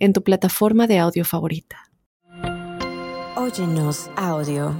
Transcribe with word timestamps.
en 0.00 0.12
tu 0.12 0.24
plataforma 0.24 0.86
de 0.86 0.98
audio 0.98 1.24
favorita. 1.24 1.90
Óyenos 3.36 4.10
audio. 4.16 4.74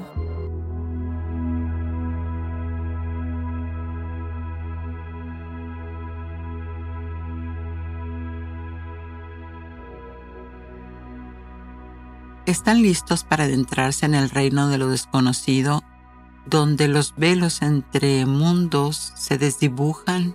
¿Están 12.46 12.82
listos 12.82 13.23
para 13.23 13.45
adentrarse 13.45 14.06
en 14.06 14.14
el 14.14 14.28
reino 14.28 14.68
de 14.68 14.78
lo 14.78 14.88
desconocido, 14.88 15.84
donde 16.46 16.88
los 16.88 17.14
velos 17.16 17.62
entre 17.62 18.26
mundos 18.26 19.12
se 19.14 19.38
desdibujan 19.38 20.34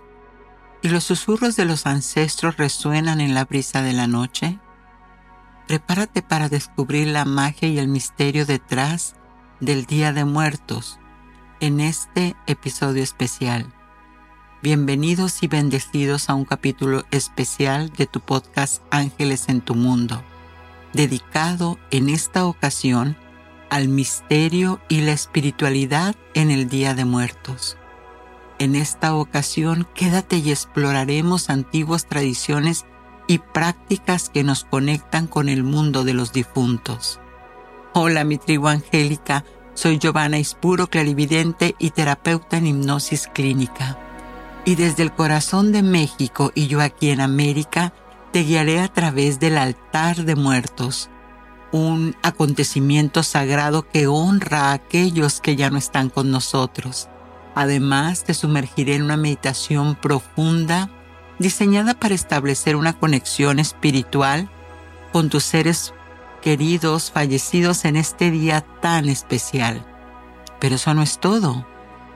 y 0.82 0.90
los 0.90 1.04
susurros 1.04 1.58
de 1.58 1.66
los 1.66 1.86
ancestros 1.86 2.56
resuenan 2.56 3.20
en 3.20 3.34
la 3.34 3.44
brisa 3.44 3.82
de 3.82 3.92
la 3.92 4.08
noche? 4.08 4.60
Prepárate 5.68 6.22
para 6.22 6.50
descubrir 6.50 7.08
la 7.08 7.26
magia 7.26 7.68
y 7.68 7.80
el 7.80 7.88
misterio 7.88 8.46
detrás 8.46 9.16
del 9.60 9.86
Día 9.86 10.14
de 10.14 10.26
Muertos 10.26 11.00
en 11.60 11.80
este 11.80 12.36
episodio 12.46 13.02
especial. 13.02 13.74
Bienvenidos 14.62 15.42
y 15.42 15.48
bendecidos 15.48 16.30
a 16.30 16.36
un 16.36 16.46
capítulo 16.46 17.06
especial 17.12 17.92
de 17.92 18.06
tu 18.06 18.20
podcast 18.20 18.84
Ángeles 18.92 19.50
en 19.50 19.62
tu 19.62 19.74
Mundo, 19.74 20.24
dedicado 20.94 21.80
en 21.92 22.10
esta 22.10 22.46
ocasión 22.46 23.18
al 23.70 23.88
misterio 23.88 24.80
y 24.88 25.02
la 25.02 25.14
espiritualidad 25.14 26.16
en 26.36 26.52
el 26.52 26.70
Día 26.70 26.94
de 26.94 27.06
Muertos. 27.06 27.78
En 28.60 28.76
esta 28.76 29.16
ocasión 29.16 29.88
quédate 29.96 30.38
y 30.38 30.52
exploraremos 30.52 31.50
antiguas 31.50 32.06
tradiciones 32.06 32.86
y 33.28 33.40
prácticas 33.40 34.30
que 34.30 34.44
nos 34.44 34.64
conectan 34.64 35.28
con 35.28 35.50
el 35.50 35.64
mundo 35.64 36.04
de 36.04 36.14
los 36.14 36.34
difuntos. 36.34 37.20
Hola 37.94 38.24
mi 38.24 38.38
tribu 38.38 38.68
angélica, 38.68 39.46
soy 39.74 40.00
Giovanna 40.00 40.38
Ispuro, 40.38 40.88
clarividente 40.88 41.76
y 41.80 41.92
terapeuta 41.92 42.58
en 42.58 42.68
hipnosis 42.68 43.28
clínica. 43.34 43.98
Y 44.66 44.76
desde 44.76 45.04
el 45.04 45.14
corazón 45.14 45.72
de 45.72 45.84
México 45.84 46.52
y 46.56 46.68
yo 46.68 46.82
aquí 46.82 47.10
en 47.10 47.22
América, 47.22 47.94
te 48.32 48.44
guiaré 48.44 48.82
a 48.82 48.88
través 48.88 49.40
del 49.40 49.58
altar 49.58 50.26
de 50.26 50.36
muertos, 50.36 51.10
un 51.72 52.16
acontecimiento 52.24 53.24
sagrado 53.24 53.88
que 53.88 54.08
honra 54.08 54.72
a 54.72 54.74
aquellos 54.74 55.40
que 55.42 55.56
ya 55.56 55.70
no 55.70 55.78
están 55.78 56.10
con 56.10 56.32
nosotros. 56.32 57.10
Además, 57.54 58.24
te 58.24 58.34
sumergiré 58.34 58.96
en 58.96 59.04
una 59.04 59.18
meditación 59.18 59.96
profunda 59.96 60.90
diseñada 61.40 61.94
para 61.94 62.16
establecer 62.16 62.76
una 62.76 62.94
conexión 62.94 63.60
espiritual 63.60 64.50
con 65.12 65.30
tus 65.30 65.44
seres 65.44 65.94
queridos 66.42 67.12
fallecidos 67.12 67.86
en 67.86 67.96
este 67.96 68.32
día 68.32 68.62
tan 68.82 69.10
especial. 69.10 69.86
Pero 70.60 70.76
eso 70.76 70.94
no 70.94 71.02
es 71.02 71.20
todo. 71.20 71.66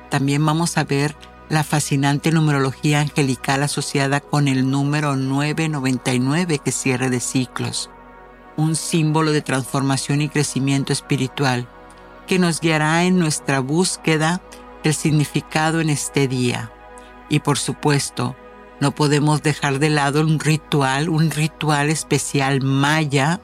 También 0.10 0.46
vamos 0.46 0.78
a 0.78 0.84
ver 0.84 1.16
la 1.50 1.64
fascinante 1.64 2.32
numerología 2.32 3.02
angelical 3.02 3.64
asociada 3.64 4.22
con 4.22 4.48
el 4.48 4.70
número 4.70 5.16
999 5.16 6.60
que 6.60 6.72
cierre 6.72 7.10
de 7.10 7.20
ciclos, 7.20 7.90
un 8.56 8.76
símbolo 8.76 9.32
de 9.32 9.42
transformación 9.42 10.22
y 10.22 10.30
crecimiento 10.30 10.94
espiritual 10.94 11.68
que 12.28 12.38
nos 12.38 12.62
guiará 12.62 13.06
en 13.06 13.18
nuestra 13.18 13.60
búsqueda 13.60 14.42
del 14.84 14.94
significado 14.94 15.82
en 15.82 15.90
este 15.90 16.28
día. 16.28 16.72
Y 17.28 17.40
por 17.40 17.58
supuesto, 17.58 18.36
no 18.80 18.92
podemos 18.92 19.44
dejar 19.44 19.80
de 19.80 19.90
lado 19.90 20.22
un 20.22 20.40
ritual, 20.40 21.10
un 21.10 21.32
ritual 21.32 21.90
especial 21.90 22.62
maya 22.62 23.42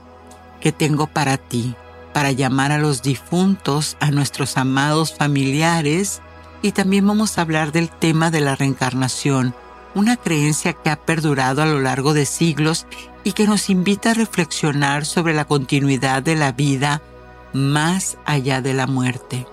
que 0.61 0.71
tengo 0.71 1.07
para 1.07 1.37
ti, 1.37 1.75
para 2.13 2.31
llamar 2.31 2.71
a 2.71 2.77
los 2.77 3.01
difuntos, 3.01 3.97
a 3.99 4.11
nuestros 4.11 4.57
amados 4.57 5.13
familiares 5.13 6.21
y 6.61 6.71
también 6.71 7.05
vamos 7.05 7.37
a 7.37 7.41
hablar 7.41 7.71
del 7.71 7.89
tema 7.89 8.31
de 8.31 8.41
la 8.41 8.55
reencarnación, 8.55 9.53
una 9.93 10.17
creencia 10.17 10.73
que 10.73 10.89
ha 10.89 10.95
perdurado 10.95 11.61
a 11.61 11.65
lo 11.65 11.79
largo 11.79 12.13
de 12.13 12.25
siglos 12.25 12.87
y 13.23 13.33
que 13.33 13.47
nos 13.47 13.69
invita 13.69 14.11
a 14.11 14.15
reflexionar 14.15 15.05
sobre 15.05 15.33
la 15.33 15.45
continuidad 15.45 16.23
de 16.23 16.35
la 16.35 16.51
vida 16.53 17.01
más 17.53 18.17
allá 18.25 18.61
de 18.61 18.73
la 18.73 18.87
muerte. 18.87 19.45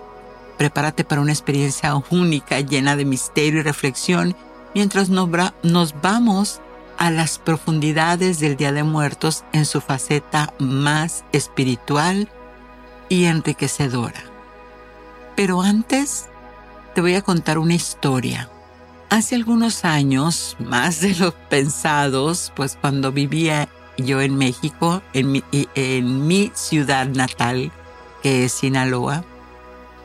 Prepárate 0.57 1.03
para 1.03 1.21
una 1.21 1.31
experiencia 1.31 1.93
única, 2.09 2.59
llena 2.59 2.95
de 2.95 3.05
misterio 3.05 3.59
y 3.59 3.63
reflexión 3.63 4.35
mientras 4.73 5.09
nos 5.09 5.95
vamos 6.01 6.61
a 6.97 7.11
las 7.11 7.39
profundidades 7.39 8.39
del 8.39 8.55
Día 8.55 8.71
de 8.71 8.83
Muertos 8.83 9.43
en 9.51 9.65
su 9.65 9.81
faceta 9.81 10.53
más 10.59 11.25
espiritual 11.31 12.29
y 13.09 13.25
enriquecedora. 13.25 14.23
Pero 15.35 15.61
antes 15.61 16.27
te 16.93 17.01
voy 17.01 17.15
a 17.15 17.21
contar 17.21 17.57
una 17.57 17.73
historia. 17.73 18.49
Hace 19.09 19.35
algunos 19.35 19.85
años, 19.85 20.55
más 20.59 21.01
de 21.01 21.15
los 21.15 21.33
pensados, 21.49 22.51
pues 22.55 22.77
cuando 22.79 23.11
vivía 23.11 23.69
yo 23.97 24.21
en 24.21 24.35
México, 24.35 25.01
en 25.13 25.31
mi, 25.31 26.51
ciudad 26.55 27.07
natal, 27.07 27.71
que 28.21 28.45
es 28.45 28.53
Sinaloa, 28.53 29.23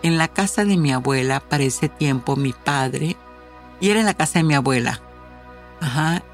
en 0.02 0.18
la 0.18 0.28
casa 0.28 0.64
de 0.64 0.76
mi 0.76 0.92
abuela 0.92 1.40
para 1.40 1.64
ese 1.64 1.88
tiempo 1.88 2.36
mi 2.36 2.52
padre 2.52 3.16
y 3.80 3.90
era 3.90 4.00
en 4.00 4.06
la 4.06 4.14
casa 4.14 4.38
de 4.38 4.44
mi 4.44 4.54
abuela. 4.54 5.00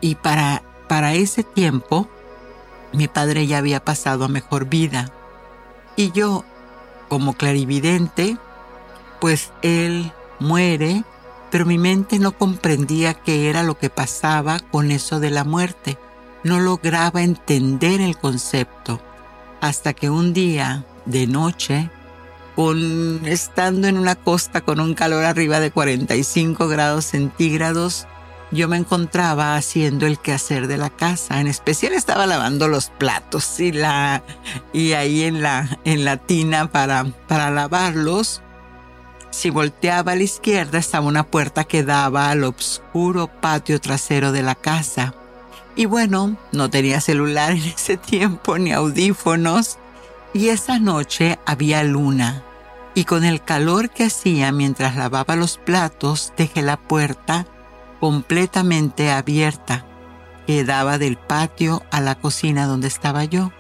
Y 0.01 0.15
para, 0.17 0.63
para 0.89 1.15
ese 1.15 1.43
tiempo, 1.43 2.09
mi 2.93 3.09
padre 3.09 3.47
ya 3.47 3.59
había 3.59 3.85
pasado 3.85 4.25
a 4.25 4.29
mejor 4.29 4.67
vida. 4.67 5.11
Y 5.97 6.13
yo, 6.13 6.45
como 7.09 7.35
clarividente, 7.35 8.39
pues 9.21 9.53
él 9.63 10.13
muere, 10.41 11.05
pero 11.51 11.67
mi 11.67 11.79
mente 11.79 12.19
no 12.19 12.33
comprendía 12.33 13.15
qué 13.15 13.49
era 13.49 13.63
lo 13.63 13.79
que 13.79 13.91
pasaba 13.91 14.59
con 14.59 14.91
eso 14.91 15.21
de 15.21 15.31
la 15.31 15.45
muerte. 15.45 15.99
No 16.43 16.61
lograba 16.61 17.23
entender 17.23 18.01
el 18.01 18.19
concepto. 18.19 19.01
Hasta 19.61 19.95
que 19.95 20.11
un 20.11 20.35
día, 20.35 20.85
de 21.07 21.27
noche, 21.27 21.91
estando 22.57 23.89
en 23.89 23.99
una 23.99 24.15
costa 24.15 24.61
con 24.61 24.81
un 24.81 24.95
calor 24.95 25.25
arriba 25.25 25.61
de 25.61 25.71
45 25.71 26.69
grados 26.69 27.07
centígrados, 27.07 28.07
yo 28.51 28.69
me 28.69 28.77
encontraba 28.77 29.57
haciendo 29.57 30.07
el 30.07 30.19
quehacer 30.19 30.69
de 30.69 30.79
la 30.79 30.91
casa. 30.91 31.41
En 31.41 31.49
especial 31.49 31.93
estaba 31.93 32.27
lavando 32.27 32.69
los 32.69 32.91
platos 32.91 33.59
y, 33.59 33.73
la, 33.73 34.23
y 34.73 34.93
ahí 34.93 35.25
en 35.25 35.43
la, 35.43 35.79
en 35.85 36.05
la 36.05 36.19
tina 36.19 36.71
para, 36.71 37.05
para 37.27 37.51
lavarlos. 37.51 38.43
Si 39.31 39.51
volteaba 39.51 40.13
a 40.13 40.17
la 40.17 40.23
izquierda 40.23 40.79
estaba 40.79 41.07
una 41.07 41.25
puerta 41.25 41.65
que 41.65 41.83
daba 41.83 42.31
al 42.31 42.45
oscuro 42.45 43.27
patio 43.27 43.81
trasero 43.81 44.31
de 44.31 44.43
la 44.43 44.55
casa. 44.55 45.15
Y 45.75 45.87
bueno, 45.87 46.37
no 46.53 46.71
tenía 46.71 47.01
celular 47.01 47.51
en 47.57 47.65
ese 47.65 47.97
tiempo 47.97 48.57
ni 48.59 48.73
audífonos 48.73 49.79
y 50.33 50.49
esa 50.49 50.79
noche 50.79 51.39
había 51.47 51.83
luna, 51.85 52.45
y 52.95 53.05
con 53.05 53.25
el 53.25 53.43
calor 53.43 53.91
que 53.91 54.05
hacía 54.05 54.53
mientras 54.53 54.97
lavaba 54.97 55.37
los 55.37 55.59
platos, 55.59 56.33
dejé 56.37 56.63
la 56.63 56.77
puerta 56.77 57.47
completamente 58.01 59.11
abierta, 59.11 59.87
que 60.47 60.65
daba 60.65 60.99
del 60.99 61.17
patio 61.17 61.83
a 61.91 62.01
la 62.01 62.15
cocina 62.15 62.67
donde 62.67 62.89
estaba 62.89 63.25
yo. 63.25 63.51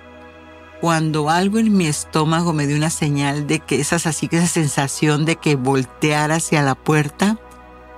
Cuando 0.80 1.30
algo 1.30 1.58
en 1.58 1.76
mi 1.76 1.86
estómago 1.86 2.52
me 2.52 2.66
dio 2.66 2.76
una 2.76 2.90
señal 2.90 3.46
de 3.46 3.60
que 3.60 3.80
esas 3.80 4.06
así 4.06 4.28
que 4.28 4.36
esa 4.36 4.46
sensación 4.46 5.24
de 5.24 5.36
que 5.36 5.56
volteara 5.56 6.36
hacia 6.36 6.62
la 6.62 6.74
puerta, 6.74 7.38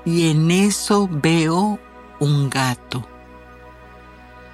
y 0.04 0.30
en 0.30 0.50
eso 0.52 1.08
veo 1.10 1.80
un 2.20 2.48
gato. 2.48 3.06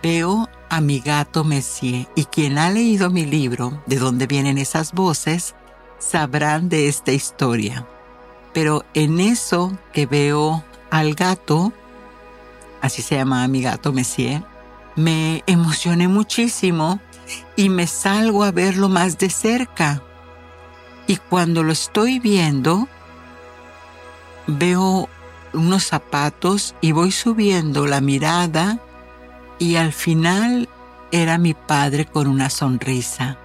Veo 0.02 0.48
a 0.70 0.80
mi 0.80 1.00
gato 1.00 1.44
Messier 1.44 2.08
y 2.16 2.24
quien 2.24 2.56
ha 2.58 2.70
leído 2.70 3.10
mi 3.10 3.26
libro, 3.26 3.82
de 3.86 3.96
dónde 3.96 4.26
vienen 4.26 4.56
esas 4.56 4.92
voces, 4.92 5.54
sabrán 6.02 6.68
de 6.68 6.88
esta 6.88 7.12
historia. 7.12 7.86
Pero 8.52 8.84
en 8.94 9.20
eso 9.20 9.76
que 9.92 10.06
veo 10.06 10.64
al 10.90 11.14
gato, 11.14 11.72
así 12.80 13.02
se 13.02 13.16
llama 13.16 13.46
mi 13.48 13.62
gato 13.62 13.92
Messier, 13.92 14.42
me 14.96 15.42
emocioné 15.46 16.08
muchísimo 16.08 17.00
y 17.56 17.68
me 17.68 17.86
salgo 17.86 18.44
a 18.44 18.50
verlo 18.50 18.88
más 18.88 19.16
de 19.18 19.30
cerca. 19.30 20.02
Y 21.06 21.16
cuando 21.16 21.62
lo 21.62 21.72
estoy 21.72 22.18
viendo, 22.18 22.88
veo 24.46 25.08
unos 25.54 25.84
zapatos 25.84 26.74
y 26.80 26.92
voy 26.92 27.12
subiendo 27.12 27.86
la 27.86 28.00
mirada 28.00 28.80
y 29.58 29.76
al 29.76 29.92
final 29.92 30.68
era 31.10 31.38
mi 31.38 31.54
padre 31.54 32.06
con 32.06 32.26
una 32.26 32.50
sonrisa, 32.50 33.38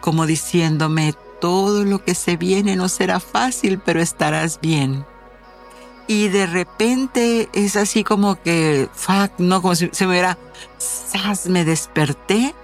como 0.00 0.26
diciéndome, 0.26 1.14
todo 1.42 1.84
lo 1.84 2.04
que 2.04 2.14
se 2.14 2.36
viene 2.36 2.76
no 2.76 2.88
será 2.88 3.18
fácil, 3.18 3.80
pero 3.84 4.00
estarás 4.00 4.60
bien. 4.60 5.04
Y 6.06 6.28
de 6.28 6.46
repente 6.46 7.48
es 7.52 7.74
así 7.74 8.04
como 8.04 8.40
que, 8.40 8.88
fuck, 8.94 9.32
no, 9.38 9.60
como 9.60 9.74
si 9.74 9.90
se 9.90 10.06
me 10.06 10.12
hubiera, 10.12 10.38
me 11.48 11.64
desperté 11.64 12.54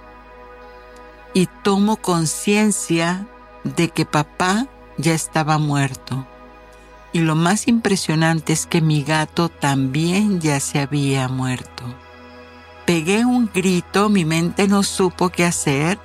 y 1.33 1.47
tomo 1.61 1.97
conciencia 1.97 3.27
de 3.65 3.89
que 3.89 4.05
papá 4.05 4.67
ya 4.97 5.13
estaba 5.13 5.57
muerto. 5.57 6.25
Y 7.11 7.19
lo 7.19 7.35
más 7.35 7.67
impresionante 7.67 8.53
es 8.53 8.65
que 8.65 8.79
mi 8.79 9.03
gato 9.03 9.49
también 9.49 10.39
ya 10.39 10.61
se 10.61 10.79
había 10.79 11.27
muerto. 11.27 11.83
Pegué 12.85 13.25
un 13.25 13.51
grito, 13.53 14.07
mi 14.07 14.23
mente 14.23 14.69
no 14.69 14.83
supo 14.83 15.31
qué 15.31 15.43
hacer, 15.43 15.99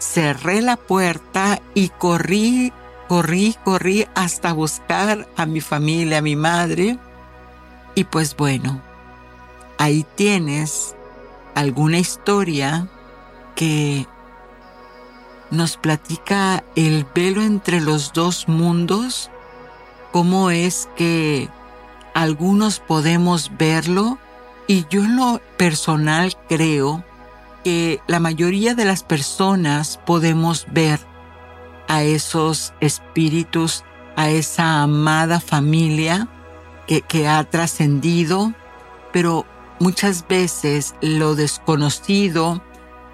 cerré 0.00 0.62
la 0.62 0.76
puerta 0.76 1.60
y 1.74 1.90
corrí, 1.90 2.72
corrí, 3.08 3.56
corrí 3.64 4.06
hasta 4.14 4.52
buscar 4.52 5.28
a 5.36 5.46
mi 5.46 5.60
familia, 5.60 6.18
a 6.18 6.22
mi 6.22 6.34
madre. 6.34 6.98
Y 7.94 8.04
pues 8.04 8.34
bueno, 8.34 8.80
ahí 9.78 10.04
tienes 10.16 10.96
alguna 11.54 11.98
historia 11.98 12.88
que 13.54 14.06
nos 15.50 15.76
platica 15.76 16.64
el 16.76 17.06
velo 17.14 17.42
entre 17.42 17.80
los 17.80 18.12
dos 18.12 18.48
mundos, 18.48 19.30
cómo 20.12 20.50
es 20.50 20.88
que 20.96 21.48
algunos 22.14 22.80
podemos 22.80 23.50
verlo 23.58 24.18
y 24.66 24.86
yo 24.88 25.04
en 25.04 25.16
lo 25.16 25.40
personal 25.56 26.36
creo 26.48 27.04
que 27.62 28.00
la 28.06 28.20
mayoría 28.20 28.74
de 28.74 28.84
las 28.84 29.02
personas 29.02 30.00
podemos 30.06 30.66
ver 30.70 31.00
a 31.88 32.02
esos 32.02 32.72
espíritus, 32.80 33.84
a 34.16 34.30
esa 34.30 34.82
amada 34.82 35.40
familia 35.40 36.28
que, 36.86 37.02
que 37.02 37.28
ha 37.28 37.42
trascendido, 37.44 38.52
pero 39.12 39.46
muchas 39.80 40.26
veces 40.28 40.94
lo 41.00 41.34
desconocido, 41.34 42.62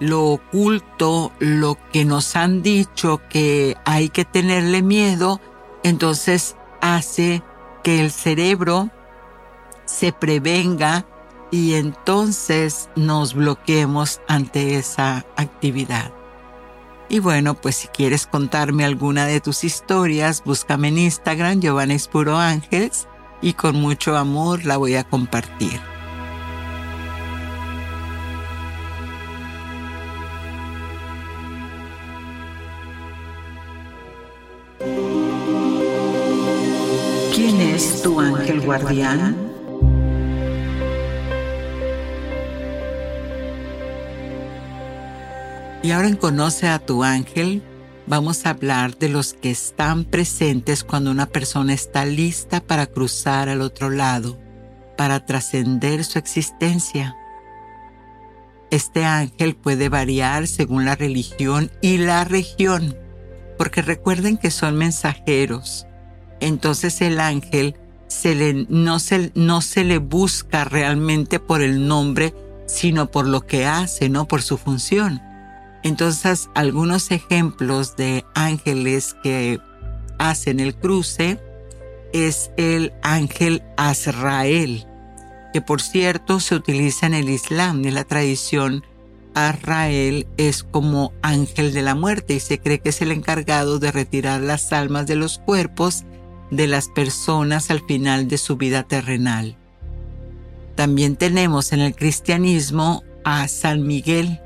lo 0.00 0.26
oculto, 0.26 1.32
lo 1.38 1.78
que 1.92 2.04
nos 2.04 2.36
han 2.36 2.62
dicho 2.62 3.20
que 3.28 3.76
hay 3.84 4.08
que 4.08 4.24
tenerle 4.24 4.82
miedo, 4.82 5.40
entonces 5.82 6.56
hace 6.80 7.42
que 7.82 8.00
el 8.00 8.10
cerebro 8.10 8.90
se 9.86 10.12
prevenga 10.12 11.06
y 11.50 11.74
entonces 11.74 12.88
nos 12.96 13.34
bloqueemos 13.34 14.20
ante 14.28 14.76
esa 14.76 15.24
actividad. 15.36 16.12
Y 17.08 17.20
bueno, 17.20 17.54
pues 17.54 17.76
si 17.76 17.88
quieres 17.88 18.26
contarme 18.26 18.84
alguna 18.84 19.26
de 19.26 19.40
tus 19.40 19.62
historias, 19.62 20.42
búscame 20.44 20.88
en 20.88 20.98
Instagram, 20.98 21.60
Giovanna 21.60 21.96
Puro 22.10 22.36
Ángeles, 22.36 23.06
y 23.40 23.52
con 23.52 23.76
mucho 23.76 24.16
amor 24.16 24.64
la 24.64 24.76
voy 24.76 24.96
a 24.96 25.04
compartir. 25.04 25.80
¿Quién 37.34 37.60
es 37.60 38.02
tu 38.02 38.18
ángel 38.18 38.62
guardián? 38.62 39.45
Y 45.82 45.90
ahora 45.90 46.08
en 46.08 46.16
Conoce 46.16 46.68
a 46.68 46.78
tu 46.78 47.04
ángel 47.04 47.62
vamos 48.06 48.46
a 48.46 48.50
hablar 48.50 48.96
de 48.98 49.08
los 49.08 49.34
que 49.34 49.50
están 49.50 50.04
presentes 50.04 50.84
cuando 50.84 51.10
una 51.10 51.26
persona 51.26 51.74
está 51.74 52.04
lista 52.04 52.60
para 52.60 52.86
cruzar 52.86 53.48
al 53.48 53.60
otro 53.60 53.90
lado, 53.90 54.38
para 54.96 55.24
trascender 55.26 56.04
su 56.04 56.18
existencia. 56.18 57.16
Este 58.70 59.04
ángel 59.04 59.54
puede 59.54 59.88
variar 59.88 60.46
según 60.48 60.84
la 60.84 60.96
religión 60.96 61.70
y 61.80 61.98
la 61.98 62.24
región, 62.24 62.96
porque 63.58 63.82
recuerden 63.82 64.38
que 64.38 64.50
son 64.50 64.76
mensajeros. 64.76 65.86
Entonces 66.40 67.00
el 67.00 67.20
ángel 67.20 67.76
se 68.08 68.34
le, 68.34 68.66
no, 68.68 68.98
se, 68.98 69.30
no 69.34 69.60
se 69.60 69.84
le 69.84 69.98
busca 69.98 70.64
realmente 70.64 71.38
por 71.38 71.62
el 71.62 71.86
nombre, 71.86 72.34
sino 72.66 73.10
por 73.10 73.26
lo 73.26 73.46
que 73.46 73.66
hace, 73.66 74.08
no 74.08 74.26
por 74.26 74.42
su 74.42 74.58
función. 74.58 75.22
Entonces, 75.86 76.50
algunos 76.56 77.12
ejemplos 77.12 77.94
de 77.94 78.24
ángeles 78.34 79.14
que 79.22 79.60
hacen 80.18 80.58
el 80.58 80.74
cruce 80.74 81.38
es 82.12 82.50
el 82.56 82.92
ángel 83.04 83.62
Azrael, 83.76 84.84
que 85.52 85.60
por 85.60 85.80
cierto 85.80 86.40
se 86.40 86.56
utiliza 86.56 87.06
en 87.06 87.14
el 87.14 87.28
Islam, 87.28 87.84
en 87.84 87.94
la 87.94 88.02
tradición 88.02 88.82
Azrael 89.34 90.26
es 90.36 90.64
como 90.64 91.12
ángel 91.22 91.72
de 91.72 91.82
la 91.82 91.94
muerte 91.94 92.34
y 92.34 92.40
se 92.40 92.58
cree 92.58 92.80
que 92.80 92.88
es 92.88 93.00
el 93.00 93.12
encargado 93.12 93.78
de 93.78 93.92
retirar 93.92 94.40
las 94.40 94.72
almas 94.72 95.06
de 95.06 95.14
los 95.14 95.38
cuerpos 95.38 96.02
de 96.50 96.66
las 96.66 96.88
personas 96.88 97.70
al 97.70 97.80
final 97.86 98.26
de 98.26 98.38
su 98.38 98.56
vida 98.56 98.82
terrenal. 98.82 99.56
También 100.74 101.14
tenemos 101.14 101.72
en 101.72 101.78
el 101.78 101.94
cristianismo 101.94 103.04
a 103.22 103.46
San 103.46 103.86
Miguel, 103.86 104.40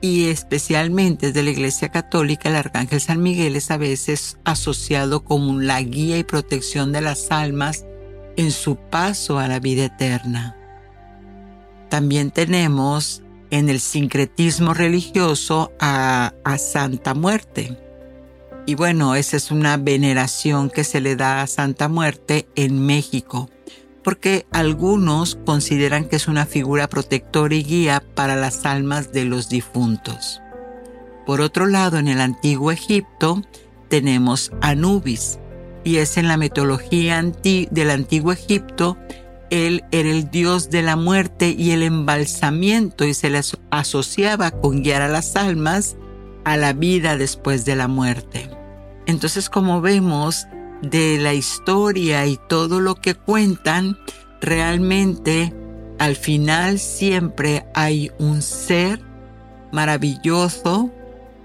y 0.00 0.28
especialmente 0.28 1.28
desde 1.28 1.42
la 1.42 1.50
Iglesia 1.50 1.88
Católica, 1.88 2.48
el 2.48 2.56
Arcángel 2.56 3.00
San 3.00 3.22
Miguel 3.22 3.56
es 3.56 3.70
a 3.70 3.76
veces 3.76 4.38
asociado 4.44 5.24
como 5.24 5.60
la 5.60 5.80
guía 5.82 6.18
y 6.18 6.24
protección 6.24 6.92
de 6.92 7.00
las 7.00 7.30
almas 7.30 7.84
en 8.36 8.50
su 8.50 8.76
paso 8.76 9.38
a 9.38 9.48
la 9.48 9.58
vida 9.58 9.86
eterna. 9.86 10.56
También 11.88 12.30
tenemos 12.30 13.22
en 13.50 13.68
el 13.68 13.80
sincretismo 13.80 14.74
religioso 14.74 15.72
a, 15.80 16.34
a 16.44 16.58
Santa 16.58 17.14
Muerte. 17.14 17.78
Y 18.66 18.74
bueno, 18.74 19.14
esa 19.14 19.36
es 19.36 19.50
una 19.50 19.76
veneración 19.76 20.68
que 20.68 20.84
se 20.84 21.00
le 21.00 21.16
da 21.16 21.42
a 21.42 21.46
Santa 21.46 21.88
Muerte 21.88 22.48
en 22.56 22.84
México 22.84 23.48
porque 24.06 24.46
algunos 24.52 25.36
consideran 25.44 26.04
que 26.04 26.14
es 26.14 26.28
una 26.28 26.46
figura 26.46 26.88
protectora 26.88 27.52
y 27.56 27.64
guía 27.64 28.04
para 28.14 28.36
las 28.36 28.64
almas 28.64 29.10
de 29.10 29.24
los 29.24 29.48
difuntos. 29.48 30.40
Por 31.26 31.40
otro 31.40 31.66
lado, 31.66 31.98
en 31.98 32.06
el 32.06 32.20
antiguo 32.20 32.70
Egipto 32.70 33.42
tenemos 33.88 34.52
Anubis, 34.60 35.40
y 35.82 35.96
es 35.96 36.18
en 36.18 36.28
la 36.28 36.36
mitología 36.36 37.20
del 37.20 37.90
antiguo 37.90 38.30
Egipto, 38.30 38.96
él 39.50 39.82
era 39.90 40.08
el 40.08 40.30
dios 40.30 40.70
de 40.70 40.82
la 40.82 40.94
muerte 40.94 41.48
y 41.58 41.72
el 41.72 41.82
embalsamiento 41.82 43.04
y 43.06 43.12
se 43.12 43.28
le 43.28 43.40
asociaba 43.70 44.52
con 44.52 44.84
guiar 44.84 45.02
a 45.02 45.08
las 45.08 45.34
almas 45.34 45.96
a 46.44 46.56
la 46.56 46.74
vida 46.74 47.16
después 47.16 47.64
de 47.64 47.74
la 47.74 47.88
muerte. 47.88 48.50
Entonces, 49.06 49.50
como 49.50 49.80
vemos, 49.80 50.46
de 50.90 51.18
la 51.18 51.34
historia 51.34 52.26
y 52.26 52.38
todo 52.48 52.80
lo 52.80 52.94
que 52.96 53.14
cuentan, 53.14 53.98
realmente 54.40 55.52
al 55.98 56.16
final 56.16 56.78
siempre 56.78 57.66
hay 57.74 58.10
un 58.18 58.42
ser 58.42 59.00
maravilloso 59.72 60.90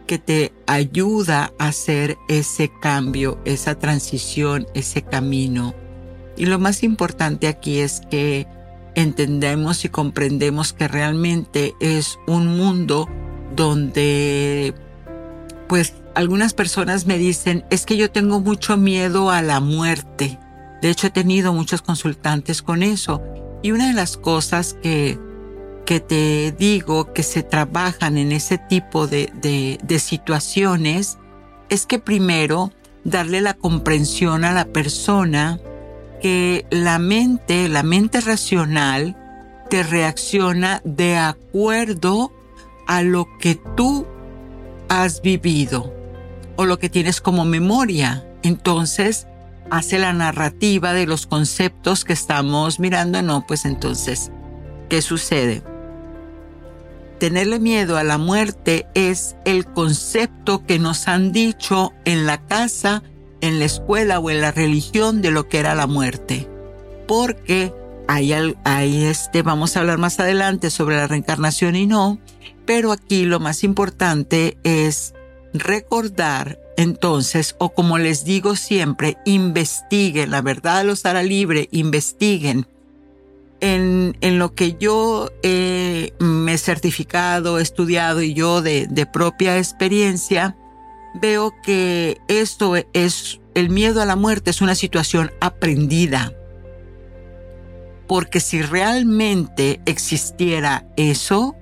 que 0.08 0.20
te 0.20 0.52
ayuda 0.68 1.54
a 1.58 1.68
hacer 1.68 2.18
ese 2.28 2.70
cambio, 2.82 3.40
esa 3.46 3.76
transición, 3.76 4.68
ese 4.74 5.02
camino. 5.02 5.74
Y 6.36 6.46
lo 6.46 6.60
más 6.60 6.84
importante 6.84 7.48
aquí 7.48 7.80
es 7.80 8.02
que 8.10 8.48
entendemos 8.96 9.86
y 9.86 9.90
comprendemos 9.90 10.74
que 10.74 10.88
realmente 10.88 11.76
es 11.80 12.18
un 12.28 12.58
mundo 12.58 13.08
donde 13.56 14.74
pues 15.68 15.94
algunas 16.16 16.54
personas 16.54 17.06
me 17.06 17.18
dicen, 17.18 17.66
es 17.70 17.86
que 17.86 17.98
yo 17.98 18.12
tengo 18.12 18.40
mucho 18.40 18.78
miedo 18.78 19.32
a 19.32 19.42
la 19.42 19.60
muerte. 19.60 20.40
De 20.82 20.90
hecho, 20.90 21.08
he 21.08 21.12
tenido 21.12 21.54
muchos 21.54 21.82
consultantes 21.82 22.62
con 22.62 22.84
eso. 22.84 23.22
Y 23.62 23.72
una 23.72 23.88
de 23.88 23.94
las 23.94 24.18
cosas 24.18 24.76
que, 24.82 25.20
que 25.86 26.00
te 26.00 26.52
digo 26.52 27.14
que 27.14 27.24
se 27.24 27.44
trabajan 27.44 28.18
en 28.18 28.32
ese 28.32 28.58
tipo 28.58 29.08
de, 29.08 29.32
de, 29.42 29.80
de 29.84 30.00
situaciones 30.00 31.18
es 31.70 31.86
que 31.86 32.00
primero 32.00 32.72
darle 33.04 33.42
la 33.42 33.54
comprensión 33.54 34.44
a 34.44 34.54
la 34.54 34.66
persona 34.66 35.60
que 36.22 36.66
la 36.70 37.00
mente, 37.00 37.68
la 37.70 37.84
mente 37.84 38.22
racional, 38.22 39.18
te 39.70 39.84
reacciona 39.84 40.82
de 40.84 41.18
acuerdo 41.18 42.32
a 42.88 43.02
lo 43.02 43.28
que 43.40 43.56
tú 43.76 44.06
has 44.90 45.22
vivido 45.22 46.01
o 46.62 46.66
lo 46.68 46.78
que 46.78 46.90
tienes 46.90 47.22
como 47.22 47.44
memoria. 47.44 48.24
Entonces, 48.44 49.26
hace 49.72 49.98
la 49.98 50.14
narrativa 50.14 50.94
de 50.94 51.08
los 51.08 51.26
conceptos 51.26 52.06
que 52.06 52.14
estamos 52.14 52.80
mirando. 52.80 53.24
No, 53.24 53.48
pues 53.48 53.66
entonces, 53.66 54.32
¿qué 54.88 55.02
sucede? 55.02 55.64
Tenerle 57.18 57.60
miedo 57.60 57.98
a 57.98 58.04
la 58.04 58.20
muerte 58.20 58.86
es 58.94 59.36
el 59.44 59.66
concepto 59.66 60.64
que 60.64 60.78
nos 60.78 61.08
han 61.08 61.32
dicho 61.32 61.94
en 62.06 62.28
la 62.28 62.46
casa, 62.46 63.02
en 63.42 63.58
la 63.58 63.66
escuela 63.66 64.20
o 64.20 64.30
en 64.30 64.42
la 64.42 64.52
religión 64.52 65.24
de 65.24 65.32
lo 65.32 65.50
que 65.50 65.58
era 65.58 65.74
la 65.74 65.88
muerte. 65.88 66.48
Porque 67.08 67.74
ahí, 68.08 68.34
ahí 68.66 69.04
este, 69.06 69.42
vamos 69.42 69.76
a 69.76 69.80
hablar 69.80 69.98
más 69.98 70.20
adelante 70.20 70.70
sobre 70.70 70.98
la 70.98 71.08
reencarnación 71.08 71.76
y 71.76 71.88
no, 71.88 72.20
pero 72.68 72.92
aquí 72.92 73.26
lo 73.26 73.40
más 73.40 73.64
importante 73.64 74.60
es 74.64 75.16
recordar 75.54 76.60
entonces, 76.78 77.56
o 77.60 77.70
como 77.70 77.98
les 77.98 78.24
digo 78.24 78.56
siempre, 78.56 79.18
investiguen, 79.26 80.32
la 80.32 80.42
verdad 80.42 80.84
los 80.86 81.06
hará 81.06 81.22
libre, 81.22 81.68
investiguen. 81.72 82.66
En, 83.60 84.18
en 84.22 84.40
lo 84.40 84.56
que 84.56 84.78
yo 84.80 85.30
me 85.44 86.54
he 86.54 86.58
certificado, 86.58 87.60
he 87.60 87.62
estudiado 87.62 88.24
y 88.24 88.34
yo 88.34 88.64
de, 88.64 88.88
de 88.90 89.06
propia 89.06 89.60
experiencia, 89.60 90.56
veo 91.14 91.54
que 91.62 92.18
esto 92.28 92.74
es, 92.94 93.40
el 93.54 93.70
miedo 93.70 94.02
a 94.02 94.06
la 94.06 94.16
muerte 94.16 94.50
es 94.50 94.62
una 94.62 94.74
situación 94.74 95.32
aprendida. 95.40 96.34
Porque 98.08 98.40
si 98.40 98.62
realmente 98.62 99.82
existiera 99.86 100.88
eso, 100.98 101.56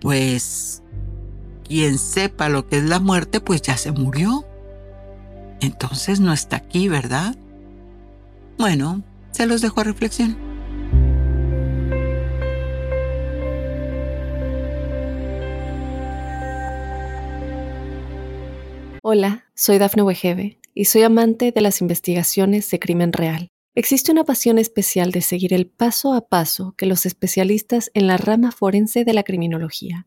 pues 0.00 0.82
quien 1.68 1.98
sepa 1.98 2.48
lo 2.48 2.66
que 2.66 2.78
es 2.78 2.84
la 2.84 2.98
muerte, 2.98 3.40
pues 3.40 3.60
ya 3.62 3.76
se 3.76 3.92
murió. 3.92 4.44
Entonces 5.60 6.18
no 6.18 6.32
está 6.32 6.56
aquí, 6.56 6.88
¿verdad? 6.88 7.36
Bueno, 8.56 9.02
se 9.30 9.46
los 9.46 9.60
dejo 9.60 9.80
a 9.80 9.84
reflexión. 9.84 10.36
Hola, 19.02 19.44
soy 19.54 19.78
Dafne 19.78 20.02
Wegebe 20.02 20.58
y 20.74 20.86
soy 20.86 21.02
amante 21.02 21.52
de 21.52 21.60
las 21.60 21.80
investigaciones 21.80 22.70
de 22.70 22.78
crimen 22.78 23.12
real. 23.12 23.48
Existe 23.74 24.10
una 24.10 24.24
pasión 24.24 24.58
especial 24.58 25.12
de 25.12 25.22
seguir 25.22 25.54
el 25.54 25.66
paso 25.66 26.14
a 26.14 26.28
paso 26.28 26.74
que 26.76 26.86
los 26.86 27.06
especialistas 27.06 27.90
en 27.94 28.06
la 28.06 28.16
rama 28.16 28.52
forense 28.52 29.04
de 29.04 29.12
la 29.12 29.22
criminología 29.22 30.06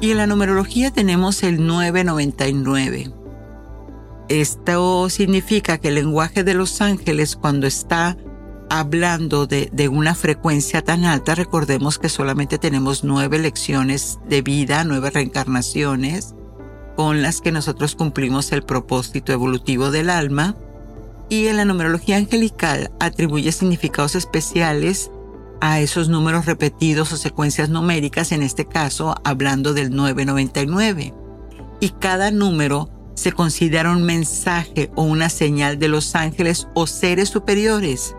Y 0.00 0.12
en 0.12 0.16
la 0.16 0.26
numerología 0.26 0.90
tenemos 0.90 1.42
el 1.42 1.66
999. 1.66 3.12
Esto 4.30 5.10
significa 5.10 5.76
que 5.76 5.88
el 5.88 5.96
lenguaje 5.96 6.42
de 6.42 6.54
los 6.54 6.80
ángeles 6.80 7.36
cuando 7.36 7.66
está 7.66 8.16
hablando 8.70 9.46
de, 9.46 9.68
de, 9.72 9.88
una 9.88 10.14
frecuencia 10.14 10.82
tan 10.82 11.04
alta, 11.04 11.34
recordemos 11.34 11.98
que 11.98 12.08
solamente 12.08 12.56
tenemos 12.56 13.04
nueve 13.04 13.38
lecciones 13.38 14.20
de 14.26 14.40
vida, 14.40 14.84
nueve 14.84 15.10
reencarnaciones, 15.10 16.34
con 16.96 17.20
las 17.20 17.40
que 17.42 17.52
nosotros 17.52 17.94
cumplimos 17.94 18.52
el 18.52 18.62
propósito 18.62 19.32
evolutivo 19.32 19.90
del 19.90 20.08
alma. 20.08 20.56
Y 21.28 21.48
en 21.48 21.58
la 21.58 21.64
numerología 21.64 22.16
angelical 22.16 22.90
atribuye 23.00 23.52
significados 23.52 24.14
especiales 24.14 25.10
a 25.60 25.80
esos 25.80 26.08
números 26.08 26.46
repetidos 26.46 27.12
o 27.12 27.16
secuencias 27.16 27.68
numéricas, 27.68 28.32
en 28.32 28.42
este 28.42 28.66
caso 28.66 29.14
hablando 29.24 29.74
del 29.74 29.94
999. 29.94 31.14
Y 31.80 31.90
cada 31.90 32.30
número 32.30 32.90
se 33.14 33.32
considera 33.32 33.90
un 33.90 34.02
mensaje 34.04 34.90
o 34.94 35.02
una 35.02 35.28
señal 35.28 35.78
de 35.78 35.88
los 35.88 36.14
ángeles 36.14 36.68
o 36.74 36.86
seres 36.86 37.28
superiores. 37.28 38.14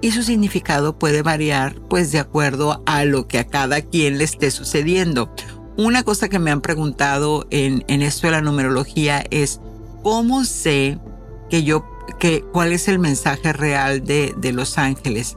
Y 0.00 0.10
su 0.10 0.22
significado 0.22 0.98
puede 0.98 1.22
variar 1.22 1.76
pues 1.88 2.12
de 2.12 2.18
acuerdo 2.18 2.82
a 2.86 3.04
lo 3.04 3.26
que 3.26 3.38
a 3.38 3.46
cada 3.46 3.80
quien 3.80 4.18
le 4.18 4.24
esté 4.24 4.50
sucediendo. 4.50 5.32
Una 5.76 6.02
cosa 6.02 6.28
que 6.28 6.38
me 6.38 6.50
han 6.50 6.60
preguntado 6.60 7.46
en, 7.50 7.84
en 7.88 8.02
esto 8.02 8.26
de 8.26 8.32
la 8.32 8.42
numerología 8.42 9.24
es 9.30 9.60
cómo 10.02 10.44
sé 10.44 10.98
que 11.48 11.62
yo, 11.62 11.84
que, 12.18 12.42
cuál 12.52 12.72
es 12.72 12.88
el 12.88 12.98
mensaje 12.98 13.52
real 13.52 14.04
de, 14.04 14.34
de 14.36 14.52
los 14.52 14.78
ángeles 14.78 15.36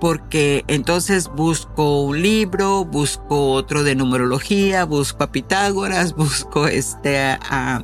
porque 0.00 0.64
entonces 0.68 1.28
busco 1.28 2.02
un 2.02 2.22
libro, 2.22 2.84
busco 2.84 3.52
otro 3.52 3.82
de 3.82 3.94
numerología, 3.94 4.84
busco 4.84 5.24
a 5.24 5.32
Pitágoras, 5.32 6.14
busco 6.16 6.66
este 6.66 7.18
a, 7.18 7.82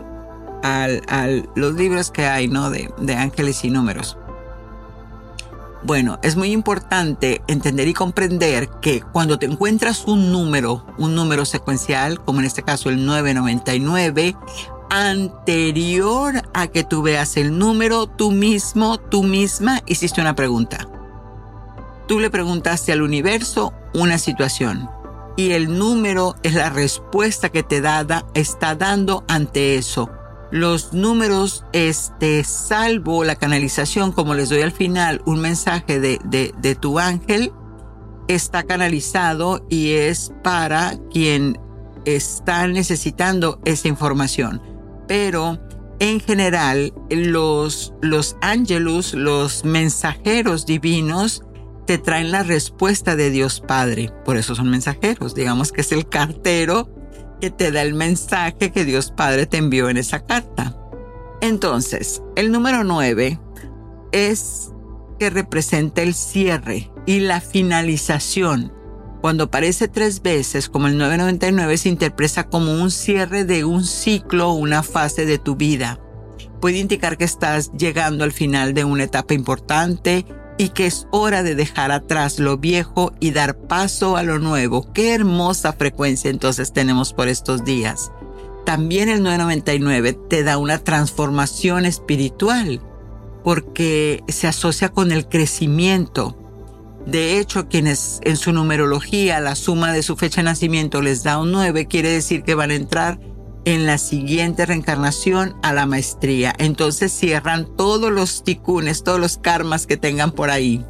los 1.54 1.74
libros 1.74 2.10
que 2.10 2.26
hay, 2.26 2.48
¿no? 2.48 2.70
De, 2.70 2.90
de 2.98 3.16
ángeles 3.16 3.64
y 3.64 3.70
números. 3.70 4.16
Bueno, 5.82 6.18
es 6.22 6.36
muy 6.36 6.50
importante 6.52 7.42
entender 7.46 7.86
y 7.88 7.92
comprender 7.92 8.70
que 8.80 9.02
cuando 9.02 9.38
te 9.38 9.44
encuentras 9.44 10.06
un 10.06 10.32
número, 10.32 10.86
un 10.96 11.14
número 11.14 11.44
secuencial, 11.44 12.24
como 12.24 12.40
en 12.40 12.46
este 12.46 12.62
caso 12.62 12.88
el 12.88 13.04
999, 13.04 14.34
anterior 14.88 16.42
a 16.54 16.68
que 16.68 16.84
tú 16.84 17.02
veas 17.02 17.36
el 17.36 17.58
número, 17.58 18.06
tú 18.06 18.30
mismo, 18.30 18.98
tú 18.98 19.22
misma 19.22 19.82
hiciste 19.86 20.22
una 20.22 20.34
pregunta. 20.34 20.88
Tú 22.06 22.20
le 22.20 22.30
preguntaste 22.30 22.92
al 22.92 23.02
universo 23.02 23.72
una 23.94 24.18
situación 24.18 24.90
y 25.36 25.52
el 25.52 25.78
número 25.78 26.36
es 26.42 26.54
la 26.54 26.70
respuesta 26.70 27.48
que 27.48 27.62
te 27.62 27.80
da, 27.80 28.26
está 28.34 28.74
dando 28.74 29.24
ante 29.28 29.76
eso. 29.76 30.10
Los 30.50 30.92
números, 30.92 31.64
este, 31.72 32.44
salvo 32.44 33.24
la 33.24 33.36
canalización, 33.36 34.12
como 34.12 34.34
les 34.34 34.50
doy 34.50 34.62
al 34.62 34.70
final, 34.70 35.22
un 35.24 35.40
mensaje 35.40 35.98
de, 35.98 36.20
de, 36.24 36.74
tu 36.76 36.98
ángel, 36.98 37.52
está 38.28 38.62
canalizado 38.62 39.66
y 39.68 39.92
es 39.94 40.32
para 40.44 40.96
quien 41.10 41.58
está 42.04 42.68
necesitando 42.68 43.60
esa 43.64 43.88
información. 43.88 44.62
Pero 45.08 45.58
en 45.98 46.20
general, 46.20 46.92
los, 47.10 47.92
los 48.00 48.36
los 49.14 49.64
mensajeros 49.64 50.66
divinos, 50.66 51.42
te 51.86 51.98
traen 51.98 52.30
la 52.30 52.42
respuesta 52.42 53.16
de 53.16 53.30
Dios 53.30 53.60
Padre. 53.60 54.10
Por 54.24 54.36
eso 54.36 54.54
son 54.54 54.70
mensajeros. 54.70 55.34
Digamos 55.34 55.72
que 55.72 55.82
es 55.82 55.92
el 55.92 56.08
cartero 56.08 56.88
que 57.40 57.50
te 57.50 57.70
da 57.70 57.82
el 57.82 57.94
mensaje 57.94 58.72
que 58.72 58.84
Dios 58.84 59.12
Padre 59.14 59.46
te 59.46 59.58
envió 59.58 59.88
en 59.88 59.96
esa 59.96 60.24
carta. 60.24 60.76
Entonces, 61.40 62.22
el 62.36 62.50
número 62.50 62.84
9 62.84 63.38
es 64.12 64.72
que 65.18 65.30
representa 65.30 66.02
el 66.02 66.14
cierre 66.14 66.90
y 67.06 67.20
la 67.20 67.40
finalización. 67.40 68.72
Cuando 69.20 69.44
aparece 69.44 69.88
tres 69.88 70.22
veces, 70.22 70.68
como 70.68 70.86
el 70.86 70.98
999, 70.98 71.78
se 71.78 71.88
interpreta 71.88 72.48
como 72.48 72.72
un 72.72 72.90
cierre 72.90 73.44
de 73.44 73.64
un 73.64 73.84
ciclo 73.84 74.50
o 74.50 74.54
una 74.54 74.82
fase 74.82 75.24
de 75.24 75.38
tu 75.38 75.56
vida. 75.56 75.98
Puede 76.60 76.78
indicar 76.78 77.16
que 77.16 77.24
estás 77.24 77.72
llegando 77.72 78.24
al 78.24 78.32
final 78.32 78.74
de 78.74 78.84
una 78.84 79.04
etapa 79.04 79.34
importante 79.34 80.26
y 80.56 80.70
que 80.70 80.86
es 80.86 81.06
hora 81.10 81.42
de 81.42 81.54
dejar 81.54 81.90
atrás 81.90 82.38
lo 82.38 82.58
viejo 82.58 83.12
y 83.20 83.32
dar 83.32 83.56
paso 83.56 84.16
a 84.16 84.22
lo 84.22 84.38
nuevo. 84.38 84.92
Qué 84.92 85.14
hermosa 85.14 85.72
frecuencia 85.72 86.30
entonces 86.30 86.72
tenemos 86.72 87.12
por 87.12 87.28
estos 87.28 87.64
días. 87.64 88.12
También 88.64 89.08
el 89.08 89.22
999 89.22 90.18
te 90.28 90.42
da 90.42 90.58
una 90.58 90.78
transformación 90.78 91.84
espiritual 91.84 92.80
porque 93.42 94.22
se 94.28 94.46
asocia 94.46 94.88
con 94.88 95.12
el 95.12 95.28
crecimiento. 95.28 96.38
De 97.04 97.38
hecho, 97.38 97.68
quienes 97.68 98.20
en 98.22 98.38
su 98.38 98.52
numerología 98.52 99.40
la 99.40 99.56
suma 99.56 99.92
de 99.92 100.02
su 100.02 100.16
fecha 100.16 100.40
de 100.40 100.46
nacimiento 100.46 101.02
les 101.02 101.22
da 101.22 101.38
un 101.38 101.52
9, 101.52 101.86
quiere 101.86 102.08
decir 102.08 102.42
que 102.42 102.54
van 102.54 102.70
a 102.70 102.76
entrar 102.76 103.20
en 103.64 103.86
la 103.86 103.98
siguiente 103.98 104.66
reencarnación 104.66 105.56
a 105.62 105.72
la 105.72 105.86
maestría. 105.86 106.54
Entonces 106.58 107.12
cierran 107.12 107.66
todos 107.76 108.12
los 108.12 108.44
ticunes, 108.44 109.02
todos 109.02 109.20
los 109.20 109.38
karmas 109.38 109.86
que 109.86 109.96
tengan 109.96 110.32
por 110.32 110.50
ahí. 110.50 110.84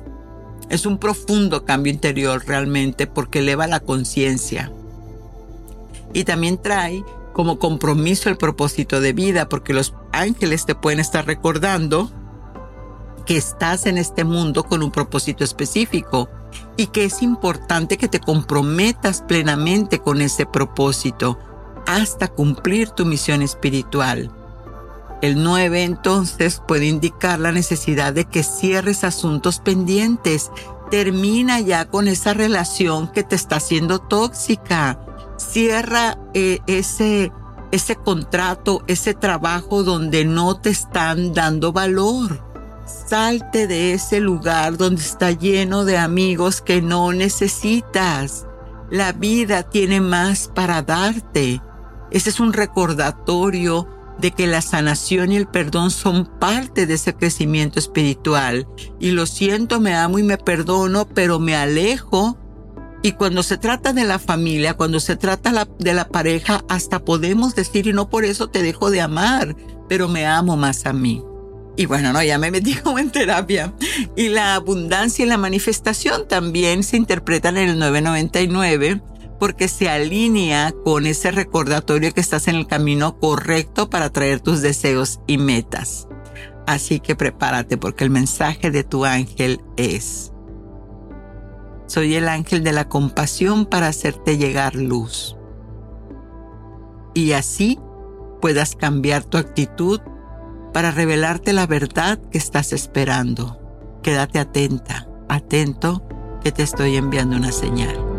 Es 0.68 0.86
un 0.86 0.98
profundo 0.98 1.64
cambio 1.64 1.92
interior 1.92 2.42
realmente 2.46 3.06
porque 3.06 3.40
eleva 3.40 3.66
la 3.66 3.80
conciencia. 3.80 4.72
Y 6.12 6.24
también 6.24 6.58
trae 6.58 7.04
como 7.32 7.58
compromiso 7.58 8.28
el 8.28 8.36
propósito 8.36 9.00
de 9.00 9.12
vida, 9.12 9.48
porque 9.48 9.74
los 9.74 9.94
ángeles 10.12 10.66
te 10.66 10.74
pueden 10.74 11.00
estar 11.00 11.26
recordando 11.26 12.10
que 13.26 13.36
estás 13.36 13.86
en 13.86 13.98
este 13.98 14.24
mundo 14.24 14.64
con 14.64 14.82
un 14.82 14.90
propósito 14.90 15.44
específico 15.44 16.28
y 16.76 16.88
que 16.88 17.04
es 17.04 17.22
importante 17.22 17.96
que 17.96 18.08
te 18.08 18.20
comprometas 18.20 19.22
plenamente 19.22 19.98
con 19.98 20.20
ese 20.20 20.46
propósito 20.46 21.38
hasta 21.86 22.28
cumplir 22.28 22.90
tu 22.90 23.04
misión 23.04 23.42
espiritual. 23.42 24.30
El 25.24 25.42
9 25.42 25.84
entonces 25.84 26.60
puede 26.66 26.86
indicar 26.86 27.40
la 27.40 27.50
necesidad 27.50 28.12
de 28.12 28.26
que 28.26 28.42
cierres 28.42 29.04
asuntos 29.04 29.58
pendientes. 29.58 30.50
Termina 30.90 31.60
ya 31.60 31.86
con 31.86 32.08
esa 32.08 32.34
relación 32.34 33.08
que 33.08 33.22
te 33.22 33.34
está 33.34 33.56
haciendo 33.56 34.00
tóxica. 34.00 35.00
Cierra 35.38 36.18
eh, 36.34 36.58
ese, 36.66 37.32
ese 37.72 37.96
contrato, 37.96 38.84
ese 38.86 39.14
trabajo 39.14 39.82
donde 39.82 40.26
no 40.26 40.60
te 40.60 40.68
están 40.70 41.32
dando 41.32 41.72
valor. 41.72 42.44
Salte 42.84 43.66
de 43.66 43.94
ese 43.94 44.20
lugar 44.20 44.76
donde 44.76 45.00
está 45.00 45.30
lleno 45.30 45.86
de 45.86 45.96
amigos 45.96 46.60
que 46.60 46.82
no 46.82 47.12
necesitas. 47.12 48.46
La 48.90 49.12
vida 49.12 49.62
tiene 49.62 50.02
más 50.02 50.48
para 50.48 50.82
darte. 50.82 51.62
Ese 52.14 52.30
es 52.30 52.38
un 52.38 52.52
recordatorio 52.52 53.88
de 54.20 54.30
que 54.30 54.46
la 54.46 54.62
sanación 54.62 55.32
y 55.32 55.36
el 55.36 55.48
perdón 55.48 55.90
son 55.90 56.26
parte 56.38 56.86
de 56.86 56.94
ese 56.94 57.12
crecimiento 57.12 57.80
espiritual. 57.80 58.68
Y 59.00 59.10
lo 59.10 59.26
siento, 59.26 59.80
me 59.80 59.96
amo 59.96 60.20
y 60.20 60.22
me 60.22 60.38
perdono, 60.38 61.08
pero 61.08 61.40
me 61.40 61.56
alejo. 61.56 62.38
Y 63.02 63.12
cuando 63.12 63.42
se 63.42 63.58
trata 63.58 63.92
de 63.92 64.04
la 64.04 64.20
familia, 64.20 64.74
cuando 64.74 65.00
se 65.00 65.16
trata 65.16 65.66
de 65.80 65.92
la 65.92 66.06
pareja, 66.06 66.64
hasta 66.68 67.04
podemos 67.04 67.56
decir, 67.56 67.88
y 67.88 67.92
no 67.92 68.08
por 68.08 68.24
eso 68.24 68.48
te 68.48 68.62
dejo 68.62 68.92
de 68.92 69.00
amar, 69.00 69.56
pero 69.88 70.06
me 70.06 70.24
amo 70.24 70.56
más 70.56 70.86
a 70.86 70.92
mí. 70.92 71.20
Y 71.76 71.86
bueno, 71.86 72.12
no, 72.12 72.22
ya 72.22 72.38
me 72.38 72.52
metí 72.52 72.74
como 72.84 73.00
en 73.00 73.10
terapia. 73.10 73.74
Y 74.14 74.28
la 74.28 74.54
abundancia 74.54 75.24
y 75.24 75.28
la 75.28 75.36
manifestación 75.36 76.28
también 76.28 76.84
se 76.84 76.96
interpretan 76.96 77.56
en 77.56 77.70
el 77.70 77.78
999 77.80 79.02
porque 79.44 79.68
se 79.68 79.90
alinea 79.90 80.72
con 80.86 81.04
ese 81.04 81.30
recordatorio 81.30 82.14
que 82.14 82.22
estás 82.22 82.48
en 82.48 82.54
el 82.54 82.66
camino 82.66 83.18
correcto 83.18 83.90
para 83.90 84.08
traer 84.08 84.40
tus 84.40 84.62
deseos 84.62 85.20
y 85.26 85.36
metas. 85.36 86.08
Así 86.66 86.98
que 86.98 87.14
prepárate 87.14 87.76
porque 87.76 88.04
el 88.04 88.10
mensaje 88.10 88.70
de 88.70 88.84
tu 88.84 89.04
ángel 89.04 89.60
es, 89.76 90.32
soy 91.86 92.14
el 92.14 92.30
ángel 92.30 92.64
de 92.64 92.72
la 92.72 92.88
compasión 92.88 93.66
para 93.66 93.88
hacerte 93.88 94.38
llegar 94.38 94.76
luz. 94.76 95.36
Y 97.12 97.32
así 97.32 97.78
puedas 98.40 98.74
cambiar 98.74 99.24
tu 99.24 99.36
actitud 99.36 100.00
para 100.72 100.90
revelarte 100.90 101.52
la 101.52 101.66
verdad 101.66 102.18
que 102.32 102.38
estás 102.38 102.72
esperando. 102.72 103.60
Quédate 104.02 104.38
atenta, 104.38 105.06
atento, 105.28 106.02
que 106.42 106.50
te 106.50 106.62
estoy 106.62 106.96
enviando 106.96 107.36
una 107.36 107.52
señal. 107.52 108.13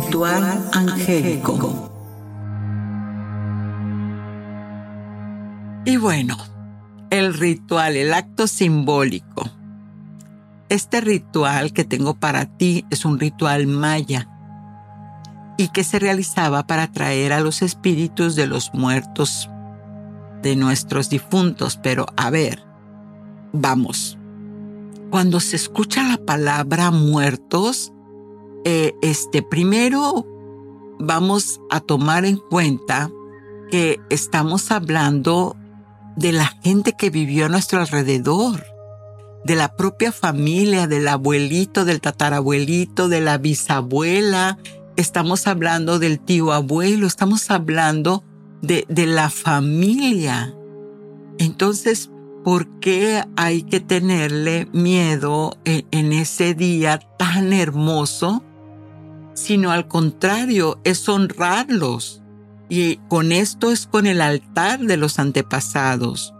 Ritual 0.00 0.70
angélico. 0.72 1.92
Y 5.84 5.96
bueno, 5.96 6.36
el 7.10 7.34
ritual, 7.34 7.96
el 7.96 8.12
acto 8.12 8.46
simbólico 8.46 9.50
este 10.68 11.00
ritual 11.00 11.72
que 11.72 11.84
tengo 11.84 12.14
para 12.14 12.44
ti 12.44 12.84
es 12.90 13.04
un 13.04 13.18
ritual 13.18 13.66
maya 13.66 14.28
y 15.56 15.68
que 15.68 15.82
se 15.82 15.98
realizaba 15.98 16.66
para 16.66 16.84
atraer 16.84 17.32
a 17.32 17.40
los 17.40 17.62
espíritus 17.62 18.36
de 18.36 18.46
los 18.46 18.72
muertos 18.74 19.48
de 20.42 20.56
nuestros 20.56 21.08
difuntos. 21.08 21.78
Pero 21.82 22.06
a 22.16 22.30
ver, 22.30 22.62
vamos. 23.52 24.18
Cuando 25.10 25.40
se 25.40 25.56
escucha 25.56 26.02
la 26.02 26.18
palabra 26.18 26.90
muertos, 26.90 27.92
eh, 28.64 28.94
este 29.02 29.42
primero 29.42 30.26
vamos 30.98 31.60
a 31.70 31.80
tomar 31.80 32.24
en 32.24 32.36
cuenta 32.36 33.10
que 33.70 34.00
estamos 34.10 34.70
hablando 34.70 35.56
de 36.16 36.32
la 36.32 36.46
gente 36.62 36.94
que 36.94 37.10
vivió 37.10 37.46
a 37.46 37.48
nuestro 37.48 37.80
alrededor 37.80 38.64
de 39.44 39.54
la 39.54 39.76
propia 39.76 40.12
familia, 40.12 40.86
del 40.86 41.08
abuelito, 41.08 41.84
del 41.84 42.00
tatarabuelito, 42.00 43.08
de 43.08 43.20
la 43.20 43.38
bisabuela. 43.38 44.58
Estamos 44.96 45.46
hablando 45.46 45.98
del 45.98 46.18
tío 46.18 46.52
abuelo, 46.52 47.06
estamos 47.06 47.50
hablando 47.50 48.24
de, 48.62 48.84
de 48.88 49.06
la 49.06 49.30
familia. 49.30 50.54
Entonces, 51.38 52.10
¿por 52.44 52.68
qué 52.80 53.24
hay 53.36 53.62
que 53.62 53.80
tenerle 53.80 54.68
miedo 54.72 55.56
en, 55.64 55.86
en 55.92 56.12
ese 56.12 56.54
día 56.54 56.98
tan 57.16 57.52
hermoso? 57.52 58.42
Sino 59.38 59.70
al 59.70 59.86
contrario, 59.86 60.80
es 60.82 61.08
honrarlos. 61.08 62.22
Y 62.68 62.96
con 63.08 63.30
esto 63.30 63.70
es 63.70 63.86
con 63.86 64.06
el 64.06 64.20
altar 64.20 64.80
de 64.80 64.96
los 64.96 65.20
antepasados. 65.20 66.34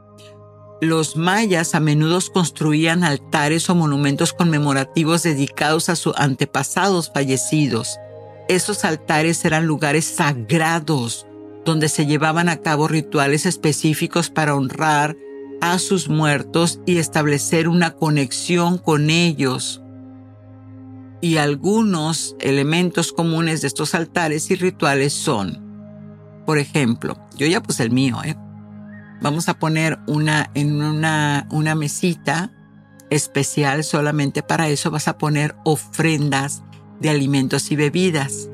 Los 0.80 1.16
mayas 1.16 1.76
a 1.76 1.80
menudo 1.80 2.18
construían 2.32 3.04
altares 3.04 3.70
o 3.70 3.76
monumentos 3.76 4.32
conmemorativos 4.32 5.22
dedicados 5.22 5.88
a 5.88 5.94
sus 5.94 6.12
antepasados 6.16 7.12
fallecidos. 7.14 7.96
Esos 8.48 8.84
altares 8.84 9.44
eran 9.44 9.66
lugares 9.66 10.04
sagrados 10.04 11.24
donde 11.64 11.88
se 11.88 12.04
llevaban 12.04 12.48
a 12.48 12.56
cabo 12.56 12.88
rituales 12.88 13.46
específicos 13.46 14.28
para 14.28 14.56
honrar 14.56 15.16
a 15.60 15.78
sus 15.78 16.08
muertos 16.08 16.80
y 16.84 16.98
establecer 16.98 17.68
una 17.68 17.94
conexión 17.94 18.76
con 18.76 19.08
ellos. 19.08 19.82
Y 21.20 21.38
algunos 21.38 22.36
elementos 22.40 23.12
comunes 23.12 23.60
de 23.60 23.66
estos 23.66 23.94
altares 23.94 24.50
y 24.50 24.54
rituales 24.54 25.12
son, 25.12 25.58
por 26.46 26.58
ejemplo, 26.58 27.18
yo 27.36 27.46
ya 27.46 27.62
puse 27.62 27.82
el 27.82 27.90
mío, 27.90 28.18
¿eh? 28.24 28.36
Vamos 29.20 29.48
a 29.48 29.58
poner 29.58 29.98
una 30.06 30.50
en 30.54 30.80
una, 30.80 31.48
una 31.50 31.74
mesita 31.74 32.52
especial 33.10 33.82
solamente 33.82 34.42
para 34.42 34.68
eso. 34.68 34.90
Vas 34.90 35.08
a 35.08 35.18
poner 35.18 35.56
ofrendas 35.64 36.62
de 37.00 37.10
alimentos 37.10 37.70
y 37.70 37.76
bebidas. 37.76 38.48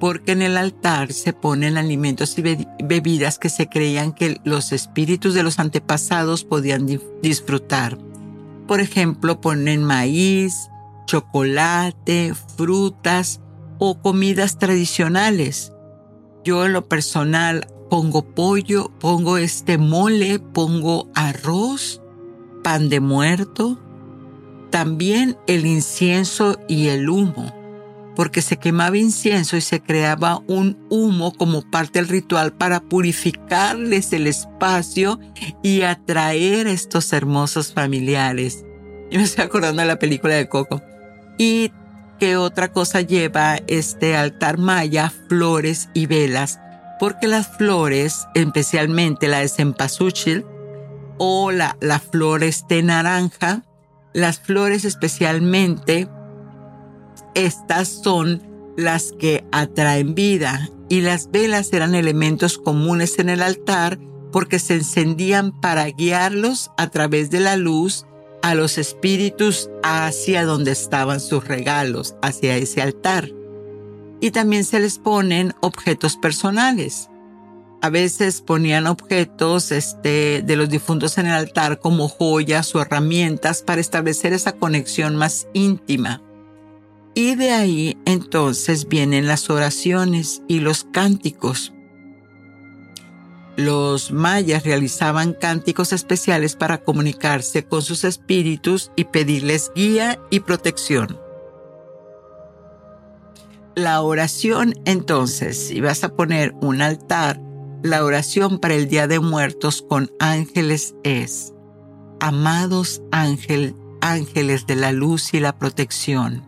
Porque 0.00 0.32
en 0.32 0.42
el 0.42 0.56
altar 0.56 1.12
se 1.12 1.32
ponen 1.32 1.78
alimentos 1.78 2.38
y 2.38 2.42
bebidas 2.84 3.38
que 3.38 3.48
se 3.48 3.68
creían 3.68 4.12
que 4.12 4.40
los 4.44 4.72
espíritus 4.72 5.34
de 5.34 5.42
los 5.42 5.58
antepasados 5.58 6.44
podían 6.44 6.86
disfrutar. 7.22 7.98
Por 8.66 8.80
ejemplo, 8.80 9.40
ponen 9.40 9.84
maíz, 9.84 10.68
chocolate, 11.06 12.34
frutas 12.56 13.40
o 13.78 14.00
comidas 14.00 14.58
tradicionales. 14.58 15.72
Yo 16.44 16.66
en 16.66 16.72
lo 16.72 16.88
personal 16.88 17.66
pongo 17.88 18.34
pollo, 18.34 18.90
pongo 19.00 19.38
este 19.38 19.78
mole, 19.78 20.38
pongo 20.38 21.08
arroz, 21.14 22.02
pan 22.62 22.88
de 22.88 23.00
muerto, 23.00 23.78
también 24.70 25.36
el 25.46 25.66
incienso 25.66 26.58
y 26.68 26.88
el 26.88 27.08
humo, 27.08 27.54
porque 28.14 28.42
se 28.42 28.56
quemaba 28.56 28.98
incienso 28.98 29.56
y 29.56 29.60
se 29.60 29.80
creaba 29.80 30.42
un 30.48 30.78
humo 30.90 31.32
como 31.32 31.62
parte 31.62 32.00
del 32.00 32.08
ritual 32.08 32.52
para 32.52 32.80
purificarles 32.80 34.12
el 34.12 34.26
espacio 34.26 35.20
y 35.62 35.82
atraer 35.82 36.66
a 36.66 36.72
estos 36.72 37.12
hermosos 37.12 37.72
familiares. 37.72 38.64
Yo 39.10 39.18
me 39.18 39.24
estoy 39.24 39.44
acordando 39.44 39.82
de 39.82 39.88
la 39.88 39.98
película 39.98 40.34
de 40.34 40.48
Coco. 40.48 40.82
Y 41.38 41.72
qué 42.18 42.36
otra 42.36 42.72
cosa 42.72 43.00
lleva 43.00 43.56
este 43.66 44.16
altar 44.16 44.58
maya, 44.58 45.12
flores 45.28 45.88
y 45.94 46.06
velas 46.06 46.60
porque 46.98 47.26
las 47.26 47.48
flores, 47.48 48.26
especialmente 48.34 49.28
la 49.28 49.40
de 49.40 49.48
cempasúchil 49.48 50.44
o 51.18 51.50
la, 51.50 51.76
la 51.80 51.98
flor 51.98 52.42
este 52.42 52.82
naranja, 52.82 53.64
las 54.12 54.40
flores 54.40 54.84
especialmente, 54.84 56.08
estas 57.34 57.88
son 57.88 58.42
las 58.76 59.12
que 59.12 59.44
atraen 59.52 60.14
vida. 60.14 60.70
Y 60.88 61.00
las 61.00 61.30
velas 61.30 61.72
eran 61.72 61.94
elementos 61.94 62.58
comunes 62.58 63.18
en 63.18 63.28
el 63.28 63.42
altar 63.42 63.98
porque 64.32 64.58
se 64.58 64.74
encendían 64.74 65.52
para 65.60 65.86
guiarlos 65.86 66.70
a 66.76 66.88
través 66.88 67.30
de 67.30 67.40
la 67.40 67.56
luz 67.56 68.06
a 68.46 68.54
los 68.54 68.78
espíritus 68.78 69.70
hacia 69.82 70.44
donde 70.44 70.70
estaban 70.70 71.18
sus 71.18 71.48
regalos, 71.48 72.14
hacia 72.22 72.56
ese 72.56 72.80
altar 72.80 73.32
y 74.20 74.30
también 74.30 74.64
se 74.64 74.78
les 74.80 74.98
ponen 74.98 75.52
objetos 75.60 76.16
personales. 76.16 77.10
a 77.82 77.90
veces 77.90 78.40
ponían 78.40 78.86
objetos 78.86 79.70
este, 79.70 80.42
de 80.42 80.56
los 80.56 80.68
difuntos 80.68 81.18
en 81.18 81.26
el 81.26 81.34
altar 81.34 81.78
como 81.78 82.08
joyas 82.08 82.74
o 82.74 82.80
herramientas 82.80 83.62
para 83.62 83.80
establecer 83.80 84.32
esa 84.32 84.52
conexión 84.52 85.14
más 85.14 85.46
íntima. 85.52 86.22
Y 87.14 87.34
de 87.34 87.50
ahí 87.50 87.96
entonces 88.04 88.88
vienen 88.88 89.28
las 89.28 89.50
oraciones 89.50 90.42
y 90.48 90.60
los 90.60 90.84
cánticos. 90.84 91.74
Los 93.56 94.12
mayas 94.12 94.64
realizaban 94.64 95.32
cánticos 95.32 95.94
especiales 95.94 96.56
para 96.56 96.82
comunicarse 96.82 97.64
con 97.64 97.80
sus 97.80 98.04
espíritus 98.04 98.90
y 98.96 99.04
pedirles 99.04 99.72
guía 99.74 100.20
y 100.30 100.40
protección. 100.40 101.18
La 103.74 104.02
oración 104.02 104.74
entonces, 104.84 105.68
si 105.68 105.80
vas 105.80 106.04
a 106.04 106.14
poner 106.14 106.54
un 106.60 106.82
altar, 106.82 107.40
la 107.82 108.04
oración 108.04 108.58
para 108.58 108.74
el 108.74 108.88
Día 108.88 109.06
de 109.06 109.20
Muertos 109.20 109.82
con 109.86 110.10
ángeles 110.18 110.94
es, 111.02 111.54
amados 112.20 113.02
ángel, 113.10 113.74
ángeles 114.00 114.66
de 114.66 114.76
la 114.76 114.92
luz 114.92 115.32
y 115.34 115.40
la 115.40 115.58
protección, 115.58 116.42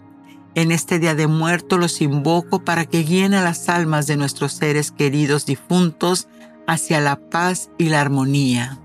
en 0.54 0.72
este 0.72 0.98
Día 0.98 1.14
de 1.14 1.26
Muertos 1.26 1.78
los 1.78 2.00
invoco 2.00 2.64
para 2.64 2.84
que 2.84 3.04
guíen 3.04 3.32
a 3.34 3.42
las 3.42 3.68
almas 3.68 4.06
de 4.06 4.16
nuestros 4.16 4.52
seres 4.54 4.90
queridos 4.90 5.46
difuntos 5.46 6.26
hacia 6.68 7.00
la 7.00 7.18
paz 7.30 7.70
y 7.78 7.88
la 7.88 8.02
armonía. 8.02 8.78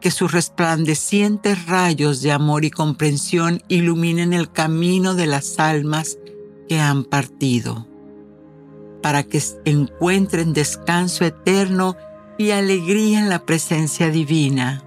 Que 0.00 0.10
sus 0.10 0.32
resplandecientes 0.32 1.66
rayos 1.66 2.20
de 2.20 2.32
amor 2.32 2.64
y 2.64 2.70
comprensión 2.70 3.62
iluminen 3.68 4.32
el 4.32 4.50
camino 4.50 5.14
de 5.14 5.26
las 5.26 5.58
almas 5.60 6.18
que 6.68 6.80
han 6.80 7.04
partido, 7.04 7.86
para 9.00 9.22
que 9.22 9.40
encuentren 9.64 10.52
descanso 10.52 11.24
eterno 11.24 11.96
y 12.36 12.50
alegría 12.50 13.20
en 13.20 13.28
la 13.28 13.46
presencia 13.46 14.10
divina. 14.10 14.82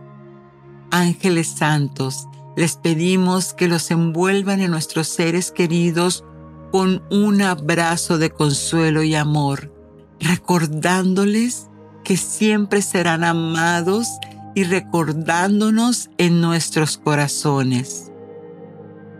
Ángeles 0.91 1.47
santos, 1.47 2.27
les 2.57 2.75
pedimos 2.75 3.53
que 3.53 3.69
los 3.69 3.89
envuelvan 3.89 4.59
en 4.59 4.71
nuestros 4.71 5.07
seres 5.07 5.51
queridos 5.51 6.25
con 6.73 7.03
un 7.09 7.41
abrazo 7.41 8.17
de 8.17 8.31
consuelo 8.31 9.01
y 9.01 9.15
amor, 9.15 9.73
recordándoles 10.19 11.68
que 12.09 12.17
siempre 12.17 12.81
serán 12.81 13.23
amados 13.23 14.07
y 14.55 14.63
recordándonos 14.63 16.09
en 16.17 16.41
nuestros 16.41 16.97
corazones. 16.97 18.11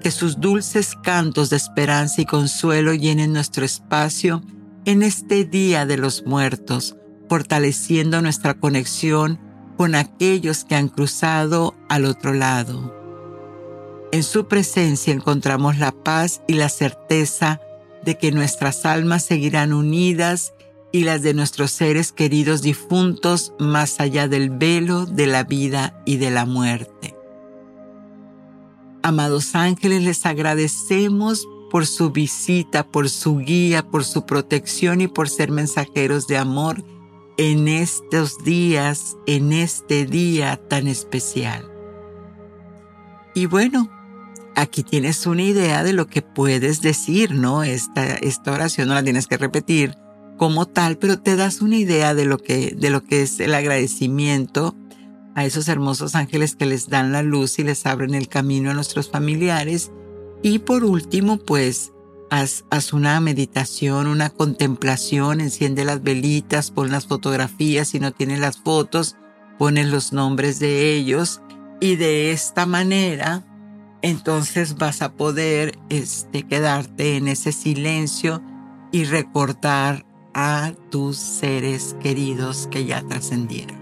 Que 0.02 0.10
sus 0.10 0.40
dulces 0.40 0.96
cantos 1.04 1.52
de 1.52 1.58
esperanza 1.58 2.22
y 2.22 2.26
consuelo 2.26 2.96
llenen 2.96 3.32
nuestro 3.32 3.64
espacio 3.64 4.42
en 4.86 5.04
este 5.04 5.46
Día 5.46 5.86
de 5.86 5.98
los 5.98 6.26
Muertos, 6.26 6.96
fortaleciendo 7.30 8.24
nuestra 8.24 8.56
conexión 8.56 9.40
con 9.78 9.94
aquellos 9.94 10.64
que 10.66 10.74
han 10.74 10.88
cruzado 10.88 11.76
al 11.90 12.06
otro 12.06 12.34
lado. 12.34 12.92
En 14.12 14.24
su 14.24 14.48
presencia 14.48 15.14
encontramos 15.14 15.78
la 15.78 15.92
paz 15.92 16.42
y 16.48 16.54
la 16.54 16.70
certeza 16.70 17.62
de 18.04 18.18
que 18.18 18.32
nuestras 18.32 18.84
almas 18.88 19.24
seguirán 19.24 19.74
unidas 19.74 20.54
y 20.92 21.04
las 21.04 21.22
de 21.22 21.34
nuestros 21.34 21.72
seres 21.72 22.12
queridos 22.12 22.62
difuntos 22.62 23.54
más 23.60 24.00
allá 24.00 24.28
del 24.28 24.50
velo 24.50 25.06
de 25.06 25.28
la 25.28 25.44
vida 25.44 26.02
y 26.06 26.18
de 26.18 26.32
la 26.32 26.46
muerte. 26.46 27.16
Amados 29.04 29.56
ángeles, 29.56 30.04
les 30.04 30.26
agradecemos 30.26 31.48
por 31.70 31.86
su 31.86 32.10
visita, 32.12 32.86
por 32.86 33.10
su 33.10 33.38
guía, 33.38 33.84
por 33.84 34.04
su 34.04 34.26
protección 34.26 35.02
y 35.02 35.08
por 35.08 35.30
ser 35.30 35.52
mensajeros 35.52 36.28
de 36.28 36.38
amor 36.38 36.84
en 37.38 37.68
estos 37.68 38.44
días, 38.44 39.16
en 39.28 39.54
este 39.54 40.06
día 40.06 40.60
tan 40.68 40.88
especial. 40.88 41.72
Y 43.36 43.46
bueno, 43.46 43.90
aquí 44.56 44.84
tienes 44.84 45.26
una 45.28 45.44
idea 45.44 45.84
de 45.84 45.94
lo 45.94 46.08
que 46.08 46.22
puedes 46.22 46.82
decir, 46.82 47.32
¿no? 47.32 47.64
Esta, 47.64 48.16
esta 48.16 48.52
oración 48.52 48.90
no 48.90 48.96
la 48.96 49.04
tienes 49.04 49.28
que 49.28 49.38
repetir 49.38 49.96
como 50.40 50.66
tal, 50.66 50.98
pero 50.98 51.20
te 51.20 51.36
das 51.36 51.62
una 51.62 51.76
idea 51.76 52.16
de 52.16 52.26
lo 52.26 52.40
que, 52.40 52.76
de 52.76 52.90
lo 52.90 53.04
que 53.04 53.22
es 53.22 53.40
el 53.40 53.54
agradecimiento 53.54 54.76
a 55.36 55.46
esos 55.46 55.68
hermosos 55.68 56.16
ángeles 56.16 56.56
que 56.56 56.66
les 56.66 56.90
dan 56.90 57.12
la 57.12 57.22
luz 57.22 57.60
y 57.60 57.64
les 57.64 57.86
abren 57.86 58.16
el 58.16 58.28
camino 58.28 58.72
a 58.72 58.74
nuestros 58.74 59.10
familiares. 59.10 59.92
Y 60.42 60.60
por 60.60 60.86
último, 60.86 61.38
pues, 61.38 61.92
haz, 62.32 62.66
haz 62.72 62.94
una 62.94 63.20
meditación, 63.20 64.08
una 64.08 64.30
contemplación, 64.30 65.42
enciende 65.42 65.86
las 65.86 66.02
velitas, 66.02 66.72
pon 66.72 66.90
las 66.90 67.06
fotografías, 67.06 67.90
si 67.90 68.00
no 68.00 68.12
tienes 68.14 68.40
las 68.40 68.58
fotos, 68.58 69.18
pones 69.60 69.88
los 69.88 70.14
nombres 70.14 70.60
de 70.60 70.96
ellos 70.96 71.42
y 71.82 71.98
de 71.98 72.32
esta 72.32 72.66
manera 72.66 73.46
entonces 74.02 74.78
vas 74.78 75.02
a 75.02 75.12
poder 75.12 75.78
este, 75.90 76.44
quedarte 76.44 77.18
en 77.18 77.28
ese 77.28 77.52
silencio 77.52 78.42
y 78.92 79.04
recordar 79.04 80.06
a 80.42 80.74
tus 80.90 81.18
seres 81.18 81.98
queridos 82.02 82.68
que 82.68 82.86
ya 82.86 83.06
trascendieron. 83.06 83.78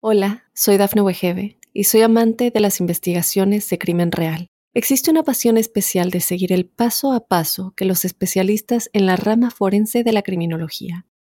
Hola, 0.00 0.44
soy 0.54 0.76
Dafne 0.76 1.02
Wegebe 1.02 1.58
y 1.72 1.82
soy 1.82 2.02
amante 2.02 2.52
de 2.52 2.60
las 2.60 2.78
investigaciones 2.78 3.68
de 3.70 3.78
crimen 3.78 4.12
real. 4.12 4.46
Existe 4.72 5.10
una 5.10 5.24
pasión 5.24 5.58
especial 5.58 6.12
de 6.12 6.20
seguir 6.20 6.52
el 6.52 6.64
paso 6.64 7.12
a 7.12 7.26
paso 7.26 7.74
que 7.76 7.84
los 7.84 8.04
especialistas 8.04 8.88
en 8.92 9.06
la 9.06 9.16
rama 9.16 9.50
forense 9.50 10.04
de 10.04 10.12
la 10.12 10.22
criminología 10.22 11.07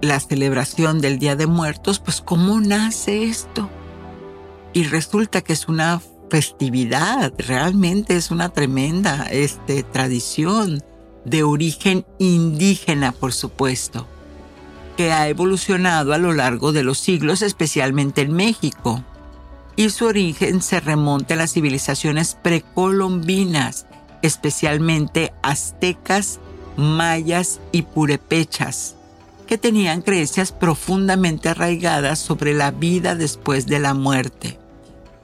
la 0.00 0.20
celebración 0.20 1.00
del 1.00 1.18
Día 1.18 1.36
de 1.36 1.46
Muertos, 1.46 1.98
pues 1.98 2.20
¿cómo 2.20 2.60
nace 2.60 3.24
esto? 3.24 3.68
Y 4.72 4.84
resulta 4.84 5.40
que 5.40 5.52
es 5.52 5.68
una 5.68 6.00
festividad, 6.30 7.32
realmente 7.38 8.16
es 8.16 8.30
una 8.30 8.50
tremenda 8.50 9.26
este, 9.30 9.82
tradición 9.82 10.82
de 11.24 11.42
origen 11.42 12.04
indígena, 12.18 13.12
por 13.12 13.32
supuesto, 13.32 14.06
que 14.96 15.12
ha 15.12 15.28
evolucionado 15.28 16.12
a 16.12 16.18
lo 16.18 16.32
largo 16.32 16.72
de 16.72 16.82
los 16.82 16.98
siglos, 16.98 17.42
especialmente 17.42 18.22
en 18.22 18.32
México. 18.32 19.04
Y 19.76 19.90
su 19.90 20.06
origen 20.06 20.62
se 20.62 20.80
remonta 20.80 21.34
a 21.34 21.36
las 21.36 21.52
civilizaciones 21.52 22.36
precolombinas, 22.42 23.86
especialmente 24.22 25.32
aztecas, 25.42 26.38
mayas 26.76 27.60
y 27.72 27.82
purepechas, 27.82 28.95
que 29.46 29.58
tenían 29.58 30.02
creencias 30.02 30.52
profundamente 30.52 31.48
arraigadas 31.48 32.18
sobre 32.18 32.54
la 32.54 32.70
vida 32.70 33.14
después 33.14 33.66
de 33.66 33.78
la 33.78 33.94
muerte. 33.94 34.58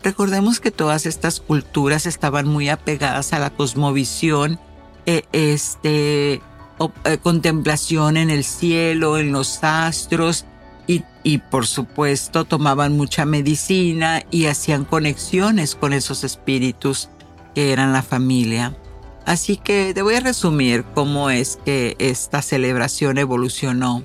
Recordemos 0.02 0.60
que 0.60 0.70
todas 0.70 1.06
estas 1.06 1.40
culturas 1.40 2.06
estaban 2.06 2.48
muy 2.48 2.68
apegadas 2.68 3.32
a 3.32 3.38
la 3.38 3.50
cosmovisión, 3.50 4.58
eh, 5.06 5.22
este, 5.32 6.34
eh, 6.34 7.18
contemplación 7.22 8.16
en 8.16 8.30
el 8.30 8.44
cielo, 8.44 9.18
en 9.18 9.32
los 9.32 9.62
astros, 9.62 10.44
y, 10.88 11.04
y 11.22 11.38
por 11.38 11.66
supuesto 11.66 12.44
tomaban 12.44 12.96
mucha 12.96 13.24
medicina 13.24 14.22
y 14.30 14.46
hacían 14.46 14.84
conexiones 14.84 15.76
con 15.76 15.92
esos 15.92 16.24
espíritus 16.24 17.08
que 17.54 17.72
eran 17.72 17.92
la 17.92 18.02
familia. 18.02 18.76
Así 19.24 19.56
que 19.56 19.94
te 19.94 20.02
voy 20.02 20.16
a 20.16 20.20
resumir 20.20 20.84
cómo 20.94 21.30
es 21.30 21.58
que 21.64 21.94
esta 21.98 22.42
celebración 22.42 23.18
evolucionó, 23.18 24.02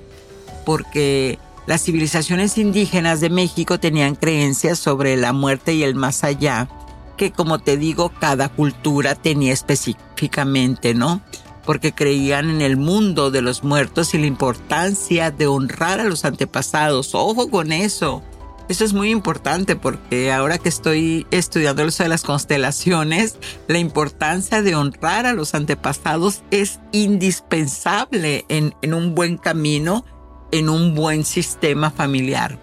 porque 0.68 1.38
las 1.66 1.82
civilizaciones 1.82 2.58
indígenas 2.58 3.22
de 3.22 3.30
México 3.30 3.80
tenían 3.80 4.16
creencias 4.16 4.78
sobre 4.78 5.16
la 5.16 5.32
muerte 5.32 5.72
y 5.72 5.82
el 5.82 5.94
más 5.94 6.24
allá, 6.24 6.68
que 7.16 7.32
como 7.32 7.58
te 7.58 7.78
digo, 7.78 8.12
cada 8.20 8.50
cultura 8.50 9.14
tenía 9.14 9.54
específicamente, 9.54 10.92
¿no? 10.92 11.22
porque 11.64 11.94
creían 11.94 12.50
en 12.50 12.60
el 12.60 12.76
mundo 12.76 13.30
de 13.30 13.40
los 13.40 13.64
muertos 13.64 14.12
y 14.12 14.18
la 14.18 14.26
importancia 14.26 15.30
de 15.30 15.46
honrar 15.46 16.00
a 16.00 16.04
los 16.04 16.26
antepasados. 16.26 17.14
Ojo 17.14 17.48
con 17.48 17.72
eso. 17.72 18.22
Eso 18.68 18.84
es 18.84 18.92
muy 18.92 19.10
importante 19.10 19.74
porque 19.74 20.30
ahora 20.32 20.58
que 20.58 20.68
estoy 20.68 21.26
estudiando 21.30 21.82
eso 21.82 22.02
de 22.02 22.10
las 22.10 22.24
constelaciones, 22.24 23.36
la 23.68 23.78
importancia 23.78 24.60
de 24.60 24.74
honrar 24.74 25.24
a 25.24 25.32
los 25.32 25.54
antepasados 25.54 26.42
es 26.50 26.78
indispensable 26.92 28.44
en, 28.48 28.74
en 28.82 28.92
un 28.92 29.14
buen 29.14 29.38
camino, 29.38 30.04
en 30.52 30.68
un 30.68 30.94
buen 30.94 31.24
sistema 31.24 31.90
familiar. 31.90 32.58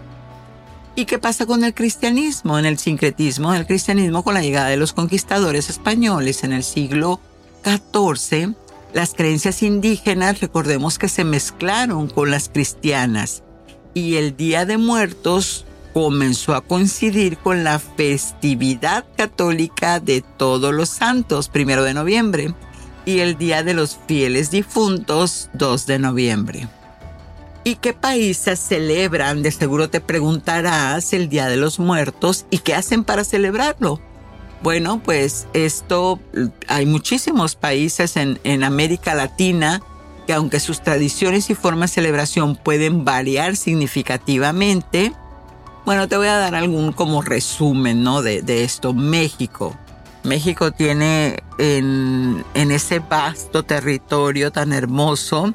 ¿Y 0.98 1.04
qué 1.04 1.18
pasa 1.18 1.44
con 1.44 1.62
el 1.62 1.74
cristianismo? 1.74 2.58
En 2.58 2.64
el 2.64 2.78
sincretismo 2.78 3.52
del 3.52 3.66
cristianismo 3.66 4.24
con 4.24 4.32
la 4.32 4.40
llegada 4.40 4.68
de 4.68 4.78
los 4.78 4.94
conquistadores 4.94 5.68
españoles 5.68 6.42
en 6.42 6.54
el 6.54 6.64
siglo 6.64 7.20
XIV, 7.64 8.54
las 8.94 9.12
creencias 9.12 9.62
indígenas, 9.62 10.40
recordemos 10.40 10.98
que 10.98 11.10
se 11.10 11.22
mezclaron 11.22 12.08
con 12.08 12.30
las 12.30 12.48
cristianas 12.48 13.42
y 13.92 14.16
el 14.16 14.38
Día 14.38 14.64
de 14.64 14.78
Muertos 14.78 15.66
comenzó 15.92 16.54
a 16.54 16.62
coincidir 16.62 17.36
con 17.36 17.62
la 17.62 17.78
festividad 17.78 19.04
católica 19.16 20.00
de 20.00 20.22
todos 20.22 20.72
los 20.72 20.88
santos, 20.88 21.50
primero 21.50 21.84
de 21.84 21.92
noviembre, 21.92 22.54
y 23.04 23.18
el 23.18 23.36
Día 23.36 23.62
de 23.62 23.74
los 23.74 23.98
Fieles 24.06 24.50
Difuntos, 24.50 25.50
2 25.52 25.86
de 25.86 25.98
noviembre. 25.98 26.68
¿Y 27.66 27.74
qué 27.74 27.92
países 27.92 28.60
celebran? 28.60 29.42
De 29.42 29.50
seguro 29.50 29.90
te 29.90 30.00
preguntarás 30.00 31.12
el 31.12 31.28
Día 31.28 31.48
de 31.48 31.56
los 31.56 31.80
Muertos 31.80 32.46
y 32.48 32.58
qué 32.58 32.76
hacen 32.76 33.02
para 33.02 33.24
celebrarlo. 33.24 34.00
Bueno, 34.62 35.02
pues 35.04 35.48
esto, 35.52 36.20
hay 36.68 36.86
muchísimos 36.86 37.56
países 37.56 38.16
en, 38.16 38.62
América 38.62 39.16
Latina 39.16 39.82
que 40.28 40.32
aunque 40.32 40.60
sus 40.60 40.80
tradiciones 40.80 41.50
y 41.50 41.56
formas 41.56 41.90
de 41.90 41.94
celebración 41.94 42.54
pueden 42.54 43.04
variar 43.04 43.56
significativamente, 43.56 45.12
bueno, 45.84 46.06
te 46.06 46.16
voy 46.16 46.28
a 46.28 46.36
dar 46.36 46.54
algún 46.54 46.92
como 46.92 47.20
resumen, 47.20 48.04
¿no? 48.04 48.22
De, 48.22 48.62
esto. 48.62 48.94
México. 48.94 49.76
México 50.22 50.70
tiene 50.70 51.42
en, 51.58 52.44
en, 52.54 52.70
ese 52.70 53.00
vasto 53.00 53.64
territorio 53.64 54.52
tan 54.52 54.72
hermoso, 54.72 55.52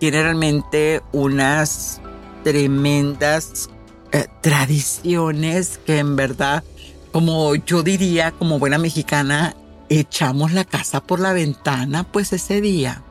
tiene 0.00 0.22
realmente 0.22 1.02
unas 1.12 2.00
tremendas 2.42 3.70
eh, 4.10 4.26
tradiciones 4.40 5.78
que 5.86 5.98
en 5.98 6.16
verdad 6.16 6.64
como 7.12 7.54
yo 7.56 7.82
diría, 7.82 8.30
como 8.32 8.58
buena 8.58 8.78
mexicana, 8.78 9.56
echamos 9.88 10.52
la 10.52 10.64
casa 10.64 11.00
por 11.00 11.20
la 11.20 11.32
ventana, 11.32 12.04
pues 12.04 12.32
ese 12.32 12.60
día 12.60 13.02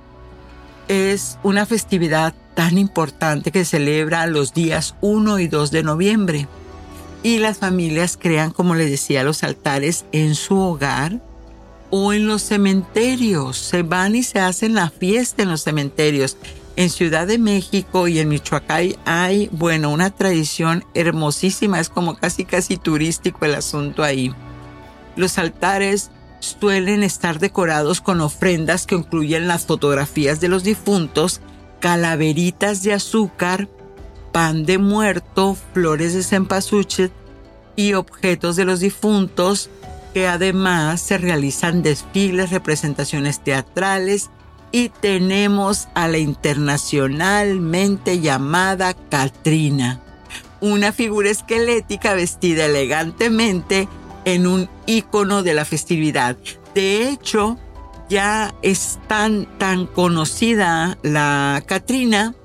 es 0.87 1.37
una 1.43 1.65
festividad 1.65 2.33
tan 2.55 2.77
importante 2.77 3.51
que 3.51 3.65
celebra 3.65 4.25
los 4.25 4.53
días 4.53 4.95
1 5.01 5.39
y 5.39 5.47
2 5.47 5.71
de 5.71 5.83
noviembre. 5.83 6.47
Y 7.21 7.37
las 7.39 7.57
familias 7.57 8.17
crean, 8.19 8.51
como 8.51 8.75
les 8.75 8.89
decía, 8.89 9.23
los 9.23 9.43
altares 9.43 10.05
en 10.13 10.35
su 10.35 10.57
hogar 10.57 11.19
o 11.89 12.13
en 12.13 12.27
los 12.27 12.41
cementerios. 12.43 13.57
Se 13.57 13.83
van 13.83 14.15
y 14.15 14.23
se 14.23 14.39
hacen 14.39 14.73
la 14.73 14.89
fiesta 14.89 15.43
en 15.43 15.49
los 15.49 15.63
cementerios. 15.63 16.37
En 16.79 16.89
Ciudad 16.89 17.27
de 17.27 17.37
México 17.37 18.07
y 18.07 18.19
en 18.19 18.29
Michoacán 18.29 18.95
hay, 19.03 19.49
bueno, 19.51 19.91
una 19.91 20.11
tradición 20.11 20.85
hermosísima, 20.93 21.81
es 21.81 21.89
como 21.89 22.15
casi 22.15 22.45
casi 22.45 22.77
turístico 22.77 23.43
el 23.43 23.55
asunto 23.55 24.01
ahí. 24.01 24.33
Los 25.17 25.37
altares 25.39 26.09
suelen 26.39 27.03
estar 27.03 27.37
decorados 27.37 27.99
con 27.99 28.21
ofrendas 28.21 28.85
que 28.85 28.95
incluyen 28.95 29.45
las 29.45 29.65
fotografías 29.65 30.39
de 30.39 30.47
los 30.47 30.63
difuntos, 30.63 31.41
calaveritas 31.81 32.81
de 32.81 32.93
azúcar, 32.93 33.67
pan 34.31 34.65
de 34.65 34.77
muerto, 34.77 35.57
flores 35.73 36.13
de 36.13 36.23
cempasúchil 36.23 37.11
y 37.75 37.91
objetos 37.91 38.55
de 38.55 38.63
los 38.63 38.79
difuntos, 38.79 39.69
que 40.13 40.29
además 40.29 41.01
se 41.01 41.17
realizan 41.17 41.83
desfiles, 41.83 42.51
representaciones 42.51 43.43
teatrales 43.43 44.29
y 44.71 44.89
tenemos 44.89 45.87
a 45.93 46.07
la 46.07 46.17
internacionalmente 46.17 48.19
llamada 48.19 48.93
Katrina, 48.93 49.99
una 50.61 50.91
figura 50.91 51.29
esquelética 51.29 52.13
vestida 52.13 52.65
elegantemente 52.65 53.87
en 54.25 54.47
un 54.47 54.69
icono 54.85 55.43
de 55.43 55.53
la 55.53 55.65
festividad. 55.65 56.37
De 56.75 57.09
hecho, 57.09 57.57
ya 58.09 58.53
es 58.61 58.99
tan, 59.07 59.45
tan 59.57 59.87
conocida 59.87 60.97
la 61.01 61.63
Katrina 61.65 62.35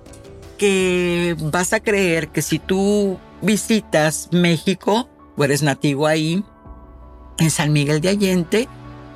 que 0.58 1.37
vas 1.40 1.72
a 1.72 1.80
creer 1.80 2.28
que 2.28 2.42
si 2.42 2.58
tú 2.58 3.18
visitas 3.42 4.28
México 4.30 5.08
o 5.37 5.44
eres 5.44 5.62
nativo 5.62 6.06
ahí, 6.06 6.44
en 7.38 7.50
San 7.50 7.72
Miguel 7.72 8.00
de 8.00 8.10
Allende, 8.10 8.68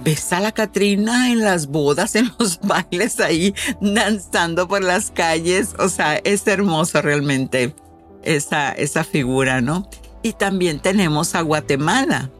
ves 0.02 0.32
a 0.32 0.40
la 0.40 0.52
Catrina 0.52 1.30
en 1.30 1.40
las 1.40 1.66
bodas, 1.66 2.14
en 2.14 2.30
los 2.38 2.60
bailes 2.62 3.20
ahí, 3.20 3.54
danzando 3.80 4.68
por 4.68 4.82
las 4.82 5.10
calles. 5.10 5.74
O 5.78 5.88
sea, 5.88 6.16
es 6.16 6.46
hermoso 6.46 7.02
realmente 7.02 7.74
esa, 8.22 8.72
esa 8.72 9.04
figura, 9.04 9.60
¿no? 9.60 9.88
Y 10.22 10.32
también 10.32 10.80
tenemos 10.80 11.34
a 11.34 11.42
Guatemala. 11.42 12.30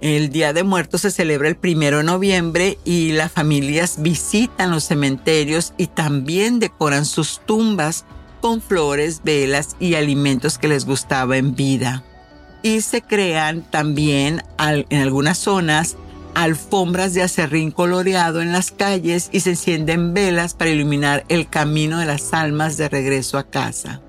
El 0.00 0.30
Día 0.30 0.52
de 0.52 0.62
Muertos 0.62 1.00
se 1.00 1.10
celebra 1.10 1.48
el 1.48 1.56
primero 1.56 1.98
de 1.98 2.04
noviembre 2.04 2.78
y 2.84 3.12
las 3.12 3.32
familias 3.32 4.00
visitan 4.00 4.70
los 4.70 4.84
cementerios 4.84 5.74
y 5.76 5.88
también 5.88 6.60
decoran 6.60 7.04
sus 7.04 7.40
tumbas 7.44 8.04
con 8.40 8.60
flores, 8.60 9.22
velas 9.24 9.76
y 9.80 9.94
alimentos 9.94 10.56
que 10.58 10.68
les 10.68 10.84
gustaba 10.84 11.36
en 11.36 11.56
vida. 11.56 12.04
Y 12.62 12.80
se 12.82 13.02
crean 13.02 13.62
también 13.62 14.42
en 14.58 15.00
algunas 15.00 15.38
zonas 15.38 15.96
alfombras 16.42 17.14
de 17.14 17.22
acerrín 17.22 17.72
coloreado 17.72 18.40
en 18.40 18.52
las 18.52 18.70
calles 18.70 19.28
y 19.32 19.40
se 19.40 19.50
encienden 19.50 20.14
velas 20.14 20.54
para 20.54 20.70
iluminar 20.70 21.24
el 21.28 21.48
camino 21.48 21.98
de 21.98 22.06
las 22.06 22.32
almas 22.32 22.76
de 22.76 22.88
regreso 22.88 23.38
a 23.38 23.44
casa. 23.44 24.00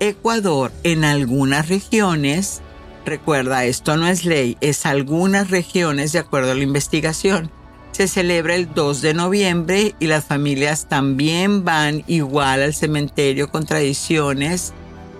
Ecuador, 0.00 0.70
en 0.82 1.02
algunas 1.02 1.70
regiones, 1.70 2.60
recuerda, 3.06 3.64
esto 3.64 3.96
no 3.96 4.06
es 4.06 4.26
ley, 4.26 4.58
es 4.60 4.84
algunas 4.84 5.48
regiones 5.48 6.12
de 6.12 6.18
acuerdo 6.18 6.52
a 6.52 6.54
la 6.54 6.62
investigación. 6.62 7.50
Se 7.92 8.06
celebra 8.06 8.54
el 8.54 8.74
2 8.74 9.00
de 9.00 9.14
noviembre 9.14 9.94
y 9.98 10.08
las 10.08 10.26
familias 10.26 10.88
también 10.88 11.64
van 11.64 12.04
igual 12.06 12.62
al 12.62 12.74
cementerio 12.74 13.50
con 13.50 13.64
tradiciones 13.64 14.74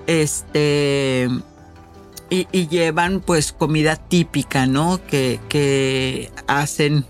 este, 0.07 1.29
y, 2.31 2.69
llevan 2.69 3.21
pues 3.21 3.53
comida 3.53 3.97
típica, 3.97 4.67
¿no? 4.67 5.01
Que, 5.07 5.41
que 5.49 6.31
hacen 6.47 7.05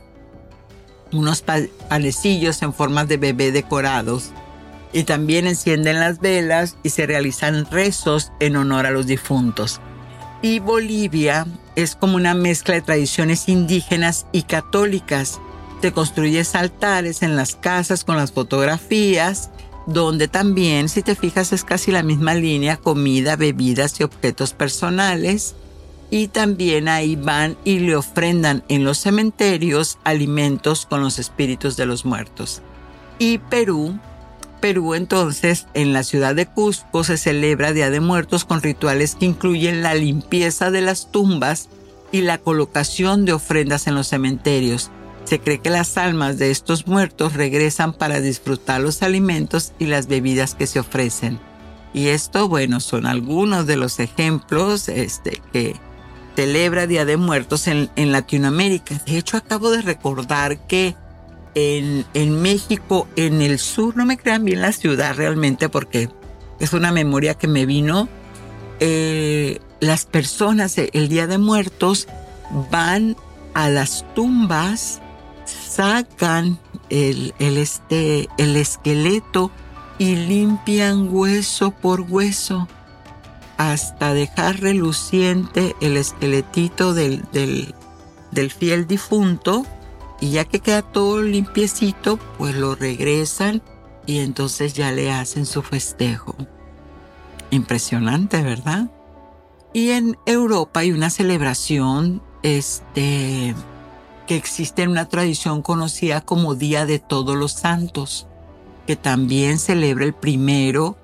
unos 1.13 1.43
panecillos 1.89 2.63
en 2.63 2.73
forma 2.73 3.05
de 3.05 3.19
bebé 3.19 3.53
decorados. 3.53 4.33
Y 4.93 5.05
también 5.05 5.47
encienden 5.47 6.01
las 6.01 6.19
velas 6.19 6.77
y 6.83 6.91
se 6.91 7.07
realizan 7.07 7.67
rezos 7.71 8.33
en 8.41 8.57
honor 8.57 8.87
a 8.87 8.91
los 8.91 9.07
difuntos. 9.07 9.81
Y 10.43 10.59
Bolivia 10.59 11.47
es 11.77 11.95
como 11.95 12.17
una 12.17 12.35
mezcla 12.35 12.75
de 12.75 12.81
tradiciones 12.81 13.49
indígenas 13.49 14.27
y 14.33 14.43
católicas. 14.43 15.39
Se 15.83 15.93
construyen 15.93 16.45
altares 16.55 17.23
en 17.23 17.37
las 17.37 17.55
casas 17.55 18.05
con 18.05 18.17
las 18.17 18.33
fotografías 18.33 19.51
donde 19.87 20.29
también, 20.29 20.89
si 20.89 21.03
te 21.03 21.15
fijas, 21.15 21.53
es 21.53 21.65
casi 21.65 21.91
la 21.91 22.03
misma 22.03 22.35
línea, 22.35 22.77
comida, 22.77 23.37
bebidas 23.37 23.99
y 24.01 24.05
objetos 24.05 24.53
personales. 24.53 25.55
Y 26.11 26.29
también 26.29 26.89
ahí 26.89 27.15
van 27.15 27.57
y 27.65 27.79
le 27.79 27.95
ofrendan 27.95 28.65
en 28.69 28.85
los 28.85 28.99
cementerios 28.99 29.99
alimentos 30.03 30.87
con 30.87 31.03
los 31.03 31.19
espíritus 31.19 31.77
de 31.77 31.87
los 31.87 32.05
muertos. 32.05 32.63
Y 33.21 33.39
Perú, 33.39 33.99
Perú 34.61 34.95
entonces, 34.95 35.67
en 35.75 35.93
la 35.93 36.03
ciudad 36.03 36.35
de 36.35 36.47
Cusco 36.47 37.05
se 37.05 37.17
celebra 37.17 37.73
Día 37.73 37.91
de 37.91 38.01
Muertos 38.01 38.45
con 38.45 38.61
rituales 38.61 39.15
que 39.15 39.27
incluyen 39.27 39.83
la 39.83 39.95
limpieza 39.95 40.73
de 40.73 40.81
las 40.81 41.13
tumbas 41.13 41.69
y 42.11 42.23
la 42.23 42.39
colocación 42.39 43.25
de 43.25 43.33
ofrendas 43.33 43.87
en 43.87 43.95
los 43.95 44.09
cementerios 44.09 44.91
se 45.25 45.41
cree 45.41 45.61
que 45.61 45.71
las 45.71 45.97
almas 45.97 46.39
de 46.39 46.51
estos 46.51 46.87
muertos 46.87 47.35
regresan 47.35 47.93
para 47.93 48.21
disfrutar 48.21 48.81
los 48.81 49.03
alimentos 49.03 49.73
y 49.79 49.87
las 49.87 50.07
bebidas 50.07 50.55
que 50.55 50.67
se 50.67 50.81
ofrecen. 50.81 51.39
Y 51.93 52.09
esto, 52.09 52.49
bueno, 52.49 52.81
son 52.81 53.07
algunos 53.07 53.67
de 53.67 53.77
los 53.77 53.99
ejemplos 53.99 54.89
este, 54.89 55.43
que 55.53 55.77
celebra 56.37 56.87
Día 56.87 57.05
de 57.05 57.17
Muertos 57.17 57.67
en, 57.67 57.89
Latinoamérica. 57.97 59.01
De 59.07 59.19
hecho, 59.19 59.37
acabo 59.37 59.71
de 59.71 59.83
recordar 59.83 60.67
que 60.67 60.95
en, 61.55 62.43
México, 62.43 63.09
en 63.17 63.43
el 63.43 63.59
sur, 63.59 63.97
no 63.97 64.07
me 64.07 64.17
crean 64.17 64.45
bien 64.45 64.63
la 64.63 64.73
ciudad 64.73 65.17
realmente 65.17 65.69
porque 65.69 66.09
es 66.61 66.73
una 66.73 66.93
memoria 66.93 67.35
que 67.35 67.49
me 67.49 67.67
vino, 67.67 68.09
eh, 68.79 69.59
las 69.81 70.05
personas 70.05 70.79
el 70.79 71.09
Día 71.09 71.27
de 71.27 71.39
Muertos 71.39 72.07
van 72.71 73.17
a 73.55 73.69
las 73.69 74.05
tumbas, 74.15 75.01
sacan 75.71 76.59
el, 76.89 77.35
el, 77.39 77.57
este, 77.59 78.29
el 78.39 78.57
esqueleto 78.57 79.51
y 79.99 80.17
limpian 80.17 81.09
hueso 81.11 81.71
por 81.71 82.01
hueso 82.01 82.67
hasta 83.57 84.15
dejar 84.15 84.61
reluciente 84.61 85.77
el 85.81 85.97
esqueletito 85.97 86.95
del, 86.95 87.25
del, 87.33 87.75
del 88.31 88.51
fiel 88.51 88.87
difunto 88.87 89.65
y 90.21 90.31
ya 90.31 90.45
que 90.45 90.61
queda 90.61 90.83
todo 90.83 91.23
limpiecito, 91.23 92.19
pues 92.39 92.55
lo 92.55 92.75
regresan 92.75 93.63
y 94.07 94.19
entonces 94.21 94.75
ya 94.75 94.93
le 94.93 95.11
hacen 95.11 95.47
su 95.47 95.63
festejo. 95.63 96.35
Impresionante, 97.51 98.43
¿verdad? 98.43 98.91
Y 99.73 99.91
en 99.91 100.17
Europa 100.27 100.81
hay 100.81 100.93
una 100.93 101.11
celebración 101.11 102.23
este, 102.43 103.55
existe 104.37 104.87
una 104.87 105.09
tradición 105.09 105.63
conocida 105.63 106.21
como 106.21 106.55
Día 106.55 106.87
de 106.87 106.99
Todos 106.99 107.37
los 107.37 107.53
Santos, 107.53 108.27
que 108.87 108.97
también 108.97 109.59
celebra 109.59 110.05
el 110.05 110.15
primero 110.15 110.97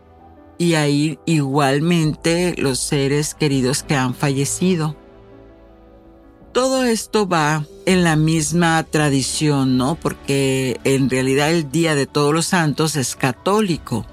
y 0.58 0.74
ahí 0.74 1.18
igualmente 1.26 2.54
los 2.56 2.78
seres 2.78 3.34
queridos 3.34 3.82
que 3.82 3.94
han 3.94 4.14
fallecido. 4.14 4.96
Todo 6.52 6.84
esto 6.84 7.28
va 7.28 7.66
en 7.84 8.02
la 8.02 8.16
misma 8.16 8.82
tradición, 8.84 9.76
¿no? 9.76 9.94
Porque 9.94 10.80
en 10.84 11.10
realidad 11.10 11.50
el 11.50 11.70
Día 11.70 11.94
de 11.94 12.06
Todos 12.06 12.32
los 12.32 12.46
Santos 12.46 12.96
es 12.96 13.14
católico, 13.14 14.06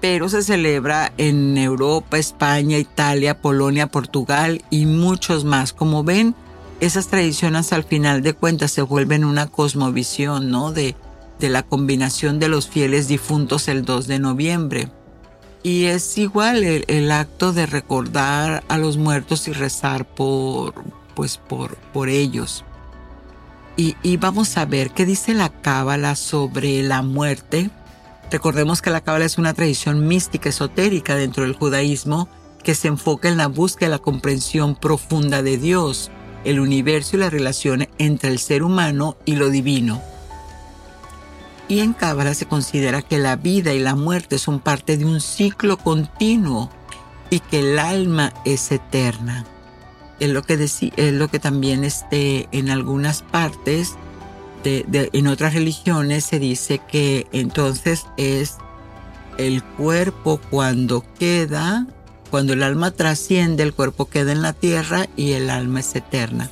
pero 0.00 0.28
se 0.28 0.42
celebra 0.42 1.12
en 1.16 1.56
Europa, 1.56 2.18
España, 2.18 2.76
Italia, 2.76 3.40
Polonia, 3.40 3.86
Portugal 3.86 4.62
y 4.68 4.84
muchos 4.84 5.44
más. 5.44 5.72
Como 5.72 6.04
ven, 6.04 6.34
esas 6.80 7.08
tradiciones 7.08 7.72
al 7.72 7.84
final 7.84 8.22
de 8.22 8.32
cuentas 8.32 8.72
se 8.72 8.82
vuelven 8.82 9.24
una 9.24 9.46
cosmovisión, 9.46 10.50
¿no? 10.50 10.72
De, 10.72 10.96
de 11.38 11.50
la 11.50 11.62
combinación 11.62 12.38
de 12.38 12.48
los 12.48 12.68
fieles 12.68 13.06
difuntos 13.06 13.68
el 13.68 13.84
2 13.84 14.06
de 14.06 14.18
noviembre. 14.18 14.88
Y 15.62 15.84
es 15.84 16.16
igual 16.16 16.64
el, 16.64 17.10
acto 17.10 17.52
de 17.52 17.66
recordar 17.66 18.64
a 18.68 18.78
los 18.78 18.96
muertos 18.96 19.46
y 19.46 19.52
rezar 19.52 20.06
por, 20.06 20.72
pues 21.14 21.36
por, 21.36 21.76
por 21.92 22.08
ellos. 22.08 22.64
Y, 23.76 23.96
y 24.02 24.16
vamos 24.16 24.56
a 24.56 24.64
ver 24.64 24.90
qué 24.90 25.04
dice 25.04 25.34
la 25.34 25.50
Cábala 25.50 26.16
sobre 26.16 26.82
la 26.82 27.02
muerte. 27.02 27.70
Recordemos 28.30 28.80
que 28.80 28.90
la 28.90 29.02
Cábala 29.02 29.26
es 29.26 29.36
una 29.36 29.52
tradición 29.52 30.08
mística 30.08 30.48
esotérica 30.48 31.14
dentro 31.14 31.42
del 31.42 31.56
judaísmo 31.56 32.28
que 32.62 32.74
se 32.74 32.88
enfoca 32.88 33.28
en 33.28 33.36
la 33.36 33.48
búsqueda 33.48 33.88
de 33.88 33.96
la 33.96 34.02
comprensión 34.02 34.76
profunda 34.76 35.42
de 35.42 35.58
Dios 35.58 36.10
el 36.44 36.60
universo 36.60 37.16
y 37.16 37.20
la 37.20 37.30
relación 37.30 37.88
entre 37.98 38.30
el 38.30 38.38
ser 38.38 38.62
humano 38.62 39.16
y 39.24 39.36
lo 39.36 39.50
divino. 39.50 40.02
Y 41.68 41.80
en 41.80 41.92
Cábala 41.92 42.34
se 42.34 42.46
considera 42.46 43.02
que 43.02 43.18
la 43.18 43.36
vida 43.36 43.72
y 43.72 43.78
la 43.78 43.94
muerte 43.94 44.38
son 44.38 44.58
parte 44.58 44.96
de 44.96 45.04
un 45.04 45.20
ciclo 45.20 45.76
continuo 45.76 46.70
y 47.30 47.38
que 47.40 47.60
el 47.60 47.78
alma 47.78 48.32
es 48.44 48.72
eterna. 48.72 49.44
Es 50.18 50.30
lo 50.30 50.42
que, 50.42 50.54
es 50.54 51.12
lo 51.12 51.28
que 51.28 51.38
también 51.38 51.84
este, 51.84 52.48
en 52.52 52.70
algunas 52.70 53.22
partes, 53.22 53.94
en 54.64 55.26
otras 55.28 55.54
religiones 55.54 56.24
se 56.24 56.38
dice 56.38 56.80
que 56.86 57.26
entonces 57.32 58.06
es 58.16 58.56
el 59.38 59.62
cuerpo 59.62 60.40
cuando 60.50 61.04
queda 61.18 61.86
cuando 62.30 62.52
el 62.52 62.62
alma 62.62 62.92
trasciende, 62.92 63.62
el 63.62 63.74
cuerpo 63.74 64.06
queda 64.06 64.32
en 64.32 64.42
la 64.42 64.52
tierra 64.52 65.06
y 65.16 65.32
el 65.32 65.50
alma 65.50 65.80
es 65.80 65.94
eterna. 65.94 66.50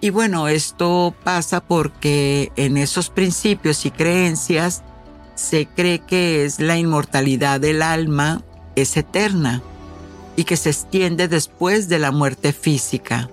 Y 0.00 0.10
bueno, 0.10 0.48
esto 0.48 1.14
pasa 1.22 1.60
porque 1.60 2.50
en 2.56 2.76
esos 2.76 3.08
principios 3.08 3.86
y 3.86 3.92
creencias 3.92 4.82
se 5.36 5.66
cree 5.66 6.00
que 6.00 6.44
es 6.44 6.58
la 6.58 6.76
inmortalidad 6.76 7.60
del 7.60 7.82
alma 7.82 8.42
es 8.74 8.96
eterna 8.96 9.62
y 10.34 10.44
que 10.44 10.56
se 10.56 10.70
extiende 10.70 11.28
después 11.28 11.88
de 11.88 11.98
la 11.98 12.10
muerte 12.10 12.52
física, 12.52 13.30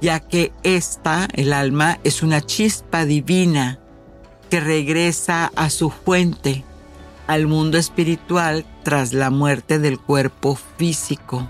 ya 0.00 0.20
que 0.20 0.52
esta, 0.62 1.28
el 1.32 1.52
alma, 1.52 1.98
es 2.04 2.22
una 2.22 2.40
chispa 2.40 3.04
divina 3.04 3.80
que 4.48 4.60
regresa 4.60 5.50
a 5.56 5.70
su 5.70 5.90
fuente 5.90 6.64
al 7.26 7.46
mundo 7.46 7.78
espiritual 7.78 8.64
tras 8.82 9.12
la 9.12 9.30
muerte 9.30 9.78
del 9.78 9.98
cuerpo 9.98 10.58
físico. 10.76 11.48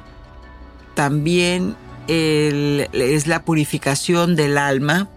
También 0.94 1.76
es 2.08 3.26
la 3.26 3.44
purificación 3.44 4.37
del 4.37 4.58
alma, 4.58 5.08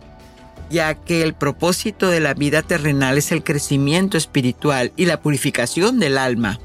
ya 0.69 0.95
que 0.95 1.21
el 1.21 1.33
propósito 1.33 2.09
de 2.09 2.19
la 2.19 2.33
vida 2.33 2.61
terrenal 2.61 3.17
es 3.17 3.31
el 3.31 3.43
crecimiento 3.43 4.17
espiritual 4.17 4.93
y 4.95 5.05
la 5.05 5.21
purificación 5.21 5.99
del 5.99 6.17
alma. 6.17 6.59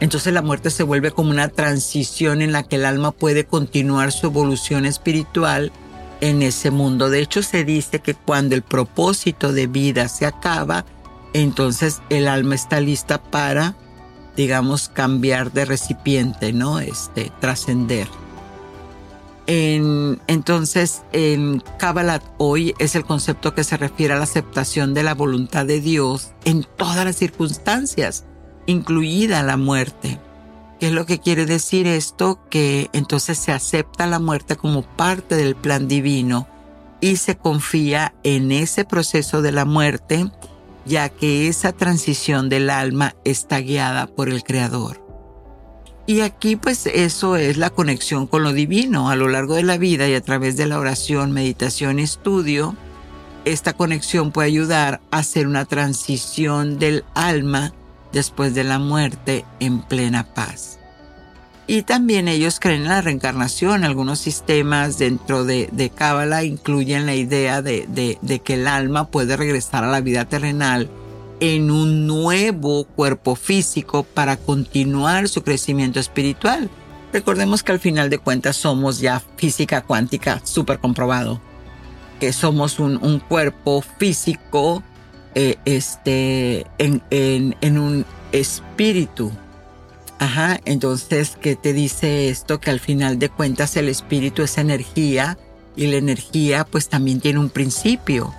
Entonces 0.00 0.32
la 0.32 0.42
muerte 0.42 0.70
se 0.70 0.84
vuelve 0.84 1.10
como 1.10 1.30
una 1.30 1.48
transición 1.48 2.40
en 2.40 2.52
la 2.52 2.62
que 2.62 2.76
el 2.76 2.84
alma 2.84 3.10
puede 3.10 3.44
continuar 3.44 4.12
su 4.12 4.26
evolución 4.26 4.86
espiritual 4.86 5.72
en 6.20 6.42
ese 6.42 6.70
mundo. 6.70 7.10
De 7.10 7.20
hecho, 7.20 7.42
se 7.42 7.64
dice 7.64 7.98
que 7.98 8.14
cuando 8.14 8.54
el 8.54 8.62
propósito 8.62 9.52
de 9.52 9.66
vida 9.66 10.08
se 10.08 10.24
acaba, 10.24 10.84
entonces 11.32 12.00
el 12.10 12.28
alma 12.28 12.54
está 12.54 12.80
lista 12.80 13.22
para, 13.22 13.74
digamos, 14.36 14.88
cambiar 14.88 15.52
de 15.52 15.64
recipiente, 15.64 16.52
¿no? 16.52 16.80
Este, 16.80 17.32
trascender. 17.40 18.08
entonces, 19.46 21.02
en 21.12 21.62
Kabbalah 21.78 22.22
hoy 22.36 22.74
es 22.78 22.94
el 22.94 23.04
concepto 23.04 23.54
que 23.54 23.64
se 23.64 23.78
refiere 23.78 24.14
a 24.14 24.18
la 24.18 24.24
aceptación 24.24 24.92
de 24.92 25.02
la 25.02 25.14
voluntad 25.14 25.64
de 25.64 25.80
Dios 25.80 26.32
en 26.44 26.66
todas 26.76 27.04
las 27.04 27.16
circunstancias, 27.16 28.24
incluida 28.66 29.42
la 29.42 29.56
muerte. 29.56 30.20
¿Qué 30.78 30.88
es 30.88 30.92
lo 30.92 31.06
que 31.06 31.18
quiere 31.18 31.44
decir 31.44 31.86
esto? 31.86 32.38
Que 32.50 32.88
entonces 32.92 33.38
se 33.38 33.52
acepta 33.52 34.06
la 34.06 34.20
muerte 34.20 34.56
como 34.56 34.82
parte 34.82 35.34
del 35.34 35.56
plan 35.56 35.88
divino 35.88 36.46
y 37.00 37.16
se 37.16 37.36
confía 37.36 38.14
en 38.22 38.52
ese 38.52 38.84
proceso 38.84 39.42
de 39.42 39.52
la 39.52 39.64
muerte 39.64 40.30
ya 40.88 41.10
que 41.10 41.48
esa 41.48 41.72
transición 41.72 42.48
del 42.48 42.70
alma 42.70 43.14
está 43.24 43.60
guiada 43.60 44.06
por 44.06 44.28
el 44.28 44.42
Creador. 44.42 45.06
Y 46.06 46.22
aquí 46.22 46.56
pues 46.56 46.86
eso 46.86 47.36
es 47.36 47.58
la 47.58 47.68
conexión 47.68 48.26
con 48.26 48.42
lo 48.42 48.54
divino 48.54 49.10
a 49.10 49.16
lo 49.16 49.28
largo 49.28 49.56
de 49.56 49.62
la 49.62 49.76
vida 49.76 50.08
y 50.08 50.14
a 50.14 50.22
través 50.22 50.56
de 50.56 50.64
la 50.64 50.78
oración, 50.78 51.32
meditación 51.32 51.98
y 51.98 52.02
estudio. 52.02 52.74
Esta 53.44 53.74
conexión 53.74 54.32
puede 54.32 54.48
ayudar 54.48 55.02
a 55.10 55.18
hacer 55.18 55.46
una 55.46 55.66
transición 55.66 56.78
del 56.78 57.04
alma 57.14 57.74
después 58.10 58.54
de 58.54 58.64
la 58.64 58.78
muerte 58.78 59.44
en 59.60 59.82
plena 59.82 60.24
paz. 60.32 60.77
Y 61.70 61.82
también 61.82 62.28
ellos 62.28 62.60
creen 62.60 62.84
en 62.84 62.88
la 62.88 63.02
reencarnación. 63.02 63.84
Algunos 63.84 64.18
sistemas 64.20 64.98
dentro 64.98 65.44
de, 65.44 65.68
de 65.70 65.90
Cábala 65.90 66.42
incluyen 66.42 67.04
la 67.04 67.14
idea 67.14 67.60
de, 67.60 67.86
de, 68.22 68.38
que 68.40 68.54
el 68.54 68.66
alma 68.66 69.08
puede 69.08 69.36
regresar 69.36 69.84
a 69.84 69.90
la 69.90 70.00
vida 70.00 70.24
terrenal 70.24 70.88
en 71.40 71.70
un 71.70 72.06
nuevo 72.06 72.84
cuerpo 72.84 73.36
físico 73.36 74.02
para 74.02 74.38
continuar 74.38 75.28
su 75.28 75.42
crecimiento 75.42 76.00
espiritual. 76.00 76.70
Recordemos 77.12 77.62
que 77.62 77.72
al 77.72 77.80
final 77.80 78.08
de 78.08 78.18
cuentas 78.18 78.56
somos 78.56 79.00
ya 79.00 79.22
física 79.36 79.82
cuántica 79.82 80.40
súper 80.44 80.78
comprobado, 80.78 81.38
que 82.18 82.32
somos 82.32 82.80
un, 82.80 82.96
un 82.96 83.18
cuerpo 83.18 83.82
físico 83.82 84.82
eh, 85.34 85.56
este, 85.66 86.66
en, 86.78 87.02
en 87.10 87.78
un 87.78 88.06
espíritu 88.32 89.30
Ajá, 90.18 90.60
entonces, 90.64 91.36
¿qué 91.40 91.54
te 91.54 91.72
dice 91.72 92.28
esto? 92.28 92.60
Que 92.60 92.70
al 92.70 92.80
final 92.80 93.18
de 93.18 93.28
cuentas 93.28 93.76
el 93.76 93.88
espíritu 93.88 94.42
es 94.42 94.58
energía 94.58 95.38
y 95.76 95.86
la 95.86 95.96
energía 95.96 96.64
pues 96.64 96.88
también 96.88 97.20
tiene 97.20 97.38
un 97.38 97.50
principio. 97.50 98.34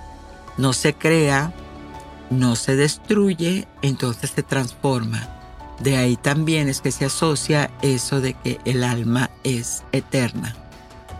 No 0.58 0.74
se 0.74 0.92
crea, 0.92 1.54
no 2.28 2.54
se 2.54 2.76
destruye, 2.76 3.66
entonces 3.80 4.30
se 4.30 4.42
transforma. 4.42 5.28
De 5.80 5.96
ahí 5.96 6.16
también 6.16 6.68
es 6.68 6.82
que 6.82 6.92
se 6.92 7.06
asocia 7.06 7.70
eso 7.80 8.20
de 8.20 8.34
que 8.34 8.58
el 8.66 8.84
alma 8.84 9.30
es 9.42 9.82
eterna. 9.92 10.54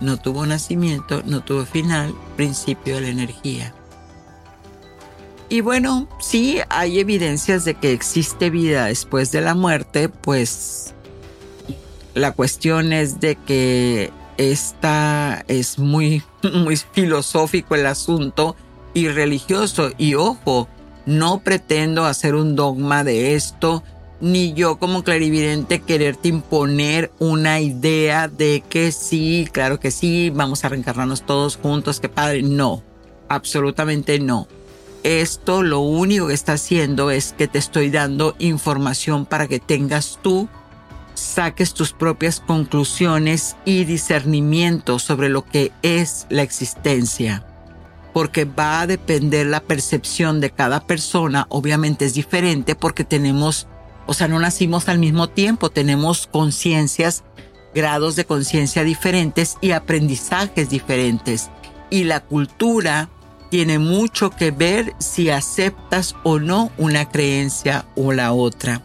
No 0.02 0.18
tuvo 0.18 0.44
nacimiento, 0.44 1.22
no 1.24 1.40
tuvo 1.42 1.64
final, 1.64 2.14
principio 2.36 2.96
de 2.96 3.00
la 3.00 3.08
energía. 3.08 3.74
Y 5.50 5.62
bueno, 5.62 6.08
sí 6.20 6.60
hay 6.68 7.00
evidencias 7.00 7.64
de 7.64 7.74
que 7.74 7.92
existe 7.92 8.50
vida 8.50 8.86
después 8.86 9.32
de 9.32 9.40
la 9.40 9.56
muerte, 9.56 10.08
pues 10.08 10.94
la 12.14 12.30
cuestión 12.30 12.92
es 12.92 13.18
de 13.18 13.34
que 13.34 14.12
esta 14.36 15.44
es 15.48 15.76
muy, 15.76 16.22
muy 16.54 16.76
filosófico 16.76 17.74
el 17.74 17.86
asunto 17.86 18.54
y 18.94 19.08
religioso. 19.08 19.90
Y 19.98 20.14
ojo, 20.14 20.68
no 21.04 21.40
pretendo 21.40 22.04
hacer 22.04 22.36
un 22.36 22.54
dogma 22.54 23.02
de 23.02 23.34
esto, 23.34 23.82
ni 24.20 24.52
yo 24.52 24.78
como 24.78 25.02
clarividente 25.02 25.80
quererte 25.80 26.28
imponer 26.28 27.10
una 27.18 27.58
idea 27.58 28.28
de 28.28 28.62
que 28.68 28.92
sí, 28.92 29.48
claro 29.50 29.80
que 29.80 29.90
sí, 29.90 30.30
vamos 30.30 30.64
a 30.64 30.68
reencarnarnos 30.68 31.26
todos 31.26 31.56
juntos, 31.56 31.98
qué 31.98 32.08
padre. 32.08 32.42
No, 32.42 32.84
absolutamente 33.28 34.20
no. 34.20 34.46
Esto 35.02 35.62
lo 35.62 35.80
único 35.80 36.28
que 36.28 36.34
está 36.34 36.54
haciendo 36.54 37.10
es 37.10 37.32
que 37.32 37.48
te 37.48 37.58
estoy 37.58 37.90
dando 37.90 38.36
información 38.38 39.24
para 39.24 39.48
que 39.48 39.58
tengas 39.58 40.18
tú, 40.22 40.48
saques 41.14 41.74
tus 41.74 41.92
propias 41.92 42.40
conclusiones 42.40 43.56
y 43.64 43.84
discernimiento 43.84 44.98
sobre 44.98 45.28
lo 45.28 45.44
que 45.44 45.72
es 45.82 46.26
la 46.28 46.42
existencia 46.42 47.44
porque 48.12 48.44
va 48.44 48.80
a 48.80 48.86
depender 48.86 49.46
la 49.46 49.60
percepción 49.60 50.40
de 50.40 50.50
cada 50.50 50.80
persona. 50.80 51.46
Obviamente 51.48 52.04
es 52.04 52.14
diferente 52.14 52.74
porque 52.74 53.04
tenemos, 53.04 53.66
o 54.06 54.14
sea, 54.14 54.28
no 54.28 54.38
nacimos 54.38 54.88
al 54.88 54.98
mismo 54.98 55.28
tiempo, 55.28 55.70
tenemos 55.70 56.26
conciencias, 56.26 57.24
grados 57.74 58.16
de 58.16 58.24
conciencia 58.24 58.82
diferentes 58.82 59.56
y 59.60 59.72
aprendizajes 59.72 60.68
diferentes. 60.70 61.50
Y 61.88 62.04
la 62.04 62.20
cultura 62.20 63.08
tiene 63.50 63.78
mucho 63.78 64.30
que 64.30 64.50
ver 64.52 64.94
si 64.98 65.28
aceptas 65.28 66.14
o 66.22 66.38
no 66.38 66.70
una 66.78 67.08
creencia 67.08 67.84
o 67.96 68.12
la 68.12 68.32
otra. 68.32 68.82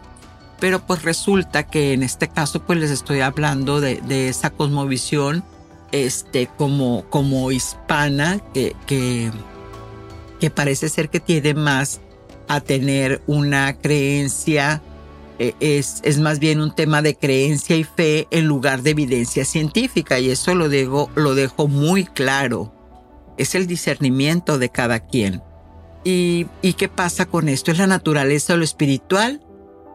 Pero 0.60 0.86
pues 0.86 1.04
resulta 1.04 1.64
que 1.64 1.94
en 1.94 2.04
este 2.04 2.28
caso 2.28 2.62
pues 2.62 2.80
les 2.80 2.92
estoy 2.92 3.22
hablando 3.22 3.80
de, 3.80 4.02
de 4.02 4.30
esa 4.30 4.50
cosmovisión 4.50 5.44
este, 5.96 6.50
como, 6.58 7.06
como 7.10 7.52
hispana 7.52 8.42
que, 8.54 8.76
que, 8.86 9.32
parece 10.54 10.90
ser 10.90 11.10
que 11.10 11.20
tiene 11.20 11.56
más 11.56 12.02
a 12.48 12.60
tener 12.60 13.24
una 13.26 13.74
creencia, 13.80 14.84
eh, 15.40 15.54
es, 15.60 16.02
es, 16.04 16.20
más 16.20 16.38
bien 16.38 16.62
un 16.62 16.76
tema 16.76 17.02
de 17.02 17.16
creencia 17.16 17.76
y 17.76 17.84
fe 17.84 18.28
en 18.30 18.46
lugar 18.46 18.84
de 18.84 18.92
evidencia 18.92 19.44
científica 19.44 20.20
y 20.20 20.30
eso 20.30 20.54
lo 20.54 20.70
dejo, 20.70 21.10
lo 21.16 21.34
dejo 21.34 21.68
muy 21.68 22.06
claro. 22.06 22.75
Es 23.38 23.56
el 23.56 23.68
discernimiento 23.68 24.60
de 24.60 24.70
cada 24.70 25.00
quien. 25.00 25.42
¿Y, 26.04 26.48
¿Y 26.62 26.74
qué 26.74 26.88
pasa 26.88 27.26
con 27.26 27.50
esto? 27.50 27.72
¿Es 27.72 27.78
la 27.78 27.88
naturaleza 27.88 28.56
lo 28.56 28.64
espiritual 28.64 29.42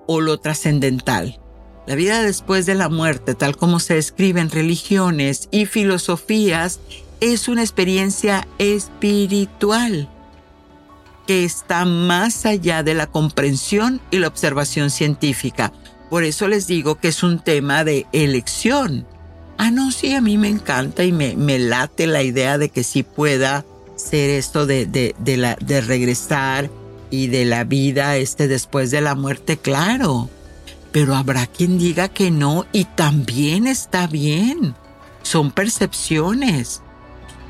o 0.07 0.21
lo 0.21 0.39
trascendental? 0.39 1.41
La 1.87 1.95
vida 1.95 2.23
después 2.23 2.67
de 2.67 2.75
la 2.75 2.89
muerte, 2.89 3.35
tal 3.35 3.57
como 3.57 3.81
se 3.81 3.95
describe 3.95 4.41
en 4.41 4.51
religiones 4.51 5.49
y 5.51 5.67
filosofías, 5.67 6.81
es 7.21 7.49
una 7.49 7.63
experiencia 7.63 8.47
espiritual 8.59 10.09
que 11.27 11.45
está 11.45 11.85
más 11.85 12.47
allá 12.47 12.83
de 12.83 12.95
la 12.95 13.07
comprensión 13.07 14.01
y 14.11 14.19
la 14.19 14.29
observación 14.29 14.91
científica. 14.91 15.73
Por 16.09 16.25
eso 16.25 16.49
les 16.49 16.67
digo 16.67 16.97
que 16.97 17.09
es 17.09 17.23
un 17.23 17.39
tema 17.39 17.85
de 17.85 18.07
elección. 18.13 19.07
Ah, 19.63 19.71
no, 19.71 19.93
sí, 19.93 20.15
a 20.15 20.21
mí 20.21 20.39
me 20.39 20.49
encanta 20.49 21.05
y 21.05 21.13
me, 21.13 21.37
me 21.37 21.59
late 21.59 22.07
la 22.07 22.23
idea 22.23 22.57
de 22.57 22.71
que 22.71 22.83
sí 22.83 23.03
pueda 23.03 23.65
ser 23.97 24.31
esto 24.31 24.65
de, 24.65 24.87
de, 24.87 25.15
de, 25.19 25.81
regresar 25.83 26.71
y 27.11 27.27
de 27.27 27.45
la 27.45 27.65
vida 27.65 28.17
este 28.17 28.49
después 28.49 28.91
de 28.91 29.03
la 29.03 29.15
muerte, 29.15 29.59
claro 29.59 30.31
pero 30.93 31.15
habrá 31.15 31.47
quien 31.47 31.79
diga 31.79 32.09
que 32.09 32.31
no 32.31 32.67
y 32.73 32.85
también 32.85 33.67
está 33.67 34.07
bien. 34.07 34.75
Son 35.23 35.51
percepciones. 35.51 36.83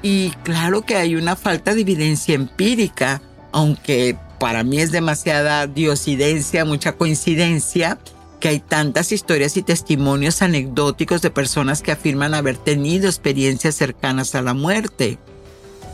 Y 0.02 0.30
claro 0.42 0.82
que 0.82 0.96
hay 0.96 1.14
una 1.14 1.36
falta 1.36 1.74
de 1.74 1.82
evidencia 1.82 2.34
empírica, 2.34 3.22
aunque 3.52 4.16
para 4.38 4.62
mí 4.62 4.80
es 4.80 4.92
demasiada 4.92 5.66
diosidencia, 5.66 6.64
mucha 6.64 6.92
coincidencia, 6.92 7.98
que 8.40 8.48
hay 8.48 8.60
tantas 8.60 9.12
historias 9.12 9.56
y 9.56 9.62
testimonios 9.62 10.42
anecdóticos 10.42 11.22
de 11.22 11.30
personas 11.30 11.82
que 11.82 11.92
afirman 11.92 12.34
haber 12.34 12.56
tenido 12.56 13.06
experiencias 13.06 13.74
cercanas 13.76 14.34
a 14.34 14.42
la 14.42 14.54
muerte. 14.54 15.18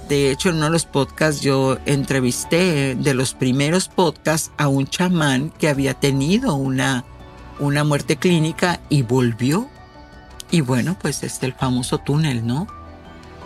De 0.09 0.31
hecho, 0.31 0.51
en 0.51 0.57
uno 0.57 0.67
de 0.67 0.71
los 0.71 0.87
podcasts 0.87 1.43
yo 1.43 1.79
entrevisté 1.85 2.95
de 2.95 3.15
los 3.15 3.35
primeros 3.35 3.89
podcasts 3.89 4.53
a 4.57 4.69
un 4.69 4.87
chamán 4.87 5.51
que 5.59 5.69
había 5.69 5.95
tenido 5.95 6.55
una 6.55 7.05
una 7.59 7.85
muerte 7.85 8.17
clínica 8.17 8.81
y 8.89 9.03
volvió. 9.03 9.69
Y 10.51 10.61
bueno, 10.61 10.97
pues 11.01 11.23
es 11.23 11.43
el 11.43 11.53
famoso 11.53 11.99
túnel, 11.99 12.47
¿no? 12.47 12.67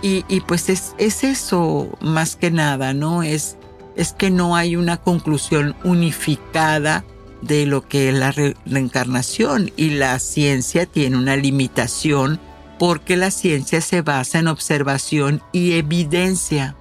Y, 0.02 0.24
y 0.28 0.40
pues 0.40 0.68
es, 0.68 0.94
es, 0.98 1.24
eso 1.24 1.96
más 2.00 2.36
que 2.36 2.50
nada, 2.50 2.94
¿no? 2.94 3.22
Es, 3.22 3.56
es 3.96 4.12
que 4.12 4.30
no 4.30 4.56
hay 4.56 4.76
una 4.76 4.98
conclusión 4.98 5.74
unificada 5.84 7.04
de 7.42 7.66
lo 7.66 7.86
que 7.86 8.08
es 8.08 8.14
la 8.14 8.32
reencarnación 8.32 9.72
y 9.76 9.90
la 9.90 10.18
ciencia 10.18 10.86
tiene 10.86 11.16
una 11.16 11.36
limitación 11.36 12.40
porque 12.78 13.16
la 13.16 13.30
ciencia 13.30 13.80
se 13.80 14.02
basa 14.02 14.38
en 14.38 14.48
observación 14.48 15.42
y 15.52 15.72
evidencia. 15.72 16.76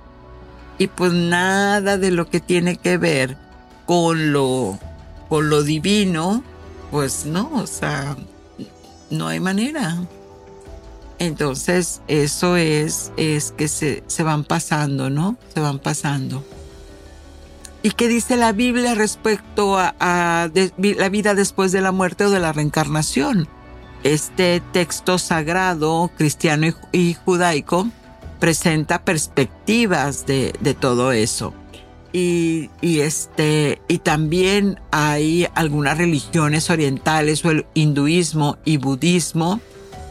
Y 0.77 0.87
pues 0.87 1.11
nada 1.11 1.97
de 1.97 2.11
lo 2.11 2.29
que 2.29 2.39
tiene 2.39 2.77
que 2.77 2.97
ver 2.97 3.37
con 3.85 4.31
lo, 4.31 4.79
con 5.27 5.49
lo 5.49 5.63
divino 5.63 6.43
pues 6.91 7.25
no, 7.25 7.51
o 7.53 7.67
sea, 7.67 8.15
no 9.09 9.27
hay 9.27 9.39
manera. 9.39 9.97
Entonces, 11.19 12.01
eso 12.07 12.55
es, 12.55 13.11
es 13.17 13.51
que 13.51 13.67
se, 13.67 14.03
se 14.07 14.23
van 14.23 14.43
pasando, 14.43 15.09
¿no? 15.09 15.37
Se 15.53 15.59
van 15.59 15.79
pasando. 15.79 16.43
¿Y 17.81 17.91
qué 17.91 18.07
dice 18.09 18.35
la 18.35 18.51
Biblia 18.51 18.93
respecto 18.93 19.77
a, 19.77 20.49
la 20.77 21.09
vida 21.09 21.33
después 21.33 21.71
de 21.71 21.81
la 21.81 21.91
muerte 21.91 22.25
o 22.25 22.29
de 22.29 22.39
la 22.39 22.51
reencarnación? 22.51 23.47
Este 24.03 24.61
texto 24.73 25.17
sagrado, 25.17 26.11
cristiano 26.17 26.67
y, 26.91 27.13
judaico, 27.13 27.87
presenta 28.39 29.03
perspectivas 29.03 30.25
de, 30.25 30.53
todo 30.79 31.13
eso. 31.13 31.53
Y, 32.11 32.69
este, 32.81 33.81
y 33.87 33.99
también 33.99 34.79
hay 34.91 35.47
algunas 35.55 35.97
religiones 35.97 36.69
orientales 36.69 37.45
o 37.45 37.51
el 37.51 37.65
hinduismo 37.75 38.57
y 38.65 38.77
budismo 38.77 39.61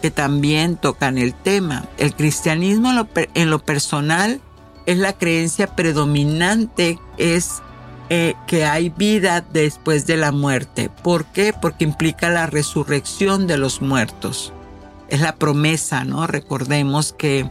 que 0.01 0.11
también 0.11 0.77
tocan 0.77 1.19
el 1.19 1.35
tema. 1.35 1.87
El 1.99 2.15
cristianismo 2.15 2.91
en 3.35 3.51
lo, 3.51 3.59
personal 3.59 4.41
es 4.87 4.99
la 4.99 5.13
creencia 5.13 5.75
predominante, 5.75 6.99
es 7.19 7.63
eh, 8.11 8.35
que 8.47 8.65
hay 8.65 8.89
vida 8.89 9.41
después 9.41 10.07
de 10.07 10.17
la 10.17 10.33
muerte. 10.33 10.91
¿Por 11.03 11.27
qué? 11.27 11.53
Porque 11.53 11.85
implica 11.85 12.31
la 12.31 12.47
resurrección 12.47 13.47
de 13.47 13.59
los 13.59 13.83
muertos. 13.83 14.53
Es 15.09 15.21
la 15.21 15.37
promesa, 15.37 16.05
¿no? 16.05 16.27
Recordemos 16.27 17.13
que 17.13 17.51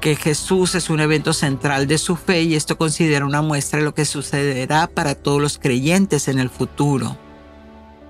que 0.00 0.14
Jesús 0.16 0.74
es 0.74 0.90
un 0.90 1.00
evento 1.00 1.32
central 1.32 1.86
de 1.86 1.98
su 1.98 2.16
fe 2.16 2.42
y 2.42 2.54
esto 2.54 2.78
considera 2.78 3.24
una 3.24 3.42
muestra 3.42 3.78
de 3.78 3.84
lo 3.84 3.94
que 3.94 4.04
sucederá 4.04 4.86
para 4.86 5.14
todos 5.14 5.40
los 5.40 5.58
creyentes 5.58 6.28
en 6.28 6.38
el 6.38 6.50
futuro. 6.50 7.16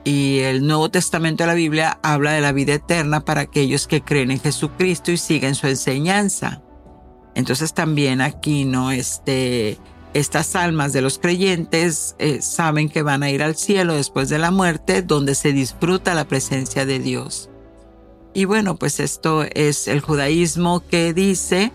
Y 0.04 0.40
el 0.40 0.66
Nuevo 0.66 0.88
Testamento 0.88 1.42
de 1.42 1.48
la 1.48 1.54
Biblia 1.54 1.98
habla 2.02 2.32
de 2.32 2.40
la 2.40 2.52
vida 2.52 2.74
eterna 2.74 3.24
para 3.24 3.42
aquellos 3.42 3.86
que 3.86 4.02
creen 4.02 4.30
en 4.30 4.40
Jesucristo 4.40 5.10
y 5.10 5.16
siguen 5.16 5.54
su 5.54 5.66
enseñanza. 5.66 6.62
Entonces 7.34 7.74
también 7.74 8.20
aquí, 8.20 8.64
¿no? 8.64 8.90
Este, 8.90 9.78
estas 10.16 10.56
almas 10.56 10.94
de 10.94 11.02
los 11.02 11.18
creyentes 11.18 12.16
eh, 12.18 12.40
saben 12.40 12.88
que 12.88 13.02
van 13.02 13.22
a 13.22 13.30
ir 13.30 13.42
al 13.42 13.54
cielo 13.54 13.94
después 13.94 14.30
de 14.30 14.38
la 14.38 14.50
muerte, 14.50 15.02
donde 15.02 15.34
se 15.34 15.52
disfruta 15.52 16.14
la 16.14 16.26
presencia 16.26 16.86
de 16.86 16.98
Dios. 16.98 17.50
Y 18.32 18.46
bueno, 18.46 18.76
pues 18.76 18.98
esto 18.98 19.44
es 19.54 19.88
el 19.88 20.00
judaísmo 20.00 20.82
que 20.88 21.12
dice 21.12 21.70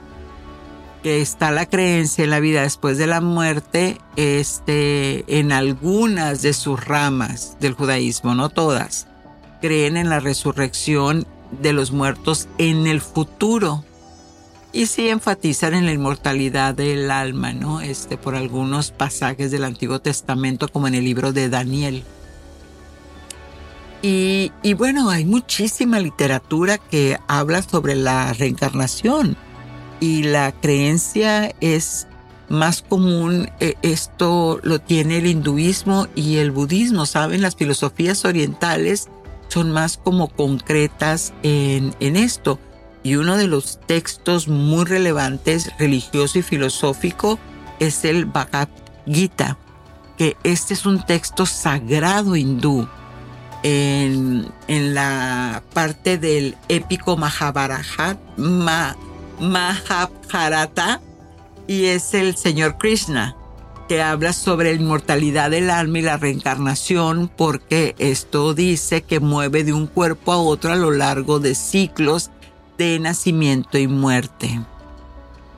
que 1.03 1.21
está 1.21 1.51
la 1.51 1.67
creencia 1.67 2.23
en 2.23 2.31
la 2.31 2.39
vida 2.39 2.63
después 2.63 2.97
de 2.97 3.05
la 3.05 3.21
muerte 3.21 3.99
este, 4.15 5.23
en 5.39 5.51
algunas 5.51 6.41
de 6.41 6.53
sus 6.53 6.83
ramas 6.83 7.57
del 7.59 7.73
judaísmo, 7.73 8.33
no 8.33 8.49
todas. 8.49 9.07
Creen 9.61 9.97
en 9.97 10.09
la 10.09 10.19
resurrección 10.19 11.27
de 11.61 11.73
los 11.73 11.91
muertos 11.91 12.47
en 12.57 12.87
el 12.87 13.01
futuro. 13.01 13.83
Y 14.73 14.85
sí 14.85 15.09
enfatizan 15.09 15.73
en 15.73 15.85
la 15.85 15.91
inmortalidad 15.91 16.73
del 16.73 17.11
alma, 17.11 17.51
¿no? 17.51 17.81
Este, 17.81 18.17
por 18.17 18.35
algunos 18.35 18.91
pasajes 18.91 19.51
del 19.51 19.65
Antiguo 19.65 19.99
Testamento, 19.99 20.69
como 20.69 20.87
en 20.87 20.95
el 20.95 21.03
libro 21.03 21.33
de 21.33 21.49
Daniel. 21.49 22.03
Y, 24.03 24.51
bueno, 24.77 25.09
hay 25.09 25.25
muchísima 25.25 25.99
literatura 25.99 26.79
que 26.79 27.19
habla 27.27 27.61
sobre 27.61 27.95
la 27.95 28.33
reencarnación 28.33 29.37
y 29.99 30.23
la 30.23 30.51
creencia 30.51 31.53
es 31.61 32.07
más 32.49 32.81
común 32.81 33.49
eh, 33.59 33.75
esto 33.83 34.59
lo 34.63 34.79
tiene 34.79 35.19
el 35.19 35.27
hinduismo 35.27 36.07
y 36.15 36.37
el 36.37 36.49
budismo, 36.49 37.05
¿saben? 37.05 37.41
Las 37.41 37.55
filosofías 37.55 38.25
orientales 38.25 39.07
son 39.49 39.71
más 39.71 39.97
como 39.97 40.29
concretas 40.29 41.33
en, 41.43 41.95
en 41.99 42.15
esto. 42.15 42.57
Y 43.03 43.15
uno 43.15 43.37
de 43.37 43.47
los 43.47 43.79
textos 43.85 44.47
muy 44.47 44.85
relevantes, 44.85 45.71
religioso 45.79 46.39
y 46.39 46.41
filosófico, 46.41 47.39
es 47.79 48.05
el 48.05 48.25
Bhagavad 48.25 48.69
Gita, 49.07 49.57
que 50.17 50.37
este 50.43 50.73
es 50.75 50.85
un 50.85 51.05
texto 51.05 51.45
sagrado 51.45 52.35
hindú. 52.35 52.87
En, 53.63 54.51
en 54.67 54.95
la 54.95 55.61
parte 55.73 56.17
del 56.17 56.57
épico 56.67 57.15
Mahabharata, 57.15 58.17
Mahabharata, 59.39 60.99
y 61.67 61.85
es 61.85 62.15
el 62.15 62.35
Señor 62.35 62.79
Krishna, 62.79 63.35
que 63.87 64.01
habla 64.01 64.33
sobre 64.33 64.73
la 64.75 64.81
inmortalidad 64.81 65.51
del 65.51 65.69
alma 65.69 65.99
y 65.99 66.01
la 66.01 66.17
reencarnación, 66.17 67.29
porque 67.35 67.93
esto 67.99 68.53
dice 68.53 69.03
que 69.03 69.19
mueve 69.19 69.63
de 69.63 69.73
un 69.73 69.85
cuerpo 69.85 70.31
a 70.31 70.37
otro 70.37 70.71
a 70.71 70.75
lo 70.75 70.91
largo 70.91 71.39
de 71.39 71.53
ciclos 71.53 72.31
de 72.77 72.99
nacimiento 72.99 73.77
y 73.77 73.87
muerte. 73.87 74.61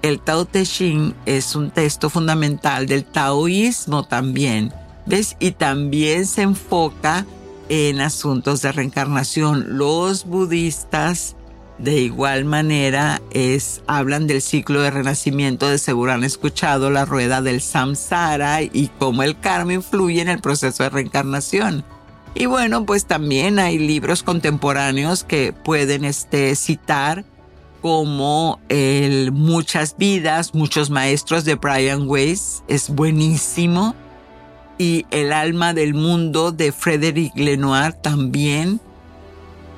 El 0.02 0.20
Tao 0.20 0.46
Te 0.46 0.66
Ching 0.66 1.14
es 1.26 1.56
un 1.56 1.72
texto 1.72 2.10
fundamental 2.10 2.88
del 2.88 3.06
taoísmo 3.06 4.04
también, 4.04 4.74
¿ves? 5.06 5.38
Y 5.40 5.52
también 5.52 6.26
se 6.26 6.42
enfoca 6.42 7.26
en 7.70 8.02
asuntos 8.02 8.62
de 8.62 8.72
reencarnación. 8.72 9.78
Los 9.78 10.26
budistas 10.26 11.36
de 11.78 12.00
igual 12.00 12.46
manera, 12.46 13.22
es, 13.32 13.82
hablan 13.88 14.28
del 14.28 14.42
ciclo 14.42 14.82
de 14.82 14.92
renacimiento, 14.92 15.68
de 15.68 15.78
seguro 15.78 16.14
han 16.14 16.24
escuchado 16.24 16.90
la 16.90 17.06
rueda 17.06 17.42
del 17.42 17.62
samsara 17.62 18.62
y 18.62 18.90
cómo 19.00 19.24
el 19.24 19.40
karma 19.40 19.74
influye 19.74 20.22
en 20.22 20.30
el 20.30 20.40
proceso 20.40 20.84
de 20.84 20.90
reencarnación. 20.90 21.84
Y 22.36 22.46
bueno, 22.48 22.86
pues 22.86 23.06
también 23.06 23.60
hay 23.60 23.78
libros 23.78 24.24
contemporáneos 24.24 25.24
que 25.24 25.54
pueden 25.54 26.04
este, 26.04 26.56
citar 26.56 27.26
como 27.82 28.60
el 28.70 29.32
Muchas 29.32 29.98
vidas, 29.98 30.56
muchos 30.56 30.90
maestros 30.90 31.46
de 31.46 31.56
Brian 31.56 32.08
Weiss, 32.08 32.64
es 32.68 32.90
buenísimo. 32.90 33.96
Y 34.78 35.06
El 35.12 35.32
alma 35.32 35.74
del 35.74 35.94
mundo 35.94 36.52
de 36.52 36.72
Frederick 36.72 37.36
Lenoir 37.36 37.94
también 37.94 38.80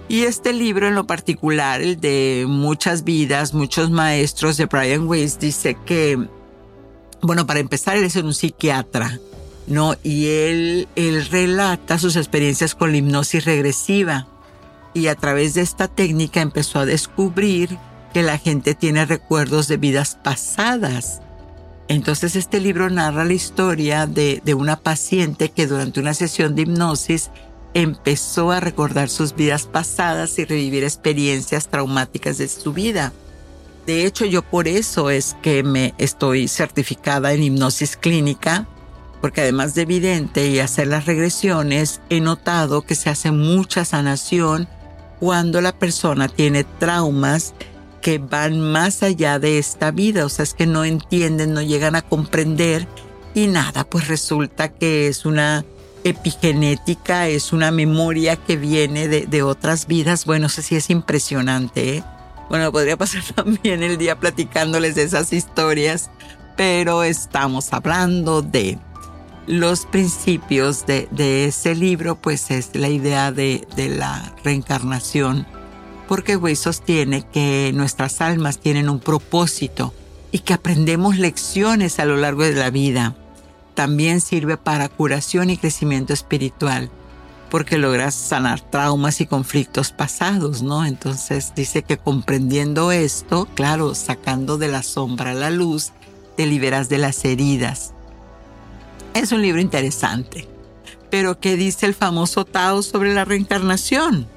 y 0.08 0.24
este 0.24 0.54
libro 0.54 0.88
en 0.88 0.96
lo 0.96 1.08
particular, 1.08 1.82
el 1.82 2.00
de 2.00 2.46
Muchas 2.48 3.04
vidas, 3.04 3.54
muchos 3.54 3.90
maestros 3.90 4.56
de 4.58 4.66
Brian 4.66 5.08
Weiss, 5.08 5.40
dice 5.40 5.76
que, 5.86 6.28
bueno, 7.22 7.48
para 7.48 7.60
empezar, 7.60 7.98
él 7.98 8.04
es 8.04 8.16
un 8.16 8.34
psiquiatra, 8.34 9.20
¿no? 9.68 9.96
Y 10.04 10.28
él, 10.28 10.88
él 10.96 11.26
relata 11.28 11.98
sus 11.98 12.16
experiencias 12.16 12.76
con 12.76 12.92
la 12.92 12.98
hipnosis 12.98 13.46
regresiva. 13.46 14.28
Y 14.94 15.08
a 15.08 15.16
través 15.16 15.54
de 15.54 15.62
esta 15.62 15.88
técnica 15.88 16.42
empezó 16.42 16.80
a 16.80 16.86
descubrir 16.86 17.78
que 18.14 18.24
la 18.24 18.38
gente 18.38 18.76
tiene 18.76 19.06
recuerdos 19.06 19.68
de 19.68 19.78
vidas 19.78 20.18
pasadas. 20.24 21.22
Entonces 21.88 22.36
este 22.36 22.60
libro 22.62 22.90
narra 22.90 23.26
la 23.26 23.34
historia 23.34 24.08
de, 24.08 24.42
de 24.44 24.54
una 24.54 24.78
paciente 24.78 25.50
que 25.50 25.68
durante 25.68 26.00
una 26.00 26.14
sesión 26.14 26.56
de 26.56 26.64
hipnosis 26.64 27.30
empezó 27.74 28.52
a 28.52 28.62
recordar 28.62 29.10
sus 29.10 29.36
vidas 29.36 29.66
pasadas 29.66 30.40
y 30.40 30.46
revivir 30.46 30.84
experiencias 30.84 31.68
traumáticas 31.68 32.38
de 32.38 32.48
su 32.48 32.72
vida. 32.72 33.12
De 33.86 34.06
hecho, 34.06 34.26
yo 34.26 34.42
por 34.42 34.68
eso 34.68 35.10
es 35.10 35.36
que 35.42 35.62
me 35.62 35.94
estoy 35.98 36.48
certificada 36.48 37.34
en 37.34 37.44
hipnosis 37.44 37.98
clínica, 37.98 38.66
porque 39.26 39.42
además 39.42 39.74
de 39.74 39.82
evidente 39.82 40.50
y 40.50 40.60
hacer 40.60 40.86
las 40.86 41.08
regresiones, 41.08 42.00
he 42.12 42.22
notado 42.22 42.84
que 42.84 42.94
se 42.94 43.10
hace 43.10 43.32
mucha 43.32 43.84
sanación 43.84 44.68
cuando 45.20 45.62
la 45.62 45.72
persona 45.80 46.28
tiene 46.28 46.64
traumas 46.64 47.56
que 48.04 48.20
van 48.20 48.60
más 48.60 49.02
allá 49.02 49.40
de 49.40 49.58
esta 49.58 49.90
vida, 49.90 50.28
o 50.28 50.30
sea, 50.30 50.44
es 50.44 50.54
que 50.54 50.68
no 50.68 50.86
entienden, 50.86 51.56
no 51.56 51.64
llegan 51.64 51.96
a 51.96 52.04
comprender 52.04 52.88
y 53.34 53.48
nada, 53.48 53.84
pues 53.84 54.10
resulta 54.10 54.70
que 54.70 55.08
es 55.08 55.26
una 55.26 55.66
epigenética, 56.04 57.28
es 57.28 57.52
una 57.52 57.72
memoria 57.72 58.36
que 58.36 58.58
viene 58.58 59.08
de, 59.08 59.42
otras 59.42 59.88
vidas. 59.88 60.26
Bueno, 60.28 60.46
eso 60.46 60.62
sí 60.62 60.76
es 60.76 60.92
impresionante. 60.92 61.98
¿eh? 61.98 62.04
Bueno, 62.48 62.72
podría 62.72 62.96
pasar 62.96 63.24
también 63.36 63.82
el 63.82 63.98
día 63.98 64.20
platicándoles 64.20 64.94
de 64.94 65.02
esas 65.02 65.34
historias, 65.34 66.12
pero 66.56 67.02
estamos 67.02 67.74
hablando 67.74 68.44
de 68.44 68.78
los 69.48 69.86
principios 69.86 70.86
de, 70.86 71.46
ese 71.46 71.76
libro, 71.76 72.16
pues 72.16 72.52
es 72.52 72.76
la 72.76 72.90
idea 72.90 73.32
de, 73.32 73.68
de 73.76 73.90
la 73.90 74.34
reencarnación, 74.44 75.46
porque 76.08 76.36
Güey 76.36 76.56
sostiene 76.56 77.24
que 77.32 77.72
nuestras 77.74 78.22
almas 78.22 78.60
tienen 78.60 78.90
un 78.90 79.00
propósito 79.00 79.94
y 80.32 80.40
que 80.40 80.54
aprendemos 80.54 81.18
lecciones 81.18 82.00
a 82.00 82.06
lo 82.06 82.18
largo 82.18 82.44
de 82.44 82.54
la 82.54 82.70
vida 82.70 83.16
también 83.76 84.22
sirve 84.22 84.58
para 84.58 84.90
curación 84.90 85.50
y 85.50 85.58
crecimiento 85.58 86.14
espiritual, 86.14 86.90
porque 87.52 87.78
logras 87.78 88.16
sanar 88.16 88.62
traumas 88.62 89.22
y 89.22 89.28
conflictos 89.28 89.92
pasados, 89.92 90.64
¿no? 90.64 90.86
Entonces 90.86 91.54
dice 91.56 91.84
que 91.84 91.98
comprendiendo 91.98 92.92
esto, 92.92 93.48
claro, 93.54 93.94
sacando 93.94 94.58
de 94.58 94.70
la 94.70 94.82
sombra 94.82 95.34
la 95.34 95.52
luz, 95.52 95.92
te 96.38 96.48
liberas 96.48 96.90
de 96.90 96.98
las 96.98 97.24
heridas. 97.26 97.95
Es 99.16 99.32
un 99.32 99.42
libro 99.42 99.62
interesante. 99.62 100.46
Pero 101.10 101.40
¿qué 101.40 101.56
dice 101.56 101.86
el 101.86 101.94
famoso 101.94 102.44
Tao 102.44 102.84
sobre 102.84 103.14
la 103.14 103.24
reencarnación? 103.24 104.28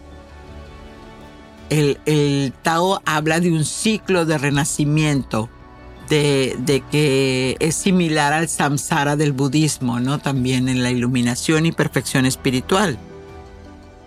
El, 1.69 2.53
Tao 2.63 3.03
habla 3.05 3.41
de 3.41 3.51
un 3.51 3.65
ciclo 3.65 4.25
de 4.25 4.39
renacimiento 4.39 5.51
de, 6.09 6.83
que 6.93 7.57
es 7.59 7.75
similar 7.75 8.33
al 8.33 8.49
samsara 8.49 9.17
del 9.17 9.33
budismo, 9.33 9.99
¿no? 9.99 10.21
También 10.21 10.69
en 10.69 10.85
la 10.85 10.93
iluminación 10.93 11.67
y 11.67 11.73
perfección 11.73 12.25
espiritual. 12.25 12.97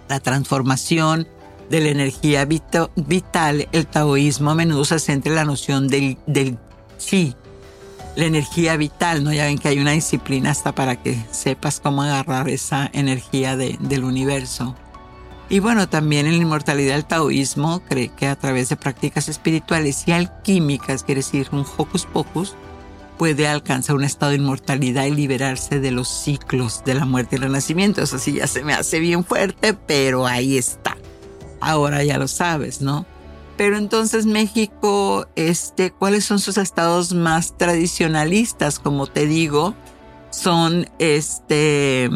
La 0.07 0.21
transformación 0.21 1.27
de 1.69 1.81
la 1.81 1.89
energía 1.89 2.45
vital, 2.45 3.67
el 3.73 3.87
taoísmo 3.87 4.51
a 4.51 4.55
menudo 4.55 4.85
se 4.85 4.99
centra 4.99 5.31
en 5.31 5.35
la 5.35 5.45
noción 5.45 5.89
del, 5.89 6.17
del 6.27 6.57
la 8.15 8.25
energía 8.25 8.75
vital, 8.77 9.23
¿no? 9.23 9.33
Ya 9.33 9.45
ven 9.45 9.57
que 9.57 9.69
hay 9.69 9.79
una 9.79 9.91
disciplina 9.91 10.51
hasta 10.51 10.73
para 10.73 11.01
que 11.01 11.17
sepas 11.31 11.79
cómo 11.79 12.03
agarrar 12.03 12.49
esa 12.49 12.89
energía 12.93 13.55
del 13.55 14.03
universo. 14.03 14.75
Y 15.49 15.59
bueno, 15.59 15.89
también 15.89 16.27
en 16.27 16.37
la 16.37 16.43
inmortalidad 16.43 16.95
del 16.95 17.05
taoísmo 17.05 17.81
cree 17.87 18.09
que 18.09 18.27
a 18.27 18.37
través 18.37 18.69
de 18.69 18.77
prácticas 18.77 19.27
espirituales 19.27 20.07
y 20.07 20.13
alquímicas, 20.13 21.03
quiere 21.03 21.19
decir 21.19 21.49
un 21.51 21.65
hocus 21.77 22.05
pocus, 22.05 22.55
puede 23.17 23.47
alcanzar 23.47 23.95
un 23.95 24.03
estado 24.03 24.31
de 24.31 24.37
inmortalidad 24.37 25.05
y 25.05 25.11
liberarse 25.11 25.79
de 25.79 25.91
los 25.91 26.07
ciclos 26.07 26.83
de 26.85 26.95
la 26.95 27.05
muerte 27.05 27.35
y 27.35 27.37
el 27.37 27.43
renacimiento. 27.43 28.01
Eso 28.01 28.17
sí 28.17 28.33
ya 28.33 28.47
se 28.47 28.63
me 28.63 28.73
hace 28.73 28.99
bien 28.99 29.23
fuerte, 29.23 29.73
pero 29.73 30.25
ahí 30.25 30.57
está. 30.57 30.97
Ahora 31.59 32.03
ya 32.03 32.17
lo 32.17 32.27
sabes, 32.27 32.81
¿no? 32.81 33.05
Pero 33.61 33.77
entonces 33.77 34.25
México, 34.25 35.27
este, 35.35 35.91
¿cuáles 35.91 36.25
son 36.25 36.39
sus 36.39 36.57
estados 36.57 37.13
más 37.13 37.59
tradicionalistas? 37.59 38.79
Como 38.79 39.05
te 39.05 39.27
digo, 39.27 39.75
son 40.31 40.89
este 40.97 42.09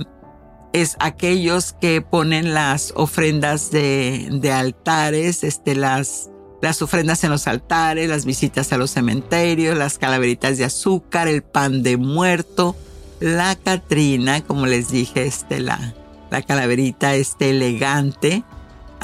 es 0.74 0.98
aquellos 1.00 1.74
que 1.74 2.02
ponen 2.02 2.56
las 2.56 2.94
ofrendas 2.96 3.70
de, 3.70 4.28
de 4.42 4.52
altares, 4.52 5.44
este, 5.44 5.76
las, 5.76 6.32
las 6.64 6.82
ofrendas 6.82 7.24
en 7.24 7.30
los 7.30 7.46
altares, 7.46 8.10
las 8.10 8.26
visitas 8.26 8.74
a 8.74 8.80
los 8.80 8.90
cementerios, 8.90 9.78
las 9.78 10.00
calaveritas 10.00 10.58
de 10.58 10.66
azúcar, 10.66 11.28
el 11.28 11.44
pan 11.44 11.84
de 11.84 11.98
muerto, 11.98 12.76
la 13.20 13.56
Catrina, 13.56 14.42
como 14.42 14.66
les 14.66 14.90
dije, 14.90 15.28
este, 15.28 15.60
la, 15.60 15.94
la 16.32 16.42
calaverita 16.42 17.14
este, 17.14 17.52
elegante, 17.52 18.44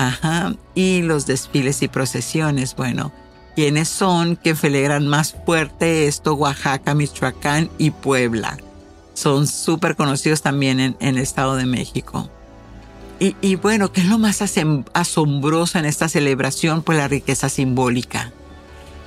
ajá, 0.07 0.53
y 0.75 1.01
los 1.01 1.25
desfiles 1.25 1.81
y 1.81 1.87
procesiones. 1.87 2.75
Bueno, 2.75 3.11
¿quiénes 3.55 3.89
son 3.89 4.35
que 4.35 4.55
celebran 4.55 5.07
más 5.07 5.35
fuerte 5.45 6.07
esto? 6.07 6.33
Oaxaca, 6.33 6.93
Michoacán 6.93 7.69
y 7.77 7.91
Puebla 7.91 8.57
son 9.21 9.47
súper 9.47 9.95
conocidos 9.95 10.41
también 10.41 10.79
en, 10.79 10.95
el 10.99 11.17
Estado 11.17 11.55
de 11.55 11.65
México. 11.65 12.29
Y, 13.19 13.53
bueno, 13.57 13.91
¿qué 13.91 14.01
es 14.01 14.07
lo 14.07 14.17
más 14.17 14.41
asombroso 14.93 15.77
en 15.77 15.85
esta 15.85 16.09
celebración? 16.09 16.81
Pues 16.81 16.97
la 16.97 17.07
riqueza 17.07 17.49
simbólica. 17.49 18.31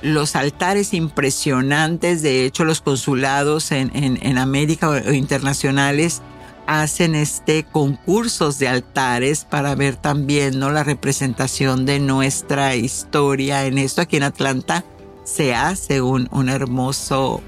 Los 0.01 0.37
altares 0.37 0.93
impresionantes, 0.93 2.21
de 2.21 2.45
hecho 2.45 2.63
los 2.63 2.79
consulados 2.79 3.73
en, 3.73 3.91
en, 3.93 4.37
América 4.37 4.87
o, 4.89 5.11
internacionales 5.11 6.21
hacen 6.67 7.15
este 7.15 7.63
concursos 7.63 8.59
de 8.59 8.67
altares 8.67 9.45
para 9.45 9.75
ver 9.75 9.95
también 9.95 10.59
¿no? 10.59 10.71
la 10.71 10.83
representación 10.83 11.85
de 11.85 11.99
nuestra 11.99 12.75
historia 12.75 13.65
en 13.65 13.77
esto. 13.77 14.01
Aquí 14.01 14.17
en 14.17 14.23
Atlanta 14.23 14.83
se 15.23 15.55
hace 15.55 16.01
un, 16.01 16.27
un 16.31 16.49
hermoso 16.49 17.41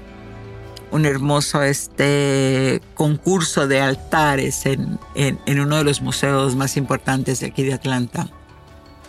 un 0.90 1.04
hermoso 1.04 1.62
este 1.62 2.80
concurso 2.94 3.68
de 3.68 3.80
altares 3.80 4.64
en, 4.64 4.98
en, 5.14 5.60
uno 5.60 5.76
de 5.76 5.84
los 5.84 6.00
museos 6.00 6.56
más 6.56 6.78
importantes 6.78 7.40
de 7.40 7.46
aquí 7.48 7.62
de 7.62 7.74
Atlanta. 7.74 8.28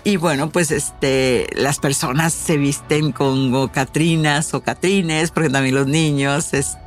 Y 0.03 0.18
bueno, 0.18 0.49
pues 0.49 0.72
este, 0.72 1.47
las 1.55 1.80
personas 1.80 2.34
se 2.34 2.57
visten 2.57 3.12
con 3.12 3.68
catrinas 3.70 4.53
o 4.53 4.62
catrines, 4.62 5.32
porque 5.32 5.49
también 5.49 5.76
los 5.76 5.88
niños 5.88 6.53
este, 6.53 6.80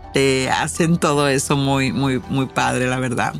hacen 0.50 0.98
todo 0.98 1.28
eso 1.28 1.56
muy, 1.56 1.92
muy, 1.92 2.20
muy 2.28 2.46
padre, 2.46 2.86
la 2.86 2.98
verdad. 2.98 3.34